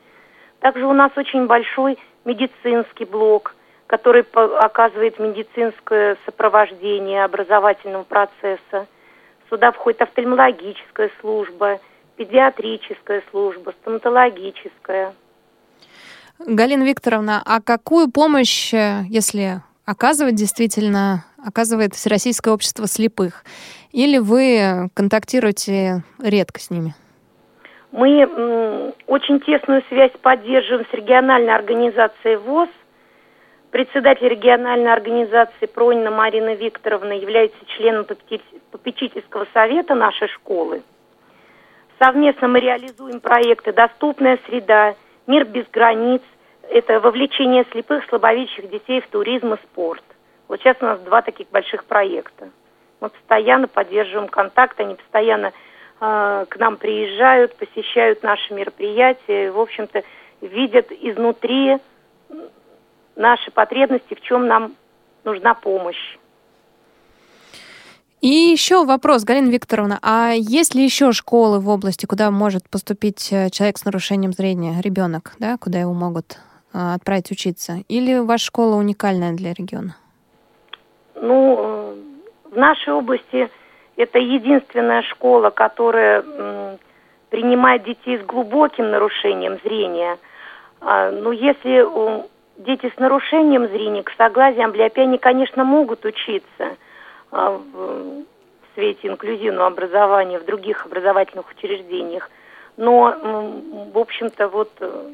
Также 0.59 0.85
у 0.85 0.93
нас 0.93 1.11
очень 1.15 1.45
большой 1.45 1.97
медицинский 2.25 3.05
блок, 3.05 3.55
который 3.85 4.23
оказывает 4.23 5.19
медицинское 5.19 6.17
сопровождение 6.25 7.23
образовательного 7.23 8.03
процесса. 8.03 8.87
Сюда 9.49 9.71
входит 9.71 10.01
офтальмологическая 10.01 11.11
служба– 11.21 11.79
педиатрическая 12.17 13.23
служба, 13.31 13.73
стоматологическая. 13.81 15.13
Галина 16.39 16.83
Викторовна, 16.83 17.41
а 17.45 17.61
какую 17.61 18.11
помощь, 18.11 18.73
э, 18.73 19.03
если 19.09 19.61
оказывать 19.85 20.35
действительно, 20.35 21.25
оказывает 21.43 21.93
Всероссийское 21.95 22.53
общество 22.53 22.87
слепых? 22.87 23.43
Или 23.91 24.17
вы 24.17 24.89
контактируете 24.93 26.03
редко 26.21 26.59
с 26.59 26.69
ними? 26.69 26.93
Мы 27.91 28.93
очень 29.07 29.39
тесную 29.39 29.81
связь 29.89 30.11
поддерживаем 30.21 30.85
с 30.91 30.93
региональной 30.93 31.55
организацией 31.55 32.35
ВОЗ. 32.35 32.69
Председатель 33.71 34.27
региональной 34.27 34.91
организации 34.91 35.65
Пронина 35.65 36.11
Марина 36.11 36.53
Викторовна 36.53 37.13
является 37.13 37.57
членом 37.77 38.05
попечительского 38.71 39.47
совета 39.53 39.95
нашей 39.95 40.27
школы. 40.27 40.83
Совместно 41.99 42.47
мы 42.47 42.59
реализуем 42.59 43.19
проекты 43.19 43.73
«Доступная 43.73 44.37
среда», 44.45 44.95
«Мир 45.25 45.45
без 45.45 45.67
границ». 45.69 46.21
Это 46.69 46.99
вовлечение 46.99 47.65
слепых, 47.71 48.05
слабовидящих 48.07 48.69
детей 48.69 49.01
в 49.01 49.07
туризм 49.07 49.53
и 49.53 49.57
спорт. 49.57 50.03
Вот 50.47 50.59
сейчас 50.59 50.77
у 50.81 50.85
нас 50.85 50.99
два 50.99 51.21
таких 51.21 51.49
больших 51.49 51.85
проекта. 51.85 52.49
Мы 52.99 53.09
постоянно 53.09 53.67
поддерживаем 53.67 54.27
контакт, 54.27 54.79
они 54.79 54.95
постоянно 54.95 55.53
э, 55.99 56.45
к 56.47 56.57
нам 56.57 56.77
приезжают, 56.77 57.55
посещают 57.55 58.21
наши 58.21 58.53
мероприятия, 58.53 59.51
в 59.51 59.59
общем-то, 59.59 60.03
видят 60.41 60.91
изнутри 60.91 61.77
наши 63.15 63.49
потребности, 63.49 64.13
в 64.13 64.21
чем 64.21 64.47
нам 64.47 64.75
нужна 65.23 65.55
помощь. 65.55 66.17
И 68.21 68.27
еще 68.27 68.83
вопрос, 68.83 69.23
Галина 69.23 69.51
Викторовна, 69.51 69.99
а 70.01 70.31
есть 70.35 70.73
ли 70.73 70.83
еще 70.83 71.11
школы 71.11 71.59
в 71.59 71.69
области, 71.69 72.07
куда 72.07 72.31
может 72.31 72.67
поступить 72.67 73.31
э, 73.31 73.51
человек 73.51 73.77
с 73.77 73.85
нарушением 73.85 74.33
зрения, 74.33 74.81
ребенок, 74.81 75.33
да, 75.37 75.57
куда 75.59 75.79
его 75.79 75.93
могут 75.93 76.37
а, 76.73 76.95
отправить 76.95 77.29
учиться? 77.29 77.83
Или 77.87 78.17
ваша 78.17 78.45
школа 78.45 78.75
уникальная 78.75 79.33
для 79.33 79.53
региона? 79.53 79.95
Ну, 81.13 81.57
э, 81.59 81.95
в 82.55 82.57
нашей 82.57 82.93
области 82.93 83.49
это 83.97 84.17
единственная 84.17 85.03
школа, 85.03 85.51
которая 85.51 86.23
принимает 87.29 87.83
детей 87.83 88.17
с 88.17 88.25
глубоким 88.25 88.89
нарушением 88.89 89.59
зрения. 89.63 90.17
А, 90.81 91.11
Но 91.11 91.31
если 91.31 91.85
дети 92.57 92.91
с 92.95 92.99
нарушением 92.99 93.67
зрения, 93.67 94.01
к 94.01 94.11
согласию 94.17 94.65
амблиопии, 94.65 95.01
они, 95.01 95.19
конечно, 95.19 95.63
могут 95.63 96.03
учиться 96.05 96.77
в 97.31 98.23
свете 98.73 99.07
инклюзивного 99.07 99.67
образования 99.67 100.39
в 100.39 100.45
других 100.45 100.85
образовательных 100.85 101.49
учреждениях. 101.49 102.29
Но, 102.77 103.89
в 103.91 103.97
общем-то, 103.97 104.47
вот 104.49 104.71
э, 104.79 105.09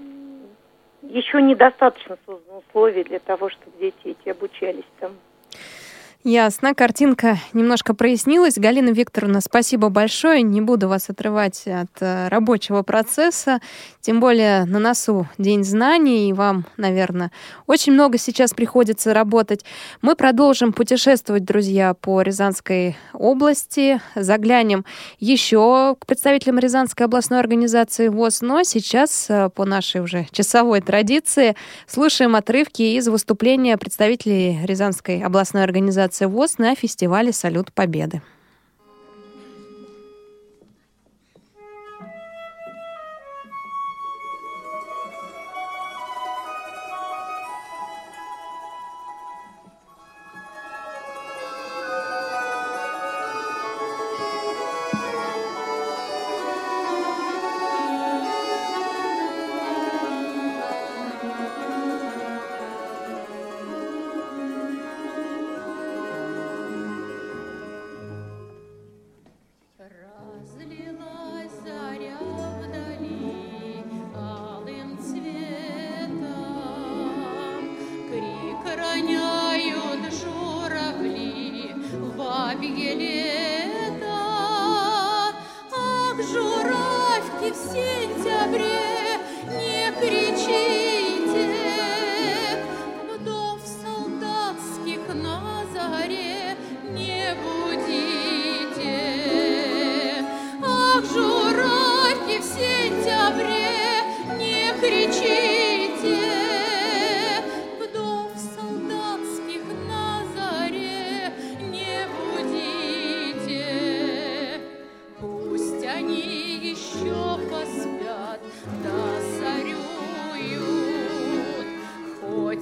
еще 1.03 1.41
недостаточно 1.41 2.17
создано 2.25 2.59
условий 2.67 3.03
для 3.03 3.19
того, 3.19 3.49
чтобы 3.49 3.77
дети 3.79 3.95
эти 4.03 4.29
обучались 4.29 4.83
там. 4.99 5.11
Ясно, 6.25 6.73
картинка 6.73 7.37
немножко 7.51 7.93
прояснилась. 7.93 8.57
Галина 8.57 8.91
Викторовна, 8.91 9.41
спасибо 9.41 9.89
большое. 9.89 10.41
Не 10.41 10.61
буду 10.61 10.87
вас 10.87 11.09
отрывать 11.09 11.67
от 11.67 11.91
э, 11.99 12.29
рабочего 12.29 12.81
процесса. 12.81 13.59
Тем 13.99 14.21
более 14.21 14.63
на 14.63 14.79
носу 14.79 15.27
День 15.37 15.65
знаний, 15.65 16.29
и 16.29 16.33
вам, 16.33 16.65
наверное, 16.77 17.33
очень 17.67 17.91
много 17.91 18.17
сейчас 18.17 18.53
приходится 18.53 19.13
работать. 19.13 19.65
Мы 20.01 20.15
продолжим 20.15 20.71
путешествовать, 20.71 21.43
друзья, 21.43 21.93
по 21.93 22.21
Рязанской 22.21 22.95
области. 23.11 23.99
Заглянем 24.15 24.85
еще 25.19 25.97
к 25.99 26.05
представителям 26.05 26.57
Рязанской 26.57 27.05
областной 27.05 27.41
организации 27.41 28.07
ВОЗ. 28.07 28.39
Но 28.43 28.63
сейчас, 28.63 29.25
э, 29.27 29.49
по 29.49 29.65
нашей 29.65 29.99
уже 29.99 30.25
часовой 30.31 30.79
традиции, 30.79 31.57
слушаем 31.85 32.37
отрывки 32.37 32.81
из 32.81 33.09
выступления 33.09 33.75
представителей 33.75 34.59
Рязанской 34.63 35.21
областной 35.21 35.63
организации 35.63 36.12
Организация 36.13 36.27
ВОЗ 36.27 36.57
на 36.59 36.75
фестивале 36.75 37.33
«Салют 37.33 37.73
Победы». 37.73 38.21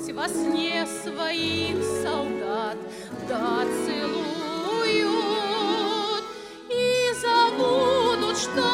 Память 0.02 0.16
во 0.16 0.28
сне 0.28 0.88
своих 1.04 1.76
солдат 2.02 2.78
да 3.30 3.64
целуют 3.86 5.06
и 6.70 7.14
забудут, 7.22 8.38
что 8.38 8.71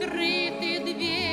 закрыты 0.00 0.80
двери. 0.80 1.23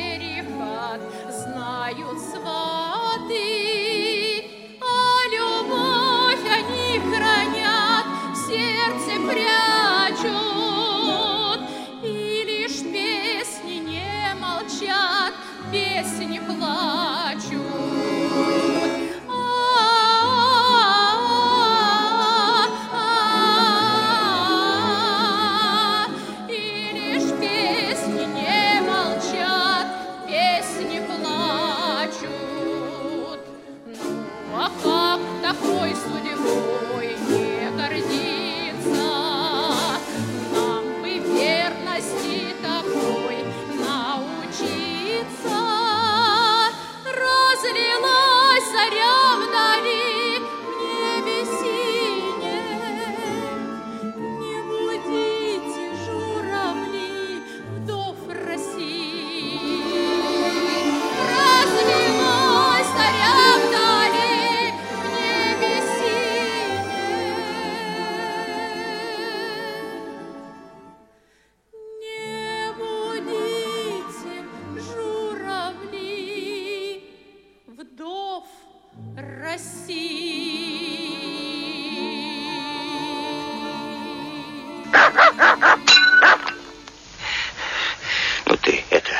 Ну 88.45 88.57
ты 88.57 88.83
это... 88.89 89.11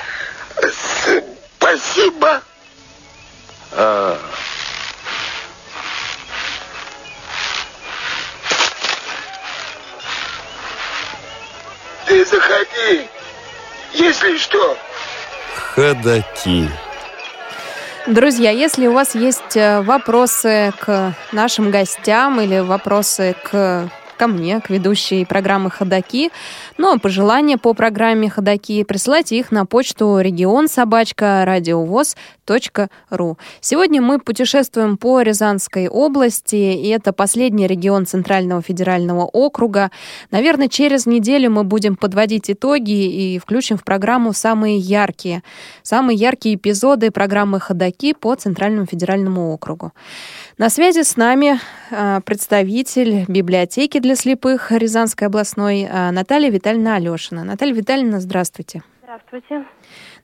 Спасибо. 1.58 2.42
А. 3.74 4.18
Ты 12.06 12.26
заходи, 12.26 13.10
если 13.94 14.38
что. 14.38 14.78
Ходаки. 15.76 16.70
Друзья, 18.12 18.52
если 18.52 18.88
у 18.88 18.92
вас 18.92 19.16
есть 19.16 19.56
э, 19.56 19.80
вопросы 19.84 20.74
к 20.82 21.16
нашим 21.32 21.72
гостям 21.72 22.42
или 22.42 22.60
вопросы 22.60 23.38
к 23.42 23.90
ко 24.18 24.28
мне, 24.28 24.60
к 24.60 24.70
ведущей 24.70 25.24
программы 25.24 25.72
«Ходоки». 25.72 26.30
Ну, 26.78 26.94
а 26.94 27.00
пожелания 27.00 27.58
по 27.58 27.74
программе 27.74 28.30
«Ходоки» 28.30 28.84
присылайте 28.84 29.40
их 29.40 29.50
на 29.50 29.66
почту 29.66 30.20
регион 30.20 30.68
собачка 30.68 31.44
радиовоз.ру. 32.52 33.38
Сегодня 33.60 34.02
мы 34.02 34.20
путешествуем 34.20 34.98
по 34.98 35.22
Рязанской 35.22 35.88
области, 35.88 36.56
и 36.56 36.88
это 36.90 37.14
последний 37.14 37.68
регион 37.68 38.06
Центрального 38.06 38.62
федерального 38.62 39.26
округа. 39.26 39.92
Наверное, 40.32 40.68
через 40.68 41.06
неделю 41.06 41.52
мы 41.52 41.64
будем 41.64 41.96
подводить 41.96 42.50
итоги 42.50 42.92
и 42.92 43.40
включим 43.40 43.78
в 43.78 43.84
программу 43.84 44.34
самые 44.34 44.78
яркие, 44.78 45.44
самые 45.84 46.18
яркие 46.18 46.56
эпизоды 46.56 47.12
программы 47.12 47.60
«Ходоки» 47.60 48.14
по 48.14 48.36
Центральному 48.36 48.86
федеральному 48.86 49.54
округу. 49.54 49.92
На 50.58 50.70
связи 50.70 51.04
с 51.04 51.18
нами 51.18 51.60
а, 51.92 52.22
представитель 52.22 53.26
библиотеки 53.28 54.00
для 54.00 54.16
слепых 54.16 54.72
Рязанской 54.72 55.28
областной 55.28 55.88
а, 55.90 56.12
Наталья 56.12 56.50
Витальевна 56.50 56.96
Алешина. 56.96 57.44
Наталья 57.44 57.74
Витальевна, 57.74 58.20
здравствуйте. 58.20 58.84
Здравствуйте. 59.12 59.66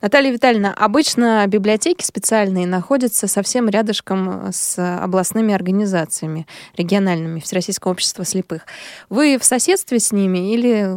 Наталья 0.01 0.31
Витальевна, 0.31 0.73
обычно 0.73 1.45
библиотеки 1.45 2.05
специальные 2.05 2.65
находятся 2.65 3.27
совсем 3.27 3.67
рядышком 3.67 4.53
с 4.53 4.79
областными 4.79 5.53
организациями, 5.53 6.47
региональными, 6.77 7.41
Всероссийского 7.41 7.91
общества 7.91 8.23
слепых. 8.23 8.65
Вы 9.09 9.37
в 9.39 9.43
соседстве 9.43 9.99
с 9.99 10.13
ними 10.13 10.53
или 10.53 10.87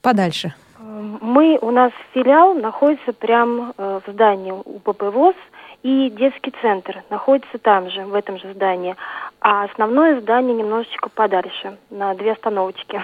подальше? 0.00 0.54
Мы, 0.78 1.58
у 1.60 1.70
нас 1.70 1.92
филиал 2.14 2.54
находится 2.54 3.12
прямо 3.12 3.74
э, 3.76 4.00
в 4.06 4.10
здании 4.10 4.52
УПП 4.52 5.02
ВОЗ– 5.02 5.34
и 5.86 6.10
детский 6.10 6.52
центр 6.62 7.04
находится 7.10 7.58
там 7.58 7.90
же, 7.90 8.04
в 8.06 8.14
этом 8.14 8.38
же 8.38 8.52
здании. 8.54 8.96
А 9.40 9.62
основное 9.62 10.20
здание 10.20 10.52
немножечко 10.52 11.08
подальше, 11.08 11.78
на 11.90 12.12
две 12.14 12.32
остановочки. 12.32 13.00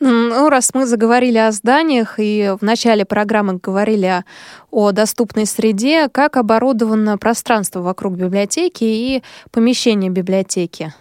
Ну, 0.00 0.48
раз 0.48 0.74
мы 0.74 0.86
заговорили 0.86 1.38
о 1.38 1.50
зданиях 1.50 2.18
и 2.18 2.54
в 2.58 2.62
начале 2.62 3.04
программы 3.04 3.58
говорили 3.60 4.22
о 4.70 4.92
доступной 4.92 5.44
среде, 5.44 6.08
как 6.08 6.36
оборудовано 6.36 7.18
пространство 7.18 7.80
вокруг 7.80 8.14
библиотеки 8.14 8.84
и 8.84 9.22
помещение 9.52 10.10
библиотеки? 10.10 10.92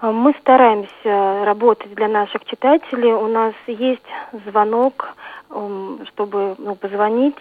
Мы 0.00 0.32
стараемся 0.40 1.44
работать 1.44 1.92
для 1.94 2.06
наших 2.06 2.44
читателей. 2.44 3.12
У 3.12 3.26
нас 3.26 3.54
есть 3.66 4.06
звонок 4.46 5.16
чтобы 6.12 6.56
ну, 6.58 6.74
позвонить 6.74 7.38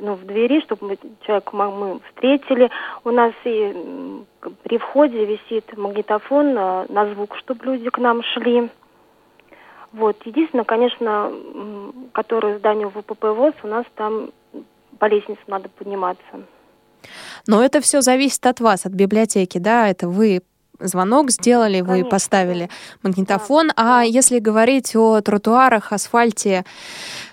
ну, 0.00 0.14
в 0.14 0.26
двери, 0.26 0.60
чтобы 0.62 0.98
человека 1.24 1.56
мы 1.56 2.00
встретили. 2.08 2.68
У 3.04 3.10
нас 3.10 3.32
и 3.44 4.24
при 4.64 4.78
входе 4.78 5.24
висит 5.24 5.76
магнитофон 5.76 6.54
на, 6.54 6.86
на 6.88 7.06
звук, 7.14 7.36
чтобы 7.36 7.64
люди 7.64 7.90
к 7.90 7.98
нам 7.98 8.22
шли. 8.22 8.68
Вот. 9.92 10.16
Единственное, 10.24 10.64
конечно, 10.64 11.32
которое 12.12 12.58
здание 12.58 12.88
ВПП 12.88 13.32
ВОЗ, 13.32 13.54
у 13.62 13.68
нас 13.68 13.84
там 13.94 14.30
по 14.98 15.06
лестнице 15.06 15.40
надо 15.46 15.68
подниматься. 15.68 16.22
Но 17.46 17.62
это 17.62 17.80
все 17.80 18.00
зависит 18.00 18.44
от 18.46 18.60
вас, 18.60 18.84
от 18.86 18.92
библиотеки, 18.92 19.58
да? 19.58 19.88
Это 19.88 20.08
вы 20.08 20.42
звонок 20.80 21.30
сделали, 21.30 21.80
Конечно. 21.80 22.04
вы 22.04 22.04
поставили 22.04 22.68
магнитофон. 23.02 23.68
Да. 23.68 24.00
А 24.00 24.02
если 24.02 24.38
говорить 24.38 24.94
о 24.94 25.20
тротуарах, 25.20 25.92
асфальте, 25.92 26.64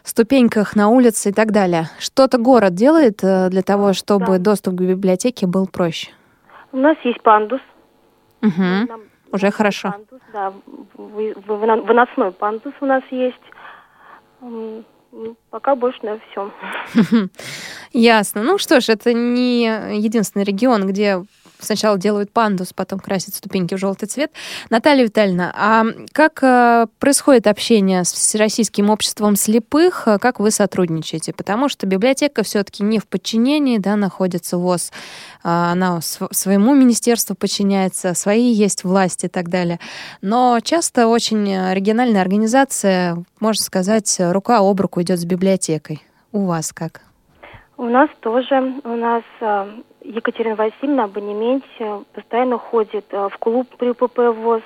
ступеньках 0.03 0.75
на 0.75 0.89
улице 0.89 1.29
и 1.29 1.33
так 1.33 1.51
далее, 1.51 1.89
что-то 1.99 2.37
город 2.37 2.73
делает 2.73 3.23
э, 3.23 3.49
для 3.49 3.61
того, 3.61 3.93
чтобы 3.93 4.37
да. 4.37 4.39
доступ 4.39 4.75
к 4.75 4.81
библиотеке 4.81 5.47
был 5.47 5.67
проще? 5.67 6.09
У 6.71 6.77
нас 6.77 6.97
есть 7.03 7.21
пандус. 7.21 7.61
Угу. 8.41 8.51
Нам, 8.87 9.01
Уже 9.31 9.51
хорошо. 9.51 9.91
Пандус, 9.91 10.14
да, 10.35 10.53
выносной 10.97 12.31
пандус 12.33 12.73
у 12.81 12.85
нас 12.85 13.03
есть. 13.09 13.35
Пока 15.49 15.75
больше 15.75 15.99
на 16.03 16.19
все. 16.19 16.51
Ясно. 17.93 18.43
Ну 18.43 18.57
что 18.57 18.81
ж, 18.81 18.89
это 18.89 19.13
не 19.13 19.63
единственный 19.97 20.43
регион, 20.43 20.87
где 20.87 21.23
сначала 21.59 21.97
делают 21.97 22.31
пандус, 22.31 22.73
потом 22.73 22.99
красят 22.99 23.35
ступеньки 23.35 23.75
в 23.75 23.77
желтый 23.77 24.07
цвет. 24.07 24.31
Наталья 24.69 25.03
Витальевна, 25.03 25.53
а 25.55 25.85
как 26.11 26.39
э, 26.43 26.87
происходит 26.99 27.47
общение 27.47 28.03
с 28.03 28.13
Всероссийским 28.13 28.89
обществом 28.89 29.35
слепых? 29.35 30.07
Как 30.21 30.39
вы 30.39 30.51
сотрудничаете? 30.51 31.33
Потому 31.33 31.69
что 31.69 31.87
библиотека 31.87 32.43
все-таки 32.43 32.83
не 32.83 32.99
в 32.99 33.07
подчинении, 33.07 33.77
да, 33.77 33.95
находится 33.95 34.57
ВОЗ. 34.57 34.91
А, 35.43 35.71
она 35.71 35.99
своему 36.01 36.73
министерству 36.73 37.35
подчиняется, 37.35 38.13
свои 38.13 38.51
есть 38.51 38.83
власти 38.83 39.25
и 39.25 39.29
так 39.29 39.49
далее. 39.49 39.79
Но 40.21 40.59
часто 40.61 41.07
очень 41.07 41.45
региональная 41.73 42.21
организация, 42.21 43.23
можно 43.39 43.63
сказать, 43.63 44.15
рука 44.19 44.59
об 44.59 44.79
руку 44.79 45.01
идет 45.01 45.19
с 45.19 45.25
библиотекой. 45.25 46.01
У 46.31 46.45
вас 46.45 46.73
как? 46.73 47.01
У 47.77 47.85
нас 47.85 48.09
тоже. 48.21 48.73
У 48.83 48.95
нас 48.95 49.23
э, 49.41 49.67
Екатерина 50.05 50.55
Васильевна 50.55 51.05
абонементе 51.05 52.03
постоянно 52.13 52.59
ходит 52.59 53.05
э, 53.09 53.29
в 53.29 53.37
клуб 53.39 53.67
при 53.77 53.91
ПП 53.91 54.19
ВОЗ, 54.37 54.61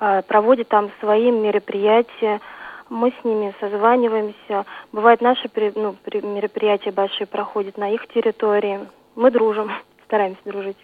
э, 0.00 0.22
проводит 0.22 0.68
там 0.68 0.90
свои 1.00 1.30
мероприятия. 1.32 2.40
Мы 2.88 3.12
с 3.20 3.24
ними 3.24 3.52
созваниваемся. 3.58 4.64
Бывает, 4.92 5.20
наши 5.20 5.50
ну, 5.74 5.96
мероприятия 6.12 6.92
большие 6.92 7.26
проходят 7.26 7.76
на 7.76 7.90
их 7.90 8.06
территории. 8.08 8.80
Мы 9.16 9.30
дружим, 9.32 9.70
стараемся 10.06 10.42
дружить. 10.44 10.76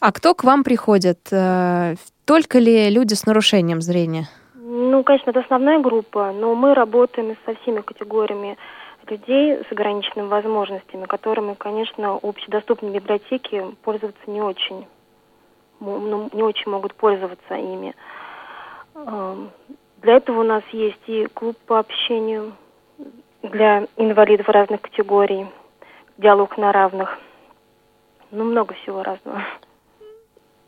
А 0.00 0.12
кто 0.12 0.34
к 0.34 0.44
вам 0.44 0.62
приходит? 0.62 1.32
Э, 1.32 1.94
только 2.24 2.60
ли 2.60 2.88
люди 2.88 3.14
с 3.14 3.26
нарушением 3.26 3.80
зрения? 3.80 4.28
Ну, 4.54 5.02
конечно, 5.02 5.30
это 5.30 5.40
основная 5.40 5.80
группа, 5.80 6.32
но 6.32 6.54
мы 6.54 6.74
работаем 6.74 7.36
со 7.44 7.54
всеми 7.56 7.80
категориями 7.80 8.56
людей 9.10 9.62
с 9.68 9.72
ограниченными 9.72 10.28
возможностями, 10.28 11.04
которыми, 11.04 11.54
конечно, 11.54 12.18
общедоступные 12.22 12.92
библиотеки 12.92 13.64
пользоваться 13.82 14.22
не 14.26 14.40
очень, 14.40 14.86
ну, 15.80 16.28
не 16.32 16.42
очень 16.42 16.70
могут 16.70 16.94
пользоваться 16.94 17.54
ими. 17.54 17.94
Эм, 18.94 19.50
для 19.98 20.16
этого 20.16 20.40
у 20.40 20.44
нас 20.44 20.62
есть 20.72 21.02
и 21.06 21.26
клуб 21.26 21.56
по 21.66 21.78
общению 21.78 22.52
для 23.42 23.86
инвалидов 23.96 24.48
разных 24.48 24.80
категорий, 24.82 25.46
диалог 26.18 26.56
на 26.56 26.72
равных. 26.72 27.18
Ну, 28.30 28.44
много 28.44 28.74
всего 28.74 29.02
разного. 29.02 29.42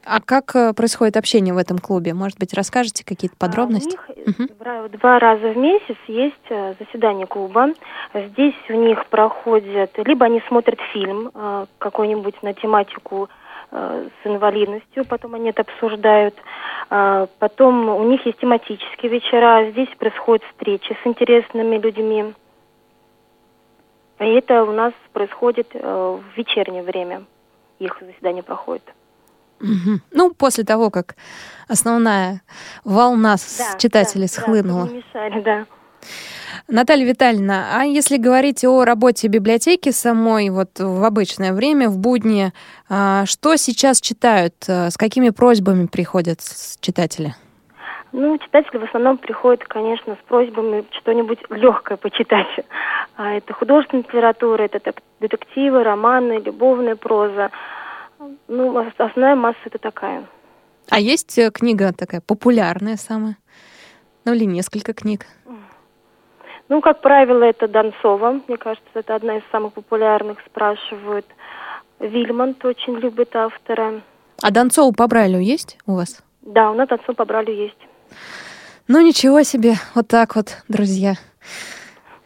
А 0.08 0.20
как 0.20 0.54
э, 0.54 0.72
происходит 0.72 1.16
общение 1.16 1.52
в 1.52 1.58
этом 1.58 1.78
клубе? 1.78 2.14
Может 2.14 2.38
быть, 2.38 2.54
расскажете 2.54 3.04
какие-то 3.04 3.36
подробности? 3.36 3.96
А 3.96 4.12
у 4.12 4.18
них 4.18 4.38
угу. 4.38 4.88
два 4.98 5.18
раза 5.18 5.48
в 5.48 5.56
месяц 5.56 5.96
есть 6.06 6.34
э, 6.48 6.74
заседание 6.78 7.26
клуба. 7.26 7.70
Здесь 8.14 8.54
у 8.68 8.74
них 8.74 9.04
проходят, 9.06 9.90
либо 9.98 10.26
они 10.26 10.40
смотрят 10.46 10.78
фильм 10.92 11.32
какой-нибудь 11.78 12.40
на 12.42 12.54
тематику 12.54 13.28
с 13.70 14.24
инвалидностью, 14.26 15.04
потом 15.04 15.34
они 15.34 15.50
это 15.50 15.62
обсуждают. 15.62 16.34
Потом 16.88 17.88
у 17.88 18.04
них 18.04 18.24
есть 18.24 18.38
тематические 18.38 19.10
вечера, 19.10 19.68
здесь 19.72 19.88
происходят 19.98 20.44
встречи 20.52 20.96
с 21.02 21.06
интересными 21.06 21.76
людьми. 21.76 22.32
И 24.20 24.24
это 24.24 24.62
у 24.62 24.72
нас 24.72 24.94
происходит 25.12 25.74
в 25.74 26.22
вечернее 26.36 26.84
время. 26.84 27.24
Их 27.80 28.00
заседание 28.00 28.44
проходит. 28.44 28.84
Угу. 29.60 30.00
Ну, 30.12 30.34
после 30.34 30.64
того, 30.64 30.90
как 30.90 31.16
основная 31.68 32.42
волна 32.84 33.36
да, 33.58 33.78
читателей 33.78 34.26
да, 34.26 34.32
схлынула. 34.32 34.86
Да, 34.86 34.92
мешали, 34.92 35.40
да. 35.42 35.66
Наталья 36.68 37.06
Витальевна, 37.06 37.78
а 37.78 37.84
если 37.84 38.16
говорить 38.16 38.64
о 38.64 38.84
работе 38.84 39.28
библиотеки 39.28 39.90
самой 39.90 40.50
вот 40.50 40.80
в 40.80 41.04
обычное 41.04 41.52
время, 41.52 41.88
в 41.88 41.98
будни, 41.98 42.52
а, 42.88 43.24
что 43.26 43.56
сейчас 43.56 44.00
читают, 44.00 44.54
а, 44.68 44.90
с 44.90 44.96
какими 44.96 45.30
просьбами 45.30 45.86
приходят 45.86 46.40
читатели? 46.80 47.34
Ну, 48.12 48.38
читатели 48.38 48.78
в 48.78 48.84
основном 48.84 49.18
приходят, 49.18 49.64
конечно, 49.64 50.14
с 50.14 50.28
просьбами 50.28 50.84
что-нибудь 50.90 51.38
легкое 51.50 51.96
почитать. 51.98 52.46
А 53.16 53.34
это 53.34 53.52
художественная 53.52 54.04
литература, 54.04 54.62
это 54.62 54.94
детективы, 55.20 55.84
романы, 55.84 56.40
любовная 56.44 56.96
проза. 56.96 57.50
Ну, 58.48 58.74
ос- 58.74 58.92
основная 58.98 59.36
масса 59.36 59.58
это 59.66 59.78
такая. 59.78 60.24
А 60.90 61.00
есть 61.00 61.36
э, 61.38 61.50
книга 61.50 61.92
такая 61.92 62.20
популярная 62.20 62.96
самая? 62.96 63.36
Ну 64.24 64.34
или 64.34 64.44
несколько 64.44 64.92
книг? 64.94 65.26
Ну, 66.68 66.80
как 66.80 67.00
правило, 67.00 67.44
это 67.44 67.68
Донцова. 67.68 68.40
Мне 68.48 68.56
кажется, 68.56 68.88
это 68.94 69.14
одна 69.14 69.36
из 69.38 69.42
самых 69.52 69.74
популярных. 69.74 70.38
Спрашивают. 70.46 71.26
Вильмонт 72.00 72.64
очень 72.64 72.94
любит 72.94 73.34
автора. 73.36 74.00
А 74.42 74.50
Донцову 74.50 74.92
по 74.92 75.06
Брайлю 75.06 75.38
есть 75.38 75.78
у 75.86 75.94
вас? 75.94 76.22
Да, 76.42 76.70
у 76.70 76.74
нас 76.74 76.88
Донцова 76.88 77.14
по 77.14 77.24
Бралю 77.24 77.52
есть. 77.52 77.78
Ну 78.88 79.00
ничего 79.00 79.42
себе, 79.42 79.74
вот 79.94 80.08
так 80.08 80.36
вот, 80.36 80.58
друзья. 80.68 81.14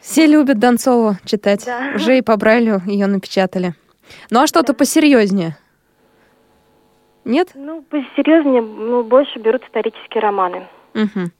Все 0.00 0.26
любят 0.26 0.58
Донцову 0.58 1.16
читать. 1.24 1.64
Да. 1.66 1.92
Уже 1.94 2.18
и 2.18 2.22
по 2.22 2.36
Брайлю 2.36 2.80
ее 2.86 3.06
напечатали. 3.06 3.74
Ну 4.30 4.40
а 4.40 4.46
что-то 4.46 4.74
посерьезнее? 4.74 5.56
Нет? 7.24 7.50
Ну, 7.54 7.82
посерьезнее, 7.82 8.62
ну, 8.62 9.02
больше 9.02 9.38
берут 9.38 9.62
исторические 9.64 10.22
романы. 10.22 10.66
Мгм. 10.94 11.30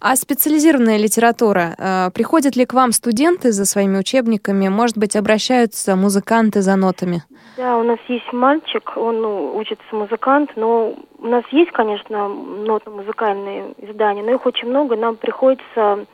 А 0.00 0.16
специализированная 0.16 0.96
литература, 0.96 1.74
э, 1.76 2.10
приходят 2.14 2.56
ли 2.56 2.64
к 2.64 2.72
вам 2.72 2.92
студенты 2.92 3.52
за 3.52 3.66
своими 3.66 3.98
учебниками? 3.98 4.68
Может 4.68 4.96
быть, 4.96 5.14
обращаются 5.14 5.94
музыканты 5.94 6.62
за 6.62 6.76
нотами? 6.76 7.22
Да, 7.56 7.76
у 7.76 7.82
нас 7.82 7.98
есть 8.08 8.32
мальчик, 8.32 8.96
он 8.96 9.20
ну, 9.20 9.56
учится 9.56 9.84
музыкант, 9.92 10.52
но 10.56 10.96
у 11.18 11.26
нас 11.26 11.44
есть, 11.50 11.70
конечно, 11.72 12.28
нотно-музыкальные 12.28 13.74
издания, 13.78 14.22
но 14.22 14.32
их 14.32 14.46
очень 14.46 14.68
много, 14.68 14.96
нам 14.96 15.16
приходится 15.16 16.06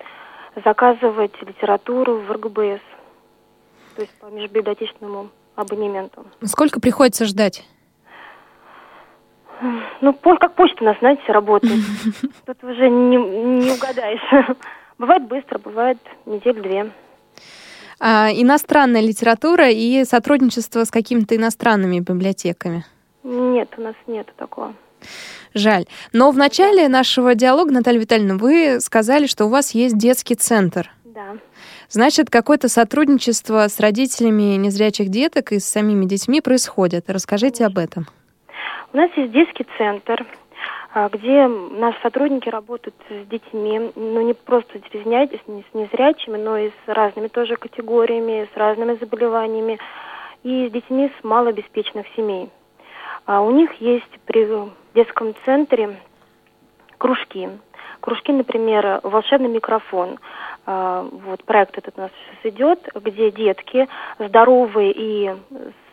заказывать 0.64 1.32
литературу 1.40 2.16
в 2.16 2.30
РГБС, 2.30 2.80
то 3.94 4.02
есть 4.02 4.12
по 4.20 4.26
межбиблиотечному 4.26 5.30
абонементу. 5.54 6.26
Сколько 6.44 6.80
приходится 6.80 7.24
ждать? 7.24 7.64
Ну, 10.00 10.12
как 10.14 10.54
почта 10.54 10.82
у 10.82 10.86
нас, 10.86 10.96
знаете, 11.00 11.22
работает. 11.28 11.80
Тут 12.46 12.64
уже 12.64 12.88
не, 12.88 13.16
не 13.16 13.72
угадаешь. 13.72 14.56
Бывает 14.98 15.22
быстро, 15.28 15.58
бывает 15.58 15.98
неделю-две. 16.26 16.90
А, 18.00 18.30
иностранная 18.32 19.00
литература 19.00 19.70
и 19.70 20.04
сотрудничество 20.04 20.84
с 20.84 20.90
какими-то 20.90 21.36
иностранными 21.36 22.00
библиотеками. 22.00 22.84
Нет, 23.22 23.70
у 23.76 23.82
нас 23.82 23.94
нет 24.06 24.26
такого. 24.36 24.74
Жаль. 25.54 25.86
Но 26.12 26.30
в 26.30 26.36
начале 26.36 26.88
нашего 26.88 27.34
диалога, 27.34 27.72
Наталья 27.72 27.98
Витальевна, 28.00 28.36
вы 28.36 28.80
сказали, 28.80 29.26
что 29.26 29.46
у 29.46 29.48
вас 29.48 29.72
есть 29.72 29.98
детский 29.98 30.34
центр. 30.34 30.90
Да. 31.04 31.36
Значит, 31.88 32.30
какое-то 32.30 32.68
сотрудничество 32.68 33.66
с 33.68 33.80
родителями 33.80 34.56
незрячих 34.56 35.08
деток 35.08 35.52
и 35.52 35.58
с 35.58 35.64
самими 35.64 36.04
детьми 36.04 36.40
происходит. 36.40 37.10
Расскажите 37.10 37.66
об 37.66 37.78
этом. 37.78 38.06
У 38.92 38.96
нас 38.96 39.08
есть 39.14 39.30
детский 39.30 39.64
центр, 39.78 40.26
а, 40.92 41.08
где 41.10 41.46
наши 41.46 41.96
сотрудники 42.02 42.48
работают 42.48 42.96
с 43.08 43.26
детьми, 43.28 43.92
ну 43.94 44.20
не 44.20 44.34
просто 44.34 44.80
с 44.80 45.74
незрячими, 45.74 46.36
но 46.36 46.58
и 46.58 46.70
с 46.70 46.88
разными 46.88 47.28
тоже 47.28 47.54
категориями, 47.54 48.48
с 48.52 48.56
разными 48.56 48.94
заболеваниями, 48.94 49.78
и 50.42 50.66
с 50.66 50.72
детьми 50.72 51.12
с 51.20 51.24
малообеспеченных 51.24 52.06
семей. 52.16 52.50
А 53.26 53.42
у 53.42 53.52
них 53.52 53.72
есть 53.74 54.10
при 54.26 54.48
детском 54.94 55.36
центре 55.44 55.96
кружки. 56.98 57.48
Кружки, 58.00 58.32
например, 58.32 58.98
волшебный 59.04 59.50
микрофон. 59.50 60.18
А, 60.66 61.06
Вот 61.26 61.44
проект 61.44 61.78
этот 61.78 61.96
у 61.96 62.00
нас 62.00 62.10
сейчас 62.10 62.54
идет, 62.54 62.88
где 62.96 63.30
детки 63.30 63.88
здоровые 64.18 64.92
и 64.92 65.30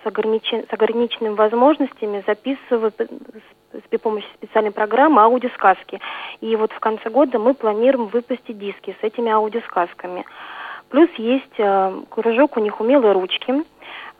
с 0.09 0.73
ограниченными 0.73 1.35
возможностями 1.35 2.23
записывают 2.25 2.95
при 3.89 3.97
помощи 3.97 4.27
специальной 4.35 4.71
программы 4.71 5.21
аудиосказки. 5.21 5.99
И 6.41 6.55
вот 6.55 6.71
в 6.71 6.79
конце 6.79 7.09
года 7.09 7.39
мы 7.39 7.53
планируем 7.53 8.07
выпустить 8.07 8.57
диски 8.57 8.95
с 8.99 9.03
этими 9.03 9.31
аудиосказками. 9.31 10.25
Плюс 10.89 11.09
есть 11.17 11.59
э, 11.59 12.01
кружок 12.09 12.57
у 12.57 12.59
них 12.61 12.79
умелые 12.79 13.11
ручки, 13.11 13.53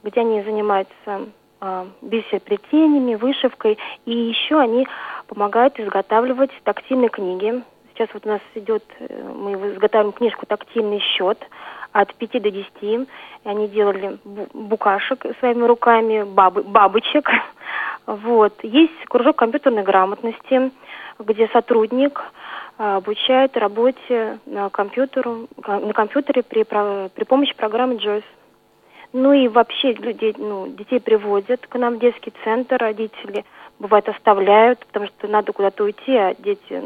где 0.03 0.21
они 0.21 0.41
занимаются 0.43 1.29
э, 1.61 1.85
бисероплетениями, 2.01 3.15
вышивкой. 3.15 3.77
И 4.05 4.11
еще 4.11 4.59
они 4.59 4.85
помогают 5.27 5.79
изготавливать 5.79 6.51
тактильные 6.63 7.09
книги. 7.09 7.63
Сейчас 7.93 8.09
вот 8.13 8.25
у 8.25 8.29
нас 8.29 8.41
идет, 8.55 8.83
э, 8.99 9.31
мы 9.33 9.53
изготавливаем 9.53 10.11
книжку 10.13 10.45
«Тактильный 10.45 10.99
счет» 10.99 11.39
от 11.91 12.13
5 12.15 12.41
до 12.41 12.51
10. 12.51 12.71
И 12.81 13.07
они 13.43 13.67
делали 13.67 14.17
бу- 14.25 14.49
букашек 14.53 15.25
своими 15.39 15.63
руками, 15.65 16.23
бабы, 16.23 16.63
бабочек. 16.63 17.29
Вот. 18.05 18.53
Есть 18.63 19.03
кружок 19.09 19.35
компьютерной 19.35 19.83
грамотности, 19.83 20.71
где 21.19 21.49
сотрудник 21.49 22.23
а, 22.77 22.95
обучает 22.97 23.57
работе 23.57 24.39
на, 24.45 24.69
компьютеру, 24.69 25.49
на 25.57 25.91
компьютере 25.91 26.41
при, 26.41 26.63
при 26.63 27.23
помощи 27.25 27.53
программы 27.53 27.95
JOYCE. 27.95 28.23
Ну 29.11 29.33
и 29.33 29.47
вообще 29.47 29.93
людей, 29.93 30.35
ну, 30.37 30.67
детей 30.67 30.99
приводят 30.99 31.65
к 31.67 31.75
нам 31.77 31.95
в 31.95 31.99
детский 31.99 32.33
центр, 32.43 32.77
родители 32.77 33.43
бывает 33.79 34.07
оставляют, 34.09 34.85
потому 34.85 35.07
что 35.07 35.27
надо 35.27 35.53
куда-то 35.53 35.83
уйти, 35.83 36.15
а 36.15 36.35
дети 36.35 36.83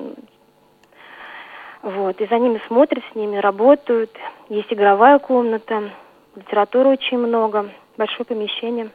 вот, 1.83 2.21
и 2.21 2.27
за 2.27 2.37
ними 2.37 2.61
смотрят, 2.67 3.03
с 3.11 3.15
ними 3.15 3.37
работают. 3.37 4.11
Есть 4.49 4.71
игровая 4.71 5.19
комната, 5.19 5.91
литературы 6.35 6.89
очень 6.89 7.17
много, 7.17 7.69
большое 7.97 8.25
помещение. 8.25 8.89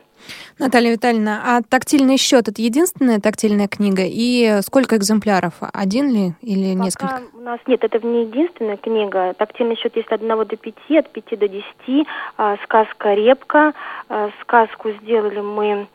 Наталья 0.59 0.93
Витальевна, 0.93 1.43
а 1.45 1.61
тактильный 1.63 2.17
счет 2.17 2.49
это 2.49 2.63
единственная 2.63 3.21
тактильная 3.21 3.69
книга? 3.69 4.03
И 4.07 4.61
сколько 4.63 4.97
экземпляров? 4.97 5.55
Один 5.61 6.11
ли 6.11 6.33
или 6.41 6.75
несколько? 6.75 7.07
Пока 7.07 7.23
у 7.35 7.41
нас 7.41 7.61
нет, 7.67 7.85
это 7.85 8.05
не 8.07 8.23
единственная 8.23 8.77
книга. 8.77 9.35
Тактильный 9.35 9.77
счет 9.77 9.95
есть 9.97 10.09
от 10.09 10.23
1 10.23 10.29
до 10.29 10.57
5, 10.57 10.75
от 10.99 11.11
5 11.11 11.39
до 11.39 11.49
10. 11.49 12.07
А, 12.39 12.57
сказка 12.65 13.13
«Репка». 13.15 13.75
А, 14.09 14.31
сказку 14.43 14.91
сделали 15.03 15.41
мы 15.41 15.89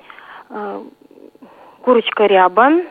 а, 0.49 0.83
«Курочка 1.81 2.25
ряба». 2.25 2.83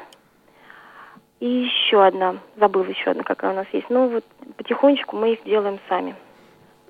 И 1.40 1.46
еще 1.46 2.04
одна, 2.06 2.36
забыла 2.58 2.84
еще 2.84 3.10
одна, 3.10 3.22
какая 3.22 3.52
у 3.52 3.56
нас 3.56 3.66
есть. 3.72 3.88
Ну 3.88 4.08
вот 4.08 4.24
потихонечку 4.56 5.16
мы 5.16 5.32
их 5.32 5.44
делаем 5.44 5.78
сами. 5.88 6.14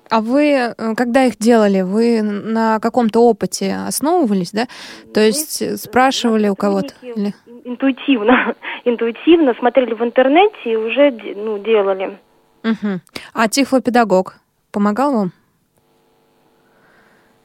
А 0.09 0.19
вы, 0.19 0.49
э, 0.49 0.95
когда 0.95 1.23
их 1.23 1.37
делали, 1.37 1.81
вы 1.81 2.21
на 2.21 2.81
каком-то 2.81 3.21
опыте 3.21 3.73
основывались, 3.87 4.51
да? 4.51 4.67
То 5.13 5.21
есть 5.21 5.79
спрашивали 5.81 6.49
у 6.49 6.55
кого-то? 6.55 6.93
Или- 7.01 7.33
Интуитивно, 7.63 8.53
интуитивно 8.85 9.53
смотрели 9.57 9.93
в 9.93 10.03
интернете 10.03 10.57
и 10.65 10.75
уже 10.75 11.11
ну, 11.11 11.57
делали. 11.59 12.19
Мгм. 12.63 13.01
А 13.33 13.47
тифлопедагог 13.47 14.35
помогал 14.71 15.13
вам? 15.13 15.31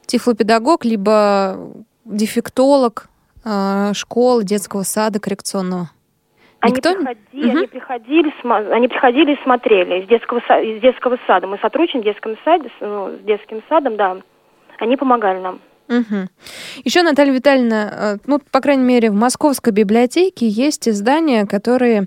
Тифлопедагог, 0.06 0.84
либо 0.84 1.56
дефектолог 2.04 3.08
э, 3.44 3.92
школы, 3.94 4.42
детского 4.42 4.82
сада 4.82 5.20
коррекционного? 5.20 5.90
Они 6.66 6.74
Никто? 6.76 6.94
приходили, 6.94 7.50
они 7.58 7.66
приходили, 7.66 8.72
они 8.72 8.88
приходили 8.88 9.32
и 9.34 9.42
смотрели 9.44 10.02
из 10.02 10.08
детского, 10.08 10.38
из 10.38 10.80
детского 10.80 11.18
сада. 11.26 11.46
Мы 11.46 11.58
сотрудничаем 11.58 12.02
в 12.02 12.04
детском 12.04 12.36
саде, 12.44 12.68
с- 12.68 12.80
ну, 12.80 13.10
с 13.10 13.24
детским 13.24 13.62
садом, 13.68 13.96
да. 13.96 14.16
Они 14.78 14.96
помогали 14.96 15.40
нам. 15.40 15.60
Мгм. 15.88 16.28
Еще, 16.84 17.02
Наталья 17.02 17.32
Витальевна, 17.32 17.90
э, 17.92 18.16
ну, 18.26 18.40
по 18.50 18.60
крайней 18.60 18.82
мере, 18.84 19.10
в 19.10 19.14
Московской 19.14 19.72
библиотеке 19.72 20.48
есть 20.48 20.88
издания, 20.88 21.46
которые 21.46 22.06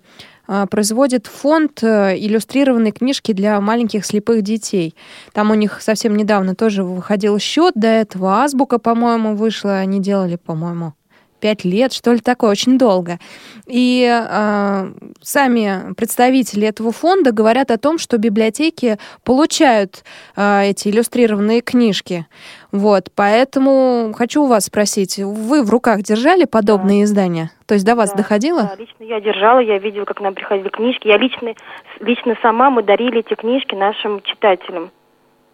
э, 0.51 0.65
производит 0.69 1.27
фонд 1.27 1.83
э, 1.83 2.17
иллюстрированной 2.17 2.91
книжки 2.91 3.31
для 3.33 3.61
маленьких 3.61 4.03
слепых 4.05 4.41
детей. 4.41 4.95
Там 5.31 5.51
у 5.51 5.53
них 5.53 5.79
совсем 5.81 6.17
недавно 6.17 6.55
тоже 6.55 6.83
выходил 6.83 7.37
счет, 7.39 7.73
до 7.75 7.87
этого 7.87 8.41
азбука, 8.43 8.79
по-моему, 8.79 9.35
вышла, 9.35 9.77
они 9.77 10.01
делали, 10.01 10.35
по-моему, 10.37 10.93
пять 11.39 11.63
лет, 11.65 11.93
что 11.93 12.11
ли 12.11 12.19
такое, 12.19 12.51
очень 12.51 12.77
долго. 12.77 13.19
И 13.67 14.05
э, 14.07 14.91
сами 15.21 15.93
представители 15.95 16.67
этого 16.67 16.91
фонда 16.91 17.31
говорят 17.31 17.71
о 17.71 17.77
том, 17.77 17.97
что 17.97 18.17
библиотеки 18.17 18.97
получают 19.23 20.03
э, 20.35 20.69
эти 20.69 20.89
иллюстрированные 20.89 21.61
книжки. 21.61 22.25
Вот, 22.71 23.09
поэтому 23.15 24.13
хочу 24.15 24.43
у 24.43 24.47
вас 24.47 24.65
спросить, 24.65 25.17
вы 25.17 25.63
в 25.63 25.69
руках 25.69 26.01
держали 26.01 26.45
подобные 26.45 27.03
издания? 27.03 27.51
То 27.65 27.73
есть 27.73 27.85
до 27.85 27.95
вас 27.95 28.11
Да, 28.11 28.17
доходило? 28.17 28.63
Да, 28.63 28.75
лично 28.77 29.03
я 29.03 29.19
держала, 29.21 29.59
я 29.59 29.77
видела, 29.79 30.05
как 30.05 30.21
нам 30.21 30.33
приходили 30.33 30.69
книжки. 30.69 31.07
Я 31.07 31.17
лично, 31.17 31.53
лично 31.99 32.35
сама 32.41 32.69
мы 32.69 32.83
дарили 32.83 33.19
эти 33.19 33.35
книжки 33.35 33.75
нашим 33.75 34.21
читателям. 34.21 34.91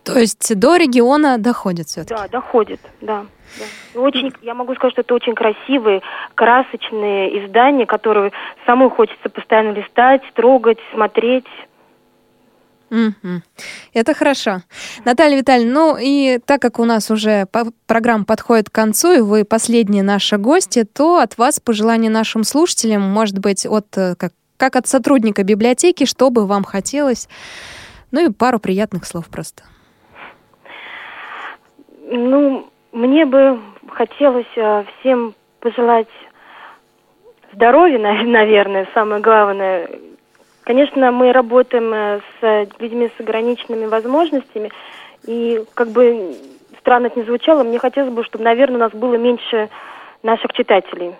То 0.05 0.19
есть 0.19 0.57
до 0.59 0.75
региона 0.75 1.39
доходит 1.39 1.87
все-таки? 1.87 2.13
Да, 2.13 2.27
доходит, 2.27 2.79
да. 3.01 3.25
да. 3.59 3.99
Очень, 3.99 4.31
я 4.43 4.53
могу 4.53 4.75
сказать, 4.75 4.93
что 4.93 5.01
это 5.01 5.15
очень 5.15 5.33
красивые, 5.33 6.01
красочные 6.35 7.45
издания, 7.45 7.87
которые 7.87 8.31
самой 8.67 8.91
хочется 8.91 9.29
постоянно 9.29 9.71
листать, 9.71 10.21
трогать, 10.35 10.77
смотреть. 10.93 11.47
Это 13.93 14.13
хорошо. 14.13 14.61
Наталья 15.05 15.37
Витальевна, 15.37 15.73
ну 15.73 15.97
и 15.99 16.39
так 16.45 16.61
как 16.61 16.79
у 16.79 16.85
нас 16.85 17.09
уже 17.09 17.47
по- 17.47 17.71
программа 17.87 18.25
подходит 18.25 18.69
к 18.69 18.73
концу, 18.73 19.11
и 19.11 19.19
вы 19.21 19.43
последние 19.43 20.03
наши 20.03 20.37
гости, 20.37 20.83
то 20.83 21.17
от 21.17 21.37
вас 21.39 21.59
пожелание 21.59 22.11
нашим 22.11 22.43
слушателям, 22.43 23.01
может 23.01 23.39
быть, 23.39 23.65
от 23.65 23.87
э, 23.97 24.15
как, 24.15 24.33
как 24.57 24.75
от 24.75 24.87
сотрудника 24.87 25.43
библиотеки, 25.43 26.05
что 26.05 26.29
бы 26.29 26.45
вам 26.45 26.63
хотелось, 26.63 27.27
ну 28.11 28.29
и 28.29 28.31
пару 28.31 28.59
приятных 28.59 29.05
слов 29.05 29.25
просто. 29.29 29.63
Ну, 32.17 32.67
мне 32.91 33.25
бы 33.25 33.59
хотелось 33.89 34.45
э, 34.55 34.85
всем 34.99 35.33
пожелать 35.59 36.07
здоровья, 37.53 37.99
на- 37.99 38.23
наверное, 38.23 38.87
самое 38.93 39.21
главное. 39.21 39.89
Конечно, 40.63 41.11
мы 41.11 41.31
работаем 41.31 41.93
э, 41.93 42.21
с 42.39 42.67
людьми 42.79 43.11
с 43.15 43.19
ограниченными 43.19 43.85
возможностями, 43.85 44.71
и 45.23 45.63
как 45.73 45.89
бы 45.89 46.37
странно 46.79 47.07
это 47.07 47.19
не 47.19 47.25
звучало, 47.25 47.63
мне 47.63 47.79
хотелось 47.79 48.13
бы, 48.13 48.23
чтобы, 48.23 48.43
наверное, 48.43 48.77
у 48.77 48.79
нас 48.79 48.91
было 48.91 49.15
меньше 49.15 49.69
наших 50.23 50.53
читателей. 50.53 51.15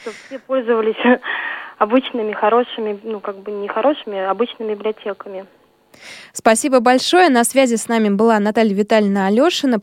Чтобы 0.00 0.16
все 0.26 0.38
пользовались 0.38 0.96
обычными, 1.78 2.32
хорошими, 2.32 2.98
ну, 3.02 3.20
как 3.20 3.36
бы 3.36 3.52
не 3.52 3.68
хорошими, 3.68 4.18
а 4.18 4.30
обычными 4.30 4.74
библиотеками. 4.74 5.46
Спасибо 6.32 6.80
большое. 6.80 7.28
На 7.28 7.44
связи 7.44 7.76
с 7.76 7.88
нами 7.88 8.08
была 8.08 8.38
Наталья 8.38 8.74
Витальевна 8.74 9.26
Алешина, 9.26 9.80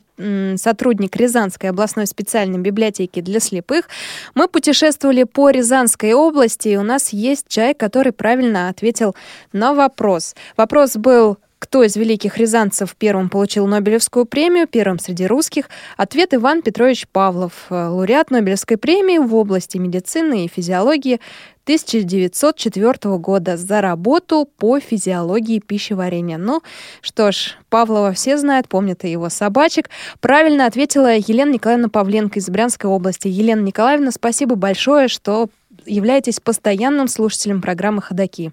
сотрудник 0.57 1.15
Рязанской 1.15 1.69
областной 1.69 2.07
специальной 2.07 2.59
библиотеки 2.59 3.21
для 3.21 3.39
слепых. 3.39 3.89
Мы 4.35 4.47
путешествовали 4.47 5.23
по 5.23 5.49
Рязанской 5.49 6.13
области, 6.13 6.69
и 6.69 6.77
у 6.77 6.83
нас 6.83 7.09
есть 7.09 7.47
человек, 7.47 7.77
который 7.77 8.11
правильно 8.11 8.69
ответил 8.69 9.15
на 9.51 9.73
вопрос. 9.73 10.35
Вопрос 10.57 10.95
был 10.95 11.37
кто 11.61 11.83
из 11.83 11.95
великих 11.95 12.39
рязанцев 12.39 12.95
первым 12.97 13.29
получил 13.29 13.67
Нобелевскую 13.67 14.25
премию, 14.25 14.67
первым 14.67 14.97
среди 14.97 15.27
русских? 15.27 15.69
Ответ 15.95 16.33
Иван 16.33 16.63
Петрович 16.63 17.07
Павлов, 17.07 17.67
э, 17.69 17.75
лауреат 17.75 18.31
Нобелевской 18.31 18.77
премии 18.77 19.19
в 19.19 19.35
области 19.35 19.77
медицины 19.77 20.45
и 20.45 20.47
физиологии 20.47 21.19
1904 21.63 23.17
года 23.17 23.57
за 23.57 23.81
работу 23.81 24.49
по 24.57 24.79
физиологии 24.79 25.59
пищеварения. 25.59 26.37
Ну 26.37 26.61
что 27.01 27.31
ж, 27.31 27.57
Павлова 27.69 28.13
все 28.13 28.37
знают, 28.37 28.67
помнят 28.67 29.03
и 29.05 29.11
его 29.11 29.29
собачек. 29.29 29.89
Правильно 30.19 30.65
ответила 30.65 31.15
Елена 31.15 31.51
Николаевна 31.51 31.89
Павленко 31.89 32.39
из 32.39 32.49
Брянской 32.49 32.89
области. 32.89 33.27
Елена 33.27 33.61
Николаевна, 33.61 34.11
спасибо 34.11 34.55
большое, 34.55 35.07
что 35.07 35.49
являетесь 35.85 36.39
постоянным 36.39 37.07
слушателем 37.07 37.61
программы 37.61 38.01
«Ходоки». 38.01 38.51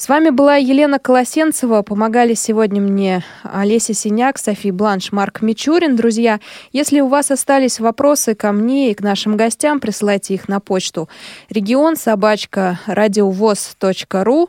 С 0.00 0.08
вами 0.08 0.30
была 0.30 0.56
Елена 0.56 0.98
Колосенцева. 0.98 1.82
Помогали 1.82 2.32
сегодня 2.32 2.80
мне 2.80 3.22
Олеся 3.42 3.92
Синяк, 3.92 4.38
София 4.38 4.72
Бланш, 4.72 5.12
Марк 5.12 5.42
Мичурин. 5.42 5.94
Друзья, 5.94 6.40
если 6.72 7.00
у 7.00 7.08
вас 7.08 7.30
остались 7.30 7.80
вопросы 7.80 8.34
ко 8.34 8.52
мне 8.52 8.90
и 8.90 8.94
к 8.94 9.02
нашим 9.02 9.36
гостям, 9.36 9.78
присылайте 9.78 10.32
их 10.32 10.48
на 10.48 10.58
почту 10.58 11.10
регион 11.50 11.96
собачка 11.96 12.80
радиовоз.ру. 12.86 14.48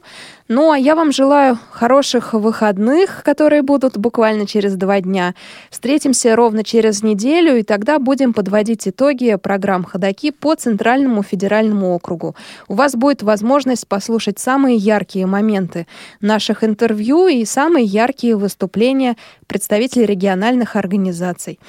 Ну, 0.53 0.69
а 0.69 0.77
я 0.77 0.95
вам 0.95 1.13
желаю 1.13 1.57
хороших 1.69 2.33
выходных, 2.33 3.23
которые 3.23 3.61
будут 3.61 3.97
буквально 3.97 4.45
через 4.45 4.75
два 4.75 4.99
дня. 4.99 5.33
Встретимся 5.69 6.35
ровно 6.35 6.65
через 6.65 7.03
неделю, 7.03 7.55
и 7.57 7.63
тогда 7.63 7.99
будем 7.99 8.33
подводить 8.33 8.85
итоги 8.85 9.37
программ 9.41 9.85
«Ходоки» 9.85 10.31
по 10.31 10.53
Центральному 10.55 11.23
федеральному 11.23 11.95
округу. 11.95 12.35
У 12.67 12.73
вас 12.73 12.97
будет 12.97 13.23
возможность 13.23 13.87
послушать 13.87 14.39
самые 14.39 14.75
яркие 14.75 15.25
моменты 15.25 15.87
наших 16.19 16.65
интервью 16.65 17.29
и 17.29 17.45
самые 17.45 17.85
яркие 17.85 18.35
выступления 18.35 19.15
представителей 19.47 20.05
региональных 20.05 20.75
организаций. 20.75 21.59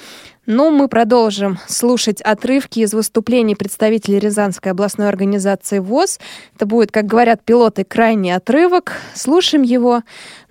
Ну, 0.45 0.71
мы 0.71 0.89
продолжим 0.89 1.57
слушать 1.67 2.19
отрывки 2.19 2.79
из 2.79 2.93
выступлений 2.93 3.55
представителей 3.55 4.19
Рязанской 4.19 4.73
областной 4.73 5.07
организации 5.07 5.79
ВОЗ. 5.79 6.19
Это 6.53 6.65
будет, 6.65 6.91
как 6.91 7.05
говорят 7.05 7.41
пилоты, 7.43 7.85
крайний 7.85 8.35
отрывок. 8.35 8.91
Слушаем 9.15 9.63
его. 9.63 10.01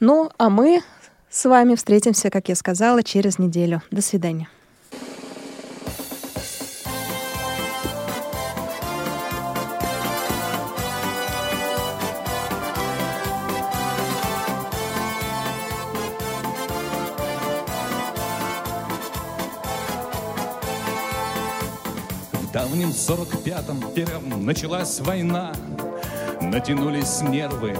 Ну, 0.00 0.30
а 0.38 0.48
мы 0.48 0.80
с 1.28 1.44
вами 1.44 1.74
встретимся, 1.74 2.30
как 2.30 2.48
я 2.48 2.54
сказала, 2.54 3.02
через 3.02 3.38
неделю. 3.38 3.82
До 3.90 4.00
свидания. 4.00 4.48
Давнем 22.52 22.92
сорок 22.92 23.42
пятом 23.42 23.82
первом 23.94 24.44
началась 24.44 25.00
война, 25.00 25.52
Натянулись 26.40 27.22
нервы, 27.22 27.76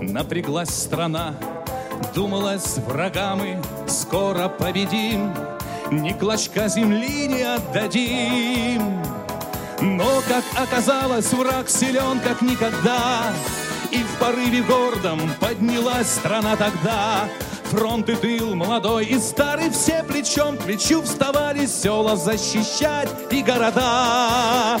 напряглась 0.00 0.70
страна. 0.70 1.34
Думалось, 2.14 2.78
врага 2.86 3.34
мы 3.34 3.60
скоро 3.88 4.48
победим, 4.48 5.32
Ни 5.90 6.12
клочка 6.12 6.68
земли 6.68 7.26
не 7.26 7.42
отдадим. 7.42 9.02
Но, 9.80 10.22
как 10.28 10.44
оказалось, 10.56 11.32
враг 11.32 11.68
силен, 11.68 12.20
как 12.20 12.42
никогда, 12.42 13.32
И 13.90 13.98
в 14.04 14.18
порыве 14.18 14.62
гордом 14.62 15.20
поднялась 15.40 16.10
страна 16.10 16.54
тогда. 16.56 17.28
Фронт 17.72 18.06
и 18.10 18.14
тыл, 18.16 18.54
молодой 18.54 19.06
и 19.06 19.18
старый, 19.18 19.70
все 19.70 20.02
плечом 20.02 20.58
к 20.58 20.64
плечу 20.64 21.00
вставали 21.00 21.64
села 21.64 22.16
защищать 22.16 23.08
и 23.30 23.40
города. 23.40 24.78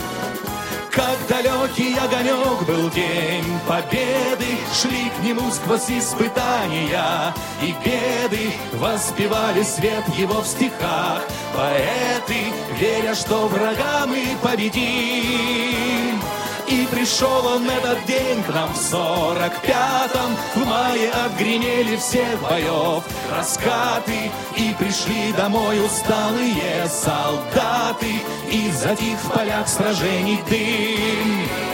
Как 0.90 1.16
далекий 1.26 1.96
огонек 1.96 2.66
был 2.66 2.90
день 2.90 3.46
победы, 3.66 4.58
Шли 4.78 5.08
к 5.08 5.24
нему 5.24 5.50
сквозь 5.50 5.88
испытания 5.88 7.32
и 7.62 7.74
беды, 7.82 8.52
Воспевали 8.74 9.62
свет 9.62 10.06
его 10.14 10.42
в 10.42 10.46
стихах 10.46 11.22
поэты, 11.56 12.52
Веря, 12.78 13.14
что 13.14 13.48
врага 13.48 14.04
мы 14.06 14.36
победим. 14.42 15.91
И 16.72 16.86
пришел 16.90 17.46
он 17.46 17.68
этот 17.68 18.02
день 18.06 18.42
к 18.44 18.48
нам 18.48 18.72
в 18.72 18.76
сорок 18.78 19.60
пятом. 19.60 20.34
В 20.54 20.64
мае 20.64 21.10
отгремели 21.10 21.96
всех 21.96 22.40
боев 22.40 23.04
раскаты 23.30 24.30
И 24.56 24.74
пришли 24.78 25.34
домой 25.36 25.84
усталые 25.84 26.88
солдаты. 26.88 28.22
И 28.50 28.70
затих 28.70 29.18
в 29.18 29.32
полях 29.32 29.68
сражений 29.68 30.40
дым 30.48 31.71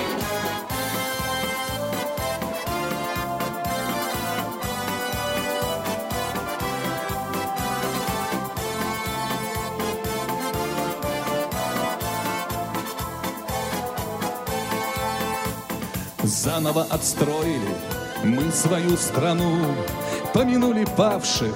Заново 16.68 16.86
отстроили 16.90 17.74
мы 18.24 18.52
свою 18.52 18.96
страну, 18.98 19.56
Помянули 20.34 20.84
павших, 20.96 21.54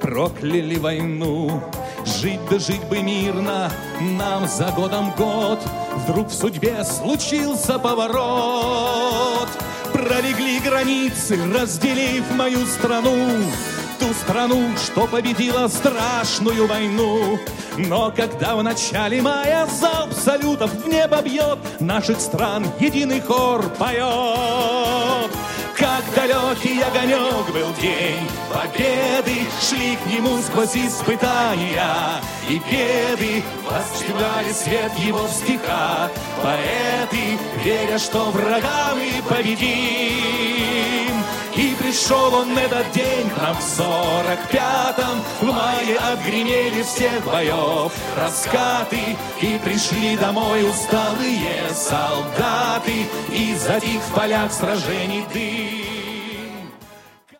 прокляли 0.00 0.76
войну. 0.76 1.62
Жить 2.04 2.40
да 2.50 2.58
жить 2.58 2.84
бы 2.90 2.98
мирно 2.98 3.70
нам 4.00 4.46
за 4.46 4.70
годом 4.72 5.14
год, 5.16 5.60
Вдруг 5.96 6.28
в 6.28 6.34
судьбе 6.34 6.84
случился 6.84 7.78
поворот. 7.78 9.48
Пролегли 9.94 10.60
границы, 10.60 11.38
разделив 11.54 12.30
мою 12.36 12.66
страну, 12.66 13.16
Ту 14.00 14.14
страну, 14.14 14.70
что 14.78 15.06
победила 15.06 15.68
страшную 15.68 16.66
войну. 16.66 17.38
Но 17.76 18.10
когда 18.10 18.56
в 18.56 18.62
начале 18.62 19.20
мая 19.20 19.66
залп 19.66 20.14
салютов 20.14 20.72
в 20.72 20.88
небо 20.88 21.20
бьет, 21.20 21.58
Наших 21.80 22.18
стран 22.18 22.66
единый 22.80 23.20
хор 23.20 23.68
поет. 23.78 25.30
Как 25.76 26.02
далекий 26.14 26.80
огонек 26.80 27.46
был 27.52 27.74
день 27.80 28.26
победы, 28.50 29.46
Шли 29.60 29.96
к 29.96 30.06
нему 30.06 30.40
сквозь 30.42 30.76
испытания 30.76 32.22
и 32.48 32.54
беды, 32.54 33.44
Воспевали 33.64 34.52
свет 34.52 34.92
его 34.98 35.26
в 35.26 35.30
стихах 35.30 36.10
поэты, 36.42 37.38
Веря, 37.62 37.98
что 37.98 38.30
врага 38.30 38.94
мы 38.94 39.22
победим. 39.28 40.59
Пришел 41.90 42.32
он 42.32 42.56
этот 42.56 42.92
день 42.92 43.28
нам 43.36 43.56
в 43.56 43.62
сорок 43.62 44.38
пятом, 44.48 45.20
В 45.40 45.44
мае 45.44 45.96
отгремели 45.96 46.84
всех 46.84 47.24
боев 47.24 47.92
раскаты, 48.16 49.16
И 49.42 49.58
пришли 49.64 50.16
домой 50.16 50.70
усталые 50.70 51.68
солдаты, 51.74 53.08
И 53.32 53.56
затих 53.56 54.00
в 54.02 54.14
полях 54.14 54.52
сражений 54.52 55.24
дым. 55.34 55.79